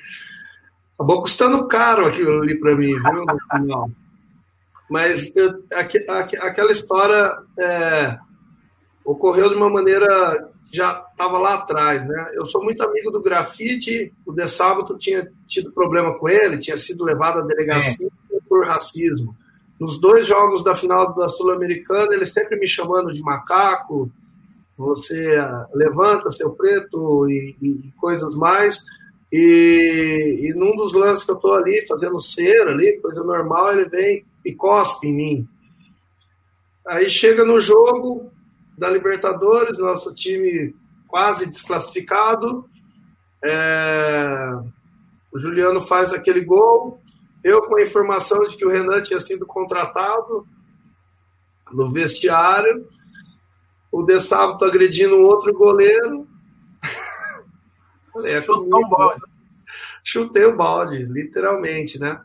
Acabou 0.95 1.19
custando 1.19 1.67
caro 1.67 2.05
aquilo 2.05 2.41
ali 2.41 2.57
para 2.57 2.75
mim, 2.75 2.93
viu? 2.93 3.25
Mas 4.89 5.31
eu, 5.35 5.63
aqu, 5.73 5.97
aqu, 6.09 6.35
aquela 6.41 6.71
história 6.71 7.37
é, 7.57 8.17
ocorreu 9.05 9.49
de 9.49 9.55
uma 9.55 9.69
maneira 9.69 10.51
já 10.71 11.05
estava 11.11 11.37
lá 11.37 11.55
atrás, 11.55 12.05
né? 12.07 12.31
Eu 12.33 12.45
sou 12.45 12.63
muito 12.63 12.81
amigo 12.81 13.11
do 13.11 13.21
grafite. 13.21 14.13
O 14.25 14.31
De 14.31 14.47
Sábado 14.47 14.97
tinha 14.97 15.29
tido 15.45 15.71
problema 15.71 16.17
com 16.17 16.29
ele, 16.29 16.59
tinha 16.59 16.77
sido 16.77 17.03
levado 17.03 17.39
à 17.39 17.41
delegacia 17.41 18.07
é. 18.07 18.37
por 18.47 18.65
racismo. 18.65 19.35
Nos 19.77 19.99
dois 19.99 20.25
jogos 20.25 20.63
da 20.63 20.75
final 20.75 21.13
da 21.13 21.27
Sul-Americana, 21.27 22.13
ele 22.13 22.25
sempre 22.25 22.57
me 22.57 22.67
chamando 22.67 23.11
de 23.11 23.21
macaco. 23.21 24.09
Você 24.77 25.37
levanta 25.73 26.31
seu 26.31 26.51
preto 26.51 27.27
e, 27.29 27.55
e 27.61 27.91
coisas 27.99 28.33
mais. 28.35 28.79
E, 29.31 30.39
e 30.41 30.53
num 30.53 30.75
dos 30.75 30.93
lances 30.93 31.25
que 31.25 31.31
eu 31.31 31.35
estou 31.35 31.53
ali 31.53 31.85
fazendo 31.87 32.19
cera 32.19 32.71
ali, 32.71 32.99
coisa 33.01 33.23
normal, 33.23 33.73
ele 33.73 33.89
vem 33.89 34.25
e 34.45 34.53
cospe 34.53 35.07
em 35.07 35.13
mim. 35.13 35.47
Aí 36.85 37.09
chega 37.09 37.43
no 37.43 37.59
jogo, 37.59 38.31
da 38.81 38.89
Libertadores, 38.89 39.77
nosso 39.77 40.11
time 40.11 40.75
quase 41.07 41.47
desclassificado. 41.47 42.67
É... 43.43 44.59
O 45.31 45.37
Juliano 45.37 45.79
faz 45.79 46.11
aquele 46.11 46.43
gol. 46.43 46.99
Eu, 47.43 47.61
com 47.61 47.77
a 47.77 47.83
informação 47.83 48.43
de 48.47 48.57
que 48.57 48.65
o 48.65 48.71
Renan 48.71 49.03
tinha 49.03 49.19
sido 49.19 49.45
contratado 49.45 50.47
no 51.71 51.91
vestiário, 51.91 52.87
o 53.91 54.01
De 54.01 54.19
Sábado 54.19 54.65
agredindo 54.65 55.15
um 55.15 55.25
outro 55.25 55.53
goleiro. 55.53 56.27
é, 58.25 58.41
Chutou 58.41 58.83
o 58.83 58.89
balde. 58.89 59.21
Chutei 60.03 60.45
o 60.45 60.55
balde, 60.55 61.03
literalmente, 61.03 61.99
né? 61.99 62.19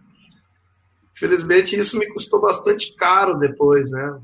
Infelizmente, 1.15 1.79
isso 1.79 1.99
me 1.99 2.11
custou 2.15 2.41
bastante 2.41 2.95
caro 2.97 3.39
depois, 3.39 3.91
né? 3.91 4.19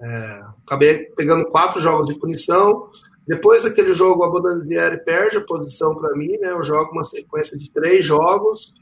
É, 0.00 0.42
acabei 0.64 1.04
pegando 1.16 1.46
quatro 1.46 1.80
jogos 1.80 2.06
de 2.06 2.18
punição. 2.18 2.88
Depois 3.26 3.64
daquele 3.64 3.92
jogo, 3.92 4.22
a 4.22 4.30
Bodanzieri 4.30 5.02
perde 5.04 5.38
a 5.38 5.44
posição 5.44 5.94
para 5.96 6.14
mim, 6.14 6.36
né? 6.38 6.50
Eu 6.50 6.62
jogo 6.62 6.92
uma 6.92 7.04
sequência 7.04 7.58
de 7.58 7.70
três 7.70 8.04
jogos. 8.04 8.72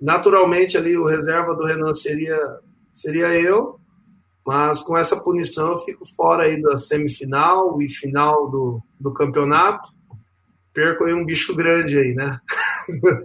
Naturalmente, 0.00 0.76
ali 0.76 0.96
o 0.96 1.06
reserva 1.06 1.54
do 1.54 1.64
Renan 1.64 1.94
seria, 1.94 2.38
seria 2.92 3.34
eu, 3.34 3.80
mas 4.44 4.82
com 4.82 4.96
essa 4.98 5.18
punição 5.18 5.72
eu 5.72 5.78
fico 5.78 6.04
fora 6.14 6.44
aí 6.44 6.60
da 6.60 6.76
semifinal 6.76 7.80
e 7.80 7.88
final 7.88 8.50
do, 8.50 8.82
do 9.00 9.12
campeonato. 9.14 9.88
Perco 10.72 11.04
aí 11.04 11.14
um 11.14 11.24
bicho 11.24 11.54
grande 11.54 11.96
aí, 11.96 12.14
né? 12.14 12.38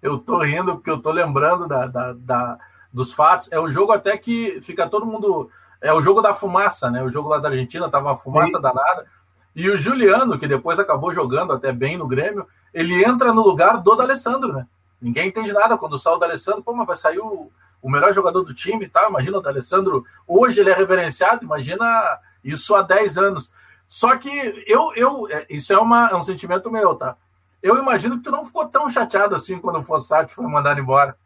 eu 0.00 0.18
tô 0.18 0.38
rindo 0.38 0.76
porque 0.76 0.90
eu 0.90 1.02
tô 1.02 1.10
lembrando 1.10 1.66
da, 1.66 1.86
da, 1.86 2.12
da, 2.14 2.58
dos 2.90 3.12
fatos. 3.12 3.50
É 3.52 3.60
um 3.60 3.68
jogo 3.68 3.92
até 3.92 4.16
que 4.16 4.60
fica 4.62 4.88
todo 4.88 5.04
mundo 5.04 5.50
é 5.80 5.92
o 5.92 6.02
jogo 6.02 6.20
da 6.20 6.34
fumaça, 6.34 6.90
né? 6.90 7.02
O 7.02 7.10
jogo 7.10 7.28
lá 7.28 7.38
da 7.38 7.48
Argentina 7.48 7.90
tava 7.90 8.08
uma 8.08 8.16
fumaça 8.16 8.60
danada. 8.60 9.06
E 9.54 9.68
o 9.70 9.76
Juliano, 9.76 10.38
que 10.38 10.46
depois 10.46 10.78
acabou 10.78 11.12
jogando 11.12 11.52
até 11.52 11.72
bem 11.72 11.96
no 11.96 12.06
Grêmio, 12.06 12.46
ele 12.72 13.04
entra 13.04 13.32
no 13.32 13.42
lugar 13.42 13.82
do 13.82 13.94
D'Alessandro, 13.94 14.52
né? 14.52 14.66
Ninguém 15.00 15.28
entende 15.28 15.52
nada 15.52 15.78
quando 15.78 15.98
sai 15.98 16.12
o 16.12 16.18
D'Alessandro, 16.18 16.62
pô, 16.62 16.72
mas 16.74 16.86
vai 16.86 16.96
sair 16.96 17.18
o, 17.18 17.50
o 17.80 17.90
melhor 17.90 18.12
jogador 18.12 18.42
do 18.42 18.54
time 18.54 18.88
tá? 18.88 19.08
Imagina 19.08 19.38
o 19.38 19.40
D'Alessandro, 19.40 20.04
hoje 20.26 20.60
ele 20.60 20.70
é 20.70 20.74
reverenciado, 20.74 21.44
imagina 21.44 22.18
isso 22.42 22.74
há 22.74 22.82
10 22.82 23.18
anos. 23.18 23.52
Só 23.88 24.16
que 24.16 24.28
eu, 24.66 24.92
eu 24.94 25.28
é, 25.30 25.46
isso 25.48 25.72
é, 25.72 25.78
uma, 25.78 26.08
é 26.10 26.14
um 26.14 26.22
sentimento 26.22 26.70
meu, 26.70 26.94
tá? 26.94 27.16
Eu 27.62 27.76
imagino 27.76 28.18
que 28.18 28.24
tu 28.24 28.30
não 28.30 28.44
ficou 28.44 28.66
tão 28.68 28.88
chateado 28.88 29.34
assim 29.34 29.58
quando 29.58 29.78
o 29.78 29.82
Fossati 29.82 30.32
foi 30.32 30.46
mandado 30.46 30.80
embora. 30.80 31.16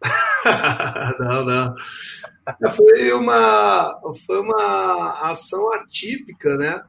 não, 1.20 1.44
não. 1.44 1.74
Foi 2.76 3.12
uma, 3.12 4.00
foi 4.26 4.40
uma 4.40 5.30
ação 5.30 5.72
atípica, 5.72 6.56
né? 6.56 6.82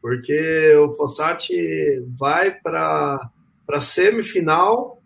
Porque 0.00 0.74
o 0.76 0.92
Fossati 0.94 2.02
vai 2.18 2.50
para 2.50 3.30
a 3.68 3.80
semifinal, 3.80 5.00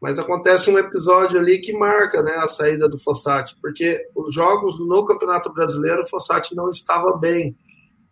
mas 0.00 0.18
acontece 0.18 0.70
um 0.70 0.78
episódio 0.78 1.38
ali 1.38 1.60
que 1.60 1.72
marca 1.72 2.22
né, 2.22 2.36
a 2.36 2.48
saída 2.48 2.88
do 2.88 2.98
Fossati, 2.98 3.56
porque 3.60 4.08
os 4.14 4.34
jogos 4.34 4.78
no 4.78 5.04
Campeonato 5.04 5.52
Brasileiro, 5.52 6.02
o 6.02 6.08
Fossati 6.08 6.54
não 6.54 6.70
estava 6.70 7.16
bem. 7.16 7.56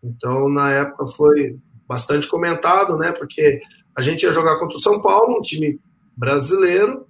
Então, 0.03 0.49
na 0.49 0.73
época, 0.73 1.07
foi 1.09 1.59
bastante 1.89 2.29
comentado, 2.29 2.97
né? 2.99 3.12
Porque 3.12 3.61
a 3.97 4.03
gente 4.03 4.25
ia 4.25 4.33
jogar 4.33 4.59
contra 4.59 4.77
o 4.77 4.81
São 4.81 5.01
Paulo, 5.01 5.39
um 5.39 5.41
time 5.41 5.81
brasileiro, 6.17 7.07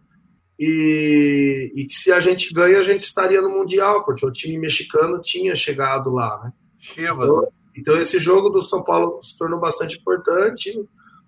e, 0.58 1.72
e 1.74 1.84
que 1.84 1.94
se 1.94 2.10
a 2.10 2.20
gente 2.20 2.52
ganha, 2.52 2.78
a 2.78 2.82
gente 2.82 3.02
estaria 3.02 3.42
no 3.42 3.50
Mundial, 3.50 4.04
porque 4.04 4.24
o 4.24 4.32
time 4.32 4.58
mexicano 4.58 5.20
tinha 5.20 5.54
chegado 5.54 6.10
lá, 6.10 6.40
né? 6.42 6.52
Chivas. 6.78 7.28
Então, 7.28 7.48
então 7.76 7.96
esse 7.98 8.18
jogo 8.18 8.48
do 8.48 8.62
São 8.62 8.82
Paulo 8.82 9.22
se 9.22 9.36
tornou 9.36 9.60
bastante 9.60 9.98
importante. 9.98 10.72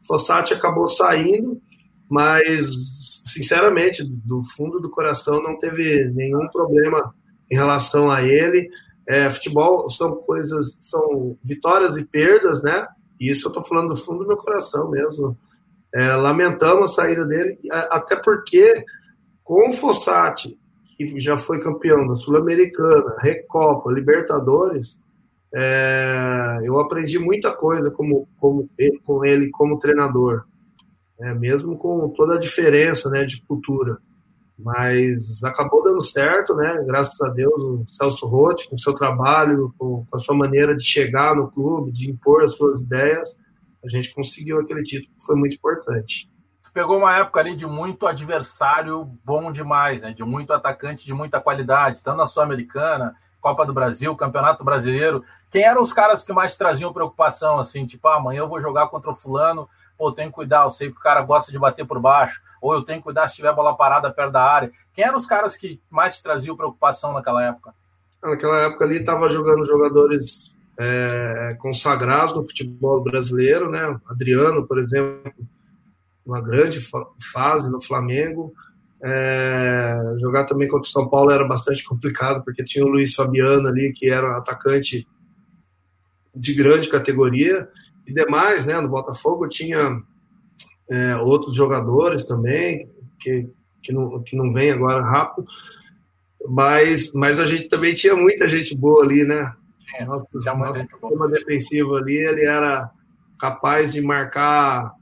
Fossati 0.07 0.55
acabou 0.55 0.89
saindo, 0.89 1.61
mas 2.09 2.67
sinceramente, 3.27 4.03
do 4.03 4.43
fundo 4.57 4.81
do 4.81 4.91
coração, 4.91 5.43
não 5.43 5.59
teve 5.59 6.07
nenhum 6.15 6.49
problema 6.49 7.15
em 7.51 7.55
relação 7.55 8.11
a 8.11 8.23
ele. 8.23 8.69
É, 9.07 9.31
futebol 9.31 9.89
são 9.91 10.17
coisas, 10.17 10.79
são 10.81 11.37
vitórias 11.45 11.97
e 11.97 12.05
perdas, 12.07 12.63
né? 12.63 12.87
E 13.21 13.31
isso 13.31 13.47
eu 13.47 13.51
estou 13.51 13.65
falando 13.65 13.91
do 13.91 13.97
fundo 13.97 14.21
do 14.21 14.29
meu 14.29 14.37
coração 14.37 14.91
mesmo. 14.91 15.37
É, 15.95 16.15
lamentamos 16.15 16.91
a 16.91 16.95
saída 16.95 17.27
dele, 17.27 17.59
até 17.71 18.17
porque 18.17 18.85
com 19.49 19.71
o 19.71 19.73
Fossati, 19.73 20.59
que 20.95 21.19
já 21.19 21.39
foi 21.39 21.59
campeão 21.59 22.07
da 22.07 22.17
Sul-Americana, 22.17 23.17
Recopa, 23.19 23.91
Libertadores, 23.91 24.95
é, 25.55 26.59
eu 26.65 26.79
aprendi 26.79 27.19
muita 27.19 27.51
coisa 27.57 27.91
como, 27.91 28.29
como, 28.39 28.69
com 29.07 29.25
ele 29.25 29.49
como 29.49 29.79
treinador, 29.79 30.45
é, 31.19 31.33
mesmo 31.33 31.79
com 31.79 32.11
toda 32.11 32.35
a 32.35 32.39
diferença 32.39 33.09
né, 33.09 33.25
de 33.25 33.41
cultura. 33.41 33.97
Mas 34.59 35.43
acabou 35.43 35.83
dando 35.83 36.05
certo, 36.05 36.55
né? 36.55 36.85
Graças 36.87 37.19
a 37.23 37.31
Deus, 37.31 37.55
o 37.57 37.87
Celso 37.89 38.27
Rotti, 38.27 38.69
com 38.69 38.77
o 38.77 38.79
seu 38.79 38.93
trabalho, 38.93 39.73
com, 39.79 40.05
com 40.05 40.17
a 40.17 40.19
sua 40.19 40.37
maneira 40.37 40.77
de 40.77 40.85
chegar 40.85 41.35
no 41.35 41.51
clube, 41.51 41.91
de 41.91 42.11
impor 42.11 42.45
as 42.45 42.55
suas 42.55 42.83
ideias, 42.83 43.35
a 43.83 43.89
gente 43.89 44.13
conseguiu 44.13 44.61
aquele 44.61 44.83
título 44.83 45.11
que 45.19 45.25
foi 45.25 45.37
muito 45.37 45.55
importante 45.55 46.29
pegou 46.79 46.97
uma 46.97 47.17
época 47.17 47.41
ali 47.41 47.57
de 47.57 47.67
muito 47.67 48.07
adversário 48.07 49.05
bom 49.25 49.51
demais, 49.51 50.01
né? 50.01 50.13
De 50.13 50.23
muito 50.23 50.53
atacante 50.53 51.05
de 51.05 51.13
muita 51.13 51.41
qualidade, 51.41 52.05
tanto 52.05 52.19
na 52.19 52.25
Sul-Americana, 52.25 53.17
Copa 53.41 53.67
do 53.67 53.73
Brasil, 53.73 54.15
Campeonato 54.15 54.63
Brasileiro. 54.63 55.25
Quem 55.51 55.65
eram 55.65 55.83
os 55.83 55.93
caras 55.93 56.23
que 56.23 56.33
mais 56.33 56.57
traziam 56.57 56.93
preocupação, 56.93 57.59
assim, 57.59 57.85
tipo, 57.85 58.07
ah, 58.07 58.15
amanhã 58.15 58.43
eu 58.43 58.49
vou 58.49 58.63
jogar 58.63 58.87
contra 58.87 59.11
o 59.11 59.15
fulano, 59.15 59.69
eu 59.99 60.13
tenho 60.13 60.29
que 60.29 60.37
cuidar, 60.37 60.63
eu 60.63 60.71
sei 60.71 60.89
que 60.89 60.97
o 60.97 61.01
cara 61.01 61.21
gosta 61.21 61.51
de 61.51 61.59
bater 61.59 61.85
por 61.85 61.99
baixo, 61.99 62.41
ou 62.63 62.73
eu 62.73 62.85
tenho 62.85 63.01
que 63.01 63.05
cuidar 63.07 63.27
se 63.27 63.35
tiver 63.35 63.53
bola 63.53 63.77
parada 63.77 64.09
perto 64.13 64.31
da 64.31 64.45
área. 64.45 64.71
Quem 64.95 65.05
eram 65.05 65.19
os 65.19 65.27
caras 65.27 65.57
que 65.57 65.81
mais 65.91 66.23
traziam 66.23 66.57
preocupação 66.57 67.13
naquela 67.13 67.45
época? 67.45 67.75
Naquela 68.23 68.57
época 68.67 68.85
ali 68.85 68.99
estava 68.99 69.29
jogando 69.29 69.65
jogadores 69.65 70.57
é, 70.79 71.57
consagrados 71.59 72.37
no 72.37 72.45
futebol 72.45 73.03
brasileiro, 73.03 73.69
né? 73.69 73.99
Adriano, 74.09 74.65
por 74.65 74.79
exemplo, 74.79 75.33
uma 76.29 76.43
grande 76.43 76.87
fase 77.33 77.71
no 77.71 77.81
Flamengo. 77.81 78.53
É, 79.03 79.97
jogar 80.21 80.45
também 80.45 80.69
contra 80.69 80.87
o 80.87 80.93
São 80.93 81.09
Paulo 81.09 81.31
era 81.31 81.47
bastante 81.47 81.83
complicado, 81.83 82.45
porque 82.45 82.63
tinha 82.63 82.85
o 82.85 82.89
Luiz 82.89 83.15
Fabiano 83.15 83.67
ali, 83.67 83.93
que 83.95 84.11
era 84.11 84.35
um 84.35 84.37
atacante 84.37 85.07
de 86.35 86.55
grande 86.55 86.89
categoria, 86.89 87.69
e 88.07 88.13
demais, 88.13 88.67
né? 88.67 88.79
No 88.81 88.89
Botafogo 88.89 89.49
tinha 89.49 90.03
é, 90.91 91.17
outros 91.17 91.57
jogadores 91.57 92.25
também, 92.25 92.91
que, 93.19 93.49
que, 93.83 93.93
não, 93.93 94.23
que 94.23 94.37
não 94.37 94.53
vem 94.53 94.71
agora 94.71 95.03
rápido, 95.03 95.47
mas, 96.47 97.13
mas 97.13 97.41
a 97.41 97.47
gente 97.47 97.69
também 97.69 97.95
tinha 97.95 98.15
muita 98.15 98.47
gente 98.47 98.77
boa 98.77 99.03
ali, 99.03 99.25
né? 99.25 99.53
É, 99.95 100.05
nosso, 100.05 100.29
nosso 100.35 100.81
sistema 100.81 101.29
defensivo 101.29 101.97
ali, 101.97 102.17
ele 102.17 102.45
era 102.45 102.91
capaz 103.39 103.93
de 103.93 104.01
marcar 104.01 104.93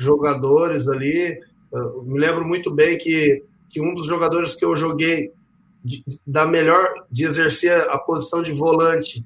jogadores 0.00 0.88
ali. 0.88 1.38
Eu 1.72 2.02
me 2.02 2.18
lembro 2.18 2.44
muito 2.46 2.70
bem 2.70 2.98
que, 2.98 3.42
que 3.68 3.80
um 3.80 3.94
dos 3.94 4.06
jogadores 4.06 4.54
que 4.54 4.64
eu 4.64 4.74
joguei 4.74 5.32
de, 5.84 6.02
da 6.26 6.46
melhor 6.46 7.06
de 7.10 7.24
exercer 7.24 7.88
a 7.88 7.98
posição 7.98 8.42
de 8.42 8.52
volante 8.52 9.24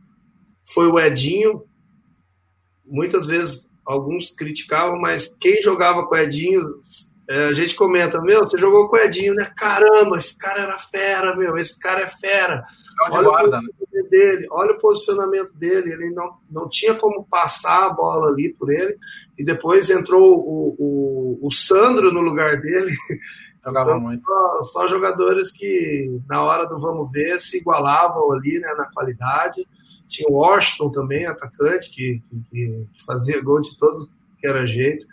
foi 0.64 0.87
o 0.87 0.99
Edinho. 0.99 1.64
Muitas 2.85 3.27
vezes 3.27 3.68
alguns 3.85 4.31
criticavam, 4.31 4.99
mas 4.99 5.29
quem 5.41 5.61
jogava 5.62 6.07
com 6.07 6.14
o 6.14 6.18
Edinho, 6.18 6.62
é, 7.29 7.47
a 7.47 7.53
gente 7.53 7.75
comenta, 7.75 8.20
meu, 8.20 8.41
você 8.41 8.59
jogou 8.59 8.89
com 8.89 8.97
o 8.97 9.01
Edinho, 9.01 9.35
né? 9.35 9.51
Caramba, 9.57 10.18
esse 10.18 10.37
cara 10.37 10.62
era 10.62 10.79
fera, 10.79 11.37
meu, 11.37 11.57
esse 11.57 11.79
cara 11.79 12.03
é 12.03 12.07
fera. 12.07 12.64
Olha 13.01 13.22
guarda, 13.22 13.61
né? 13.61 13.68
dele, 14.11 14.47
olha 14.51 14.72
o 14.72 14.78
posicionamento 14.78 15.53
dele, 15.55 15.92
ele 15.92 16.11
não, 16.11 16.36
não 16.51 16.68
tinha 16.68 16.95
como 16.95 17.24
passar 17.24 17.86
a 17.86 17.90
bola 17.90 18.28
ali 18.28 18.53
por 18.53 18.72
ele, 18.72 18.97
e 19.36 19.45
depois 19.45 19.90
entrou 19.90 20.38
o, 20.38 20.76
o, 20.78 21.47
o 21.47 21.51
Sandro 21.51 22.12
no 22.12 22.20
lugar 22.20 22.61
dele. 22.61 22.95
Jogava 23.64 23.90
então, 23.92 24.01
muito. 24.01 24.24
Só, 24.24 24.62
só, 24.62 24.86
jogadores 24.86 25.51
que, 25.51 26.20
na 26.28 26.42
hora 26.42 26.66
do 26.66 26.78
vamos 26.78 27.11
ver, 27.11 27.40
se 27.40 27.57
igualavam 27.57 28.30
ali 28.32 28.59
né, 28.59 28.74
na 28.76 28.84
qualidade. 28.92 29.66
Tinha 30.07 30.28
o 30.28 30.34
Washington 30.34 30.90
também, 30.90 31.26
atacante, 31.26 31.90
que, 31.90 32.22
que, 32.51 32.86
que 32.92 33.05
fazia 33.07 33.42
gol 33.42 33.62
de 33.62 33.76
todo 33.78 34.09
que 34.38 34.47
era 34.47 34.66
jeito. 34.66 35.07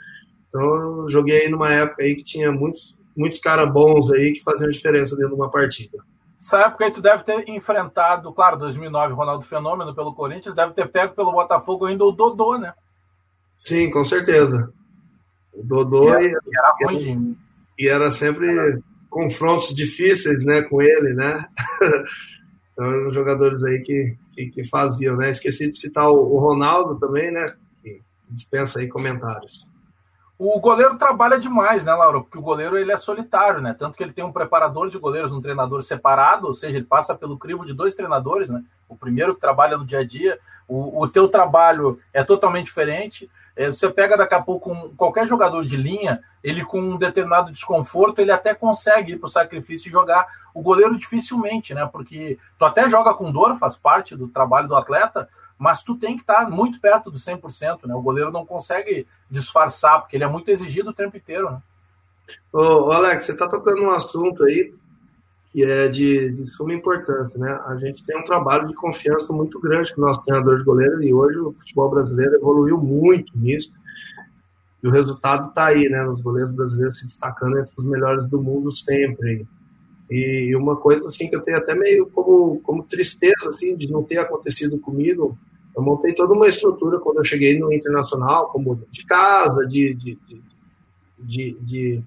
Então, 0.50 0.62
eu 0.62 1.10
joguei 1.10 1.48
numa 1.48 1.72
época 1.72 2.04
aí 2.04 2.14
que 2.14 2.24
tinha 2.24 2.52
muitos, 2.52 2.98
muitos 3.16 3.40
caras 3.40 3.72
bons 3.72 4.12
aí 4.12 4.34
que 4.34 4.44
faziam 4.44 4.70
diferença 4.70 5.16
dentro 5.16 5.34
de 5.34 5.42
uma 5.42 5.50
partida. 5.50 6.04
Essa 6.42 6.58
época 6.62 6.86
aí 6.86 6.92
tu 6.92 7.02
deve 7.02 7.24
ter 7.24 7.48
enfrentado, 7.48 8.34
claro, 8.34 8.58
2009, 8.58 9.14
Ronaldo 9.14 9.46
Fenômeno 9.46 9.94
pelo 9.94 10.16
Corinthians, 10.16 10.56
deve 10.56 10.74
ter 10.74 10.92
pego 10.92 11.14
pelo 11.14 11.32
Botafogo 11.32 11.86
ainda 11.86 12.04
o 12.04 12.12
Dodô, 12.12 12.58
né? 12.58 12.74
Sim, 13.60 13.92
com 13.92 14.04
certeza. 14.04 14.74
O 15.54 15.64
Dodô 15.64 16.06
e, 16.06 16.10
era, 16.10 16.24
e, 16.24 16.58
era, 16.58 16.76
ruim, 16.84 17.38
e 17.78 17.88
era 17.88 18.10
sempre 18.10 18.82
confrontos 19.08 19.76
difíceis, 19.76 20.44
né, 20.44 20.64
com 20.64 20.82
ele, 20.82 21.14
né? 21.14 21.46
então, 22.74 22.86
eram 22.86 23.14
jogadores 23.14 23.64
aí 23.64 23.80
que, 23.84 24.18
que, 24.34 24.48
que, 24.48 24.64
faziam, 24.68 25.18
né? 25.18 25.30
Esqueci 25.30 25.70
de 25.70 25.78
citar 25.78 26.10
o, 26.10 26.16
o 26.16 26.40
Ronaldo 26.40 27.00
também, 27.00 27.32
né? 27.32 27.56
Que 27.84 28.02
dispensa 28.28 28.80
aí 28.80 28.88
comentários. 28.88 29.68
O 30.44 30.60
goleiro 30.60 30.98
trabalha 30.98 31.38
demais, 31.38 31.86
né, 31.86 31.94
Laura? 31.94 32.20
Porque 32.20 32.40
o 32.40 32.42
goleiro 32.42 32.76
ele 32.76 32.92
é 32.92 32.98
solitário, 32.98 33.62
né? 33.62 33.76
Tanto 33.78 33.96
que 33.96 34.02
ele 34.02 34.12
tem 34.12 34.26
um 34.26 34.32
preparador 34.32 34.90
de 34.90 34.98
goleiros, 34.98 35.32
um 35.32 35.40
treinador 35.40 35.84
separado, 35.84 36.48
ou 36.48 36.54
seja, 36.56 36.78
ele 36.78 36.86
passa 36.88 37.14
pelo 37.14 37.38
crivo 37.38 37.64
de 37.64 37.76
dois 37.76 37.94
treinadores, 37.94 38.50
né? 38.50 38.64
O 38.90 38.98
primeiro 38.98 39.36
que 39.36 39.40
trabalha 39.40 39.78
no 39.78 39.86
dia 39.86 40.00
a 40.00 40.04
dia, 40.04 40.40
o, 40.68 41.04
o 41.04 41.08
teu 41.08 41.28
trabalho 41.28 42.00
é 42.12 42.24
totalmente 42.24 42.66
diferente. 42.66 43.30
É, 43.56 43.70
você 43.70 43.88
pega 43.88 44.18
daqui 44.18 44.34
a 44.34 44.42
pouco 44.42 44.72
um, 44.72 44.90
qualquer 44.96 45.28
jogador 45.28 45.64
de 45.64 45.78
linha, 45.78 46.24
ele 46.44 46.66
com 46.66 46.82
um 46.82 46.98
determinado 46.98 47.52
desconforto, 47.52 48.18
ele 48.18 48.32
até 48.32 48.56
consegue 48.56 49.12
ir 49.12 49.20
para 49.20 49.28
o 49.28 49.30
sacrifício 49.30 49.90
e 49.90 49.92
jogar. 49.92 50.26
O 50.56 50.64
goleiro 50.64 50.98
dificilmente, 50.98 51.76
né? 51.76 51.88
Porque 51.92 52.40
tu 52.58 52.66
até 52.66 52.90
joga 52.90 53.14
com 53.14 53.32
dor, 53.32 53.56
faz 53.58 53.76
parte 53.76 54.16
do 54.16 54.28
trabalho 54.28 54.68
do 54.68 54.76
atleta, 54.76 55.30
mas 55.62 55.84
tu 55.84 55.96
tem 55.96 56.16
que 56.16 56.22
estar 56.22 56.50
muito 56.50 56.82
perto 56.82 57.12
do 57.12 57.20
100%, 57.20 57.86
né? 57.86 57.94
O 57.94 58.02
goleiro 58.02 58.32
não 58.32 58.44
consegue 58.44 59.06
disfarçar, 59.30 60.02
porque 60.02 60.18
ele 60.18 60.24
é 60.24 60.28
muito 60.28 60.50
exigido 60.50 60.90
o 60.90 60.94
tempo 60.94 61.16
inteiro, 61.16 61.52
né? 61.52 61.62
Ô, 62.52 62.92
Alex, 62.92 63.26
você 63.26 63.34
está 63.34 63.48
tocando 63.48 63.84
um 63.84 63.92
assunto 63.92 64.44
aí 64.44 64.74
que 65.52 65.64
é 65.64 65.88
de, 65.88 66.32
de, 66.32 66.48
suma 66.48 66.74
importância, 66.74 67.38
né? 67.38 67.62
A 67.68 67.76
gente 67.76 68.04
tem 68.04 68.18
um 68.18 68.26
trabalho 68.26 68.70
de 68.70 68.74
confiança 68.74 69.32
muito 69.32 69.60
grande 69.60 69.94
com 69.94 70.02
o 70.02 70.06
nosso 70.06 70.26
treinador 70.26 70.58
de 70.58 70.64
goleiro 70.64 71.04
e 71.04 71.14
hoje 71.14 71.38
o 71.38 71.54
futebol 71.54 71.92
brasileiro 71.92 72.38
evoluiu 72.38 72.80
muito 72.80 73.32
nisso. 73.38 73.72
E 74.82 74.88
o 74.88 74.92
resultado 74.92 75.50
está 75.50 75.68
aí, 75.68 75.88
né? 75.90 76.04
Os 76.08 76.22
goleiros 76.22 76.56
brasileiros 76.56 76.98
se 76.98 77.06
destacando 77.06 77.60
entre 77.60 77.74
os 77.78 77.86
melhores 77.86 78.28
do 78.28 78.42
mundo 78.42 78.76
sempre. 78.76 79.46
E 80.10 80.56
uma 80.56 80.76
coisa 80.76 81.06
assim 81.06 81.30
que 81.30 81.36
eu 81.36 81.42
tenho 81.42 81.60
até 81.60 81.76
meio 81.76 82.08
como, 82.08 82.60
como 82.62 82.84
tristeza 82.84 83.48
assim 83.48 83.78
de 83.78 83.92
não 83.92 84.02
ter 84.02 84.18
acontecido 84.18 84.80
comigo 84.80 85.38
eu 85.82 85.84
montei 85.84 86.14
toda 86.14 86.34
uma 86.34 86.48
estrutura 86.48 87.00
quando 87.00 87.18
eu 87.18 87.24
cheguei 87.24 87.58
no 87.60 87.74
internacional, 87.74 88.50
como 88.50 88.80
de 88.92 89.04
casa, 89.04 89.66
de, 89.66 89.96
de, 89.96 90.20
de, 91.18 91.58
de, 91.60 92.04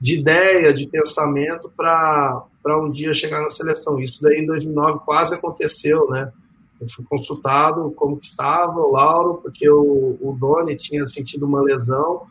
de 0.00 0.18
ideia, 0.18 0.74
de 0.74 0.88
pensamento 0.88 1.72
para 1.76 2.44
um 2.82 2.90
dia 2.90 3.14
chegar 3.14 3.40
na 3.40 3.50
seleção. 3.50 4.00
Isso 4.00 4.20
daí 4.20 4.40
em 4.40 4.46
2009 4.46 5.00
quase 5.04 5.34
aconteceu, 5.34 6.10
né? 6.10 6.32
Eu 6.80 6.88
fui 6.88 7.04
consultado 7.04 7.92
como 7.92 8.18
que 8.18 8.26
estava 8.26 8.80
o 8.80 8.90
Lauro, 8.90 9.34
porque 9.40 9.70
o, 9.70 10.18
o 10.20 10.36
Doni 10.38 10.74
tinha 10.76 11.06
sentido 11.06 11.46
uma 11.46 11.62
lesão 11.62 12.22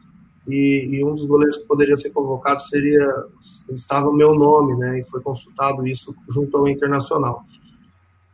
e, 0.45 0.89
e, 0.91 1.03
um 1.05 1.15
dos 1.15 1.23
goleiros 1.23 1.57
que 1.57 1.65
poderia 1.65 1.95
ser 1.95 2.09
convocado 2.09 2.61
seria 2.63 3.07
estava 3.69 4.09
o 4.09 4.13
meu 4.13 4.35
nome, 4.35 4.75
né? 4.75 4.99
E 4.99 5.03
foi 5.03 5.21
consultado 5.21 5.87
isso 5.87 6.13
junto 6.27 6.57
ao 6.57 6.67
Internacional. 6.67 7.45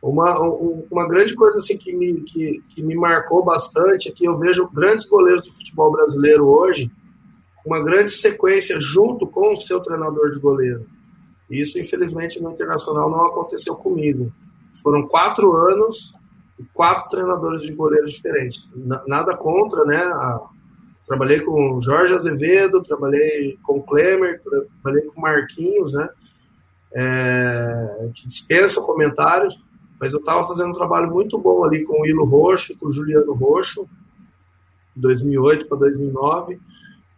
Uma, 0.00 0.38
uma 0.38 1.08
grande 1.08 1.34
coisa 1.34 1.58
assim 1.58 1.76
que 1.76 1.92
me, 1.92 2.20
que, 2.22 2.62
que 2.68 2.82
me 2.82 2.94
marcou 2.94 3.44
bastante 3.44 4.08
é 4.08 4.12
que 4.12 4.24
eu 4.24 4.36
vejo 4.36 4.68
grandes 4.68 5.06
goleiros 5.06 5.46
do 5.46 5.52
futebol 5.52 5.90
brasileiro 5.90 6.46
hoje 6.46 6.90
uma 7.66 7.82
grande 7.82 8.10
sequência 8.10 8.80
junto 8.80 9.26
com 9.26 9.52
o 9.52 9.60
seu 9.60 9.80
treinador 9.80 10.30
de 10.30 10.40
goleiro. 10.40 10.86
Isso, 11.50 11.78
infelizmente, 11.78 12.40
no 12.40 12.52
Internacional 12.52 13.10
não 13.10 13.26
aconteceu 13.26 13.74
comigo. 13.74 14.32
Foram 14.82 15.06
quatro 15.06 15.54
anos 15.54 16.14
e 16.58 16.64
quatro 16.72 17.10
treinadores 17.10 17.62
de 17.62 17.72
goleiros 17.72 18.12
diferentes. 18.12 18.68
Nada 19.06 19.36
contra 19.36 19.84
né, 19.84 20.02
trabalhei 21.06 21.40
com 21.40 21.80
Jorge 21.80 22.14
Azevedo, 22.14 22.82
trabalhei 22.82 23.58
com 23.62 23.82
Klemer, 23.82 24.40
trabalhei 24.42 25.06
com 25.06 25.20
Marquinhos, 25.20 25.92
né? 25.92 26.08
É, 26.90 28.10
que 28.14 28.26
dispensa 28.26 28.80
comentários, 28.80 29.58
mas 30.00 30.12
eu 30.12 30.18
estava 30.18 30.46
fazendo 30.46 30.70
um 30.70 30.74
trabalho 30.74 31.10
muito 31.10 31.38
bom 31.38 31.64
ali 31.64 31.84
com 31.84 32.02
o 32.02 32.06
Ilo 32.06 32.24
Roxo, 32.24 32.76
com 32.78 32.86
o 32.86 32.92
Juliano 32.92 33.32
Roxo, 33.32 33.88
2008 34.96 35.66
para 35.66 35.78
2009, 35.78 36.58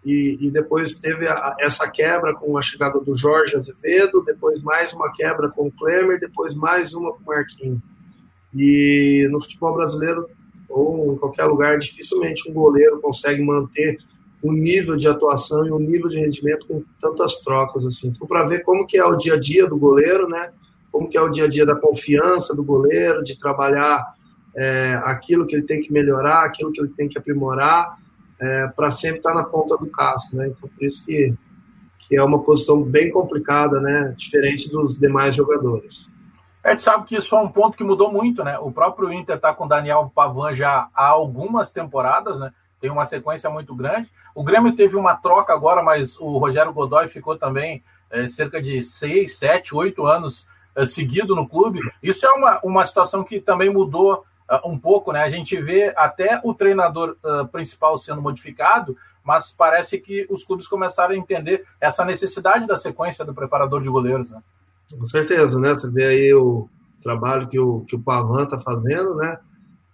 e, 0.05 0.39
e, 0.41 0.51
depois 0.51 0.95
teve 0.95 1.29
a, 1.29 1.57
essa 1.61 1.89
quebra 1.91 2.35
com 2.35 2.57
a 2.57 2.63
chegada 2.63 2.99
do 3.01 3.15
Jorge 3.15 3.57
Azevedo, 3.57 4.23
depois 4.25 4.63
mais 4.63 4.95
uma 4.95 5.13
quebra 5.13 5.51
com 5.51 5.67
o 5.67 5.73
Klemer, 5.73 6.19
depois 6.19 6.55
mais 6.55 6.95
uma 6.95 7.13
com 7.13 7.23
o 7.23 7.27
Marquinhos. 7.27 7.81
E 8.55 9.29
no 9.31 9.41
futebol 9.41 9.75
brasileiro, 9.75 10.27
ou 10.69 11.13
em 11.13 11.19
qualquer 11.19 11.45
lugar, 11.45 11.79
dificilmente 11.79 12.51
um 12.51 12.55
goleiro 12.55 13.01
consegue 13.01 13.43
manter 13.43 13.99
um 14.43 14.53
nível 14.53 14.97
de 14.97 15.07
atuação 15.07 15.67
e 15.67 15.71
um 15.71 15.79
nível 15.79 16.09
de 16.09 16.19
rendimento 16.19 16.67
com 16.67 16.83
tantas 16.99 17.37
trocas 17.37 17.85
assim. 17.85 18.09
Então, 18.09 18.27
para 18.27 18.47
ver 18.47 18.63
como 18.63 18.87
que 18.87 18.97
é 18.97 19.05
o 19.05 19.17
dia 19.17 19.35
a 19.35 19.39
dia 19.39 19.67
do 19.67 19.77
goleiro, 19.77 20.27
né? 20.29 20.51
Como 20.91 21.09
que 21.09 21.17
é 21.17 21.21
o 21.21 21.29
dia 21.29 21.45
a 21.45 21.49
dia 21.49 21.65
da 21.65 21.75
confiança 21.75 22.55
do 22.55 22.65
goleiro, 22.65 23.23
de 23.23 23.39
trabalhar 23.39 24.15
é, 24.57 25.01
aquilo 25.05 25.47
que 25.47 25.55
ele 25.55 25.63
tem 25.63 25.81
que 25.81 25.93
melhorar, 25.93 26.45
aquilo 26.45 26.73
que 26.73 26.81
ele 26.81 26.93
tem 26.97 27.09
que 27.09 27.19
aprimorar, 27.19 27.97
é, 28.41 28.67
para 28.69 28.91
sempre 28.91 29.19
estar 29.19 29.31
tá 29.31 29.37
na 29.37 29.45
ponta 29.45 29.77
do 29.77 29.87
casco, 29.87 30.35
né? 30.35 30.49
Então, 30.49 30.69
por 30.69 30.85
isso 30.85 31.05
que, 31.05 31.35
que 32.01 32.17
é 32.17 32.23
uma 32.23 32.43
posição 32.43 32.83
bem 32.83 33.11
complicada, 33.11 33.81
né? 33.81 34.15
Diferente 34.17 34.69
dos 34.71 34.99
demais 34.99 35.37
jogadores. 35.37 36.11
A 36.63 36.71
gente 36.71 36.83
sabe 36.83 37.07
que 37.07 37.17
isso 37.17 37.35
é 37.35 37.41
um 37.41 37.49
ponto 37.49 37.77
que 37.77 37.85
mudou 37.85 38.13
muito, 38.13 38.45
né? 38.45 38.59
O 38.59 38.71
próprio 38.71 39.13
Inter 39.13 39.37
está 39.37 39.55
com 39.55 39.65
o 39.65 39.69
Daniel 39.69 40.11
Pavan 40.15 40.55
já 40.55 40.89
há 40.95 41.07
algumas 41.07 41.71
temporadas, 41.71 42.39
né? 42.39 42.53
Tem 42.81 42.91
uma 42.91 43.05
sequência 43.05 43.49
muito 43.49 43.75
grande. 43.75 44.11
O 44.35 44.43
Grêmio 44.43 44.75
teve 44.75 44.97
uma 44.97 45.15
troca 45.15 45.53
agora, 45.53 45.83
mas 45.83 46.19
o 46.19 46.39
Rogério 46.39 46.73
Godoy 46.73 47.09
ficou 47.09 47.37
também 47.37 47.83
é, 48.11 48.29
cerca 48.29 48.61
de 48.61 48.83
seis, 48.83 49.37
sete, 49.39 49.75
oito 49.75 50.07
anos 50.07 50.47
seguido 50.87 51.35
no 51.35 51.49
clube. 51.49 51.81
Isso 52.03 52.27
é 52.27 52.33
uma, 52.33 52.61
uma 52.63 52.85
situação 52.85 53.25
que 53.25 53.41
também 53.41 53.71
mudou 53.71 54.25
uh, 54.51 54.69
um 54.69 54.79
pouco, 54.79 55.13
né? 55.13 55.23
A 55.23 55.29
gente 55.29 55.61
vê 55.61 55.93
até 55.97 56.41
o 56.45 56.55
treinador 56.55 57.17
uh, 57.25 57.47
principal 57.49 57.97
sendo 57.99 58.23
modificado, 58.23 58.97
mas 59.25 59.53
parece 59.53 59.99
que 59.99 60.27
os 60.31 60.45
clubes 60.45 60.67
começaram 60.67 61.15
a 61.15 61.19
entender 61.19 61.65
essa 61.81 62.05
necessidade 62.05 62.67
da 62.67 62.77
sequência 62.77 63.25
do 63.25 63.35
preparador 63.35 63.83
de 63.83 63.89
goleiros, 63.89 64.31
né? 64.31 64.43
Com 64.99 65.07
certeza, 65.07 65.59
né? 65.59 65.71
Você 65.75 65.89
vê 65.89 66.07
aí 66.07 66.35
o 66.35 66.69
trabalho 67.03 67.49
que 67.49 67.59
o, 67.59 67.81
que 67.81 67.97
o 67.97 68.01
Pavan 68.01 68.45
está 68.45 68.59
fazendo, 68.59 69.15
né? 69.15 69.39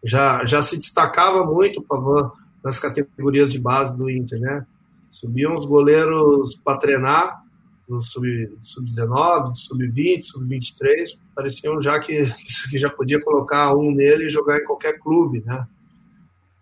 Já, 0.03 0.45
já 0.45 0.62
se 0.62 0.79
destacava 0.79 1.45
muito 1.45 1.81
o 1.81 1.83
Pavan 1.83 2.31
nas 2.62 2.79
categorias 2.79 3.53
de 3.53 3.61
base 3.61 3.97
do 3.97 4.09
Inter, 4.09 4.41
né? 4.41 4.66
Subiam 5.11 5.55
os 5.55 5.66
goleiros 5.66 6.57
para 6.57 6.79
treinar 6.79 7.43
no 7.89 8.03
sub-19, 8.03 8.59
sub 8.64 8.89
sub-20, 9.55 10.24
sub-23, 10.24 11.18
pareciam 11.34 11.80
já 11.80 11.99
que, 12.01 12.26
que 12.70 12.78
já 12.78 12.91
podia 12.91 13.20
colocar 13.20 13.74
um 13.74 13.93
nele 13.93 14.26
e 14.26 14.30
jogar 14.30 14.59
em 14.59 14.64
qualquer 14.64 14.99
clube, 14.99 15.43
né? 15.45 15.66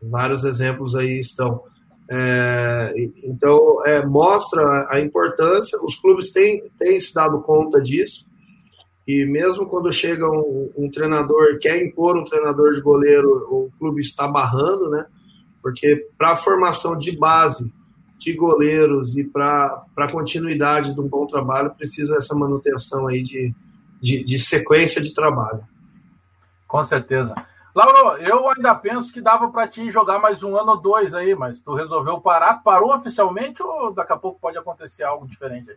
Vários 0.02 0.44
exemplos 0.44 0.94
aí 0.94 1.18
estão. 1.18 1.62
É, 2.10 2.94
então, 3.22 3.82
é, 3.86 4.04
mostra 4.04 4.86
a 4.90 5.00
importância, 5.00 5.78
os 5.82 5.96
clubes 5.96 6.30
têm, 6.30 6.62
têm 6.78 7.00
se 7.00 7.14
dado 7.14 7.40
conta 7.40 7.80
disso, 7.80 8.26
e 9.08 9.24
mesmo 9.24 9.66
quando 9.66 9.90
chega 9.90 10.30
um, 10.30 10.70
um 10.76 10.90
treinador, 10.90 11.58
quer 11.58 11.82
impor 11.82 12.18
um 12.18 12.24
treinador 12.24 12.74
de 12.74 12.82
goleiro, 12.82 13.46
o 13.50 13.70
clube 13.78 14.02
está 14.02 14.28
barrando, 14.28 14.90
né? 14.90 15.06
Porque 15.62 16.08
para 16.18 16.32
a 16.32 16.36
formação 16.36 16.96
de 16.96 17.16
base 17.16 17.72
de 18.24 18.32
goleiros 18.32 19.16
e 19.18 19.24
para 19.24 19.84
a 19.96 20.10
continuidade 20.10 20.94
de 20.94 21.00
um 21.00 21.06
bom 21.06 21.26
trabalho 21.26 21.74
precisa 21.74 22.16
essa 22.16 22.34
manutenção 22.34 23.06
aí 23.06 23.22
de, 23.22 23.54
de, 24.00 24.24
de 24.24 24.38
sequência 24.38 25.02
de 25.02 25.12
trabalho. 25.12 25.62
Com 26.66 26.82
certeza. 26.82 27.34
Lauro, 27.74 28.16
eu 28.18 28.48
ainda 28.48 28.74
penso 28.74 29.12
que 29.12 29.20
dava 29.20 29.48
para 29.50 29.68
ti 29.68 29.90
jogar 29.90 30.18
mais 30.18 30.42
um 30.42 30.56
ano 30.56 30.72
ou 30.72 30.80
dois 30.80 31.14
aí, 31.14 31.34
mas 31.34 31.58
tu 31.58 31.74
resolveu 31.74 32.20
parar. 32.20 32.62
Parou 32.62 32.94
oficialmente 32.94 33.62
ou 33.62 33.92
daqui 33.92 34.12
a 34.12 34.16
pouco 34.16 34.40
pode 34.40 34.56
acontecer 34.56 35.02
algo 35.02 35.26
diferente 35.26 35.70
aí? 35.70 35.76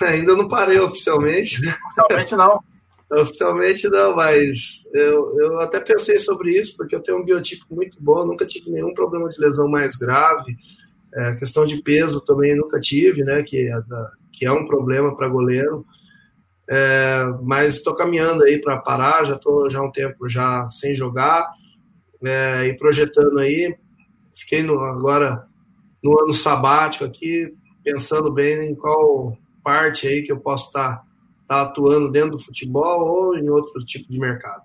Ainda 0.14 0.34
não 0.34 0.48
parei 0.48 0.80
oficialmente. 0.80 1.56
Oficialmente 1.68 2.34
não. 2.34 2.60
oficialmente 3.12 3.88
não, 3.88 4.16
mas 4.16 4.88
eu, 4.92 5.38
eu 5.38 5.60
até 5.60 5.78
pensei 5.78 6.18
sobre 6.18 6.58
isso, 6.58 6.76
porque 6.76 6.96
eu 6.96 7.02
tenho 7.02 7.18
um 7.18 7.24
biotipo 7.24 7.66
muito 7.70 7.98
bom, 8.00 8.24
nunca 8.24 8.46
tive 8.46 8.70
nenhum 8.70 8.94
problema 8.94 9.28
de 9.28 9.38
lesão 9.38 9.68
mais 9.68 9.94
grave. 9.96 10.56
É, 11.14 11.34
questão 11.36 11.64
de 11.64 11.80
peso 11.80 12.20
também 12.20 12.56
nunca 12.56 12.80
tive, 12.80 13.22
né? 13.22 13.42
Que 13.42 13.68
é, 13.68 13.82
que 14.32 14.44
é 14.44 14.52
um 14.52 14.66
problema 14.66 15.16
para 15.16 15.28
goleiro. 15.28 15.86
É, 16.68 17.24
mas 17.42 17.76
estou 17.76 17.94
caminhando 17.94 18.42
aí 18.42 18.60
para 18.60 18.78
parar, 18.78 19.24
já 19.24 19.36
estou 19.36 19.68
já 19.68 19.82
um 19.82 19.90
tempo 19.90 20.28
já 20.28 20.68
sem 20.70 20.94
jogar 20.94 21.46
é, 22.22 22.66
e 22.66 22.76
projetando 22.76 23.38
aí. 23.38 23.76
Fiquei 24.34 24.62
no, 24.62 24.80
agora 24.80 25.46
no 26.02 26.20
ano 26.20 26.32
sabático 26.32 27.04
aqui, 27.04 27.54
pensando 27.82 28.32
bem 28.32 28.70
em 28.70 28.74
qual 28.74 29.36
parte 29.62 30.08
aí 30.08 30.22
que 30.22 30.32
eu 30.32 30.40
posso 30.40 30.66
estar 30.66 30.96
tá, 30.96 31.04
tá 31.46 31.62
atuando 31.62 32.10
dentro 32.10 32.32
do 32.32 32.38
futebol 32.38 33.06
ou 33.06 33.36
em 33.36 33.48
outro 33.48 33.84
tipo 33.84 34.10
de 34.10 34.18
mercado. 34.18 34.62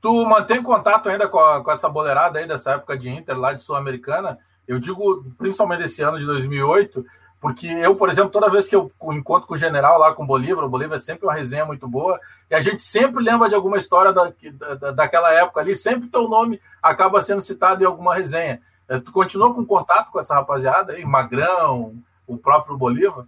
Tu 0.00 0.24
mantém 0.24 0.62
contato 0.62 1.08
ainda 1.08 1.28
com, 1.28 1.38
a, 1.38 1.64
com 1.64 1.72
essa 1.72 1.88
boleirada 1.88 2.38
aí 2.38 2.46
dessa 2.46 2.72
época 2.72 2.96
de 2.96 3.08
Inter 3.08 3.38
lá 3.38 3.52
de 3.52 3.62
Sul-Americana? 3.62 4.38
Eu 4.66 4.78
digo 4.78 5.24
principalmente 5.38 5.80
desse 5.80 6.02
ano 6.02 6.18
de 6.18 6.26
2008, 6.26 7.04
porque 7.40 7.66
eu, 7.66 7.94
por 7.94 8.08
exemplo, 8.08 8.30
toda 8.30 8.50
vez 8.50 8.66
que 8.66 8.74
eu 8.74 8.90
encontro 9.12 9.46
com 9.46 9.54
o 9.54 9.58
general 9.58 9.98
lá 9.98 10.14
com 10.14 10.24
o 10.24 10.26
Bolívar, 10.26 10.64
o 10.64 10.68
Bolívar 10.68 10.96
é 10.96 11.00
sempre 11.00 11.26
uma 11.26 11.34
resenha 11.34 11.64
muito 11.64 11.86
boa, 11.86 12.18
e 12.50 12.54
a 12.54 12.60
gente 12.60 12.82
sempre 12.82 13.22
lembra 13.22 13.48
de 13.48 13.54
alguma 13.54 13.76
história 13.76 14.12
da, 14.12 14.32
da, 14.74 14.90
daquela 14.92 15.32
época 15.32 15.60
ali, 15.60 15.76
sempre 15.76 16.08
teu 16.08 16.28
nome 16.28 16.60
acaba 16.82 17.20
sendo 17.20 17.40
citado 17.40 17.82
em 17.82 17.86
alguma 17.86 18.14
resenha. 18.14 18.60
É, 18.88 18.98
tu 18.98 19.12
continua 19.12 19.52
com 19.52 19.64
contato 19.64 20.10
com 20.10 20.20
essa 20.20 20.34
rapaziada 20.34 20.92
aí, 20.92 21.04
Magrão, 21.04 21.94
o 22.26 22.36
próprio 22.38 22.76
Bolívar? 22.76 23.26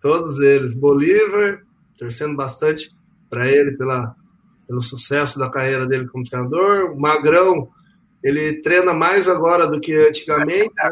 Todos 0.00 0.38
eles. 0.40 0.74
Bolívar, 0.74 1.60
torcendo 1.98 2.34
bastante 2.34 2.90
para 3.28 3.46
ele 3.46 3.76
pela, 3.76 4.14
pelo 4.66 4.82
sucesso 4.82 5.38
da 5.38 5.50
carreira 5.50 5.86
dele 5.86 6.08
como 6.08 6.24
treinador. 6.24 6.96
Magrão, 6.96 7.68
ele 8.22 8.60
treina 8.60 8.92
mais 8.92 9.28
agora 9.28 9.66
do 9.66 9.80
que 9.80 9.94
antigamente. 9.94 10.72
Né? 10.74 10.90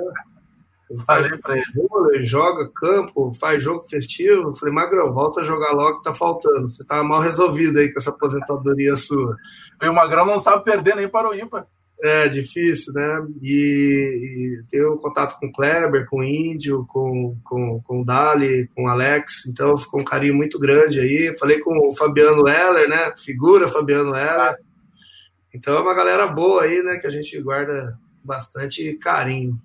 Falei 1.06 1.36
para 1.38 1.56
ele. 1.56 2.24
Joga 2.24 2.70
campo, 2.74 3.32
faz 3.38 3.62
jogo 3.62 3.86
festivo. 3.88 4.48
Eu 4.48 4.54
falei, 4.54 4.74
Magrão, 4.74 5.12
volta 5.12 5.40
a 5.40 5.44
jogar 5.44 5.72
logo 5.72 5.98
que 5.98 6.04
tá 6.04 6.14
faltando. 6.14 6.68
Você 6.68 6.84
tá 6.84 7.02
mal 7.04 7.20
resolvido 7.20 7.78
aí 7.78 7.92
com 7.92 7.98
essa 7.98 8.10
aposentadoria 8.10 8.96
sua. 8.96 9.36
E 9.82 9.88
o 9.88 9.94
Magrão 9.94 10.24
não 10.24 10.40
sabe 10.40 10.64
perder 10.64 10.96
nem 10.96 11.08
para 11.08 11.28
o 11.28 11.34
ímpar. 11.34 11.66
É 12.00 12.28
difícil, 12.28 12.92
né? 12.94 13.26
E, 13.42 14.60
e 14.62 14.70
tenho 14.70 14.96
contato 14.98 15.36
com 15.38 15.48
o 15.48 15.52
Kleber, 15.52 16.06
com 16.06 16.20
o 16.20 16.24
Índio, 16.24 16.86
com, 16.88 17.36
com, 17.42 17.82
com 17.82 18.00
o 18.00 18.04
Dali, 18.04 18.68
com 18.68 18.84
o 18.84 18.88
Alex, 18.88 19.46
então 19.48 19.76
ficou 19.76 20.00
um 20.00 20.04
carinho 20.04 20.34
muito 20.34 20.60
grande 20.60 21.00
aí. 21.00 21.36
Falei 21.36 21.58
com 21.58 21.76
o 21.88 21.96
Fabiano 21.96 22.46
Heller, 22.46 22.88
né? 22.88 23.12
Figura 23.18 23.66
Fabiano 23.66 24.14
Heller. 24.14 24.56
Então 25.54 25.76
é 25.76 25.80
uma 25.80 25.94
galera 25.94 26.26
boa 26.26 26.62
aí, 26.62 26.82
né? 26.82 26.98
Que 26.98 27.06
a 27.06 27.10
gente 27.10 27.40
guarda 27.40 27.98
bastante 28.22 28.94
carinho. 28.94 29.60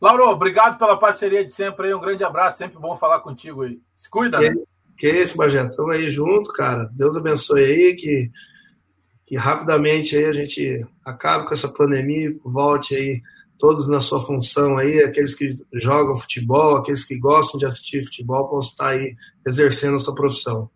Lauro, 0.00 0.28
obrigado 0.28 0.78
pela 0.78 0.98
parceria 0.98 1.44
de 1.44 1.52
sempre 1.52 1.88
aí. 1.88 1.94
Um 1.94 2.00
grande 2.00 2.22
abraço, 2.24 2.58
sempre 2.58 2.78
bom 2.78 2.96
falar 2.96 3.20
contigo 3.20 3.62
aí. 3.62 3.80
Se 3.94 4.08
cuida, 4.08 4.38
que, 4.38 4.50
né? 4.50 4.56
Que 4.96 5.06
é 5.08 5.22
isso, 5.22 5.36
Bagé. 5.36 5.66
Estamos 5.66 5.94
aí 5.94 6.08
junto, 6.08 6.52
cara. 6.52 6.88
Deus 6.92 7.16
abençoe 7.16 7.64
aí, 7.64 7.94
que, 7.96 8.30
que 9.26 9.36
rapidamente 9.36 10.16
aí 10.16 10.24
a 10.24 10.32
gente 10.32 10.86
acabe 11.04 11.46
com 11.46 11.54
essa 11.54 11.72
pandemia, 11.72 12.34
volte 12.44 12.94
aí 12.94 13.22
todos 13.58 13.88
na 13.88 14.00
sua 14.00 14.24
função 14.24 14.78
aí, 14.78 15.02
aqueles 15.02 15.34
que 15.34 15.56
jogam 15.74 16.14
futebol, 16.14 16.76
aqueles 16.76 17.04
que 17.04 17.18
gostam 17.18 17.58
de 17.58 17.66
assistir 17.66 18.04
futebol, 18.04 18.48
possam 18.48 18.70
estar 18.70 18.88
aí 18.90 19.16
exercendo 19.44 19.96
a 19.96 19.98
sua 19.98 20.14
profissão. 20.14 20.70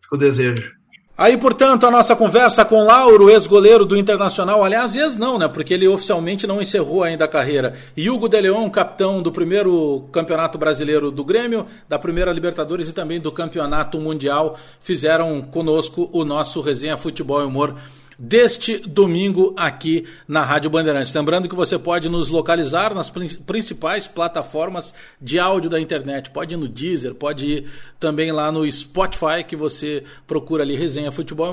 Fico 0.00 0.16
o 0.16 0.18
desejo. 0.18 0.74
Aí, 1.18 1.38
portanto, 1.38 1.86
a 1.86 1.90
nossa 1.90 2.14
conversa 2.14 2.62
com 2.62 2.84
Lauro, 2.84 3.30
ex-goleiro 3.30 3.86
do 3.86 3.96
Internacional, 3.96 4.62
aliás, 4.62 4.94
ex 4.94 5.16
não, 5.16 5.38
né? 5.38 5.48
Porque 5.48 5.72
ele 5.72 5.88
oficialmente 5.88 6.46
não 6.46 6.60
encerrou 6.60 7.02
ainda 7.02 7.24
a 7.24 7.28
carreira. 7.28 7.72
E 7.96 8.10
Hugo 8.10 8.28
de 8.28 8.38
Leon, 8.38 8.68
capitão 8.68 9.22
do 9.22 9.32
primeiro 9.32 10.04
Campeonato 10.12 10.58
Brasileiro 10.58 11.10
do 11.10 11.24
Grêmio, 11.24 11.64
da 11.88 11.98
primeira 11.98 12.30
Libertadores 12.32 12.90
e 12.90 12.92
também 12.92 13.18
do 13.18 13.32
Campeonato 13.32 13.98
Mundial, 13.98 14.58
fizeram 14.78 15.40
conosco 15.40 16.10
o 16.12 16.22
nosso 16.22 16.60
Resenha 16.60 16.98
Futebol 16.98 17.40
e 17.40 17.44
Humor 17.44 17.74
deste 18.18 18.78
domingo 18.78 19.54
aqui 19.56 20.06
na 20.26 20.42
Rádio 20.42 20.70
Bandeirantes. 20.70 21.12
Lembrando 21.12 21.48
que 21.48 21.54
você 21.54 21.78
pode 21.78 22.08
nos 22.08 22.28
localizar 22.30 22.94
nas 22.94 23.10
principais 23.10 24.06
plataformas 24.06 24.94
de 25.20 25.38
áudio 25.38 25.68
da 25.68 25.80
internet. 25.80 26.30
Pode 26.30 26.54
ir 26.54 26.56
no 26.56 26.68
Deezer, 26.68 27.14
pode 27.14 27.46
ir 27.46 27.70
também 28.00 28.32
lá 28.32 28.50
no 28.50 28.70
Spotify, 28.70 29.44
que 29.46 29.56
você 29.56 30.04
procura 30.26 30.62
ali 30.62 30.76
Resenha 30.76 31.12
Futebol 31.12 31.46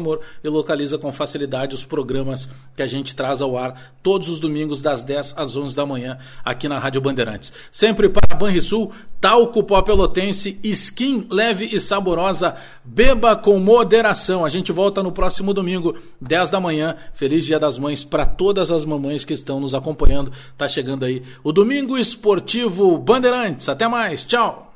e 0.44 0.48
e 0.48 0.50
localiza 0.50 0.98
com 0.98 1.12
facilidade 1.12 1.76
os 1.76 1.86
programas 1.86 2.50
que 2.76 2.82
a 2.82 2.88
gente 2.88 3.16
traz 3.16 3.42
ao 3.42 3.58
ar 3.58 3.94
todos 4.02 4.28
os 4.30 4.40
domingos 4.40 4.82
das 4.82 5.04
10 5.04 5.36
às 5.38 5.56
11 5.56 5.76
da 5.76 5.86
manhã 5.86 6.18
aqui 6.44 6.68
na 6.68 6.80
Rádio 6.80 7.02
Bandeirantes. 7.02 7.54
Sempre 7.72 8.10
para 8.10 8.36
Banrisul, 8.36 8.92
talco 9.24 9.64
pó 9.64 9.82
pelotense, 9.82 10.60
skin 10.66 11.26
leve 11.32 11.70
e 11.72 11.80
saborosa, 11.80 12.58
beba 12.84 13.38
com 13.38 13.58
moderação. 13.58 14.44
A 14.44 14.50
gente 14.50 14.70
volta 14.74 15.02
no 15.02 15.14
próximo 15.14 15.54
domingo, 15.54 15.96
10 16.20 16.50
da 16.50 16.60
manhã. 16.60 16.98
Feliz 17.14 17.46
Dia 17.46 17.58
das 17.58 17.78
Mães 17.78 18.04
para 18.04 18.26
todas 18.26 18.70
as 18.70 18.84
mamães 18.84 19.24
que 19.24 19.32
estão 19.32 19.62
nos 19.62 19.74
acompanhando. 19.74 20.30
Tá 20.58 20.68
chegando 20.68 21.06
aí 21.06 21.24
o 21.42 21.54
Domingo 21.54 21.98
Esportivo 21.98 22.98
Bandeirantes. 22.98 23.70
Até 23.70 23.88
mais, 23.88 24.26
tchau! 24.26 24.73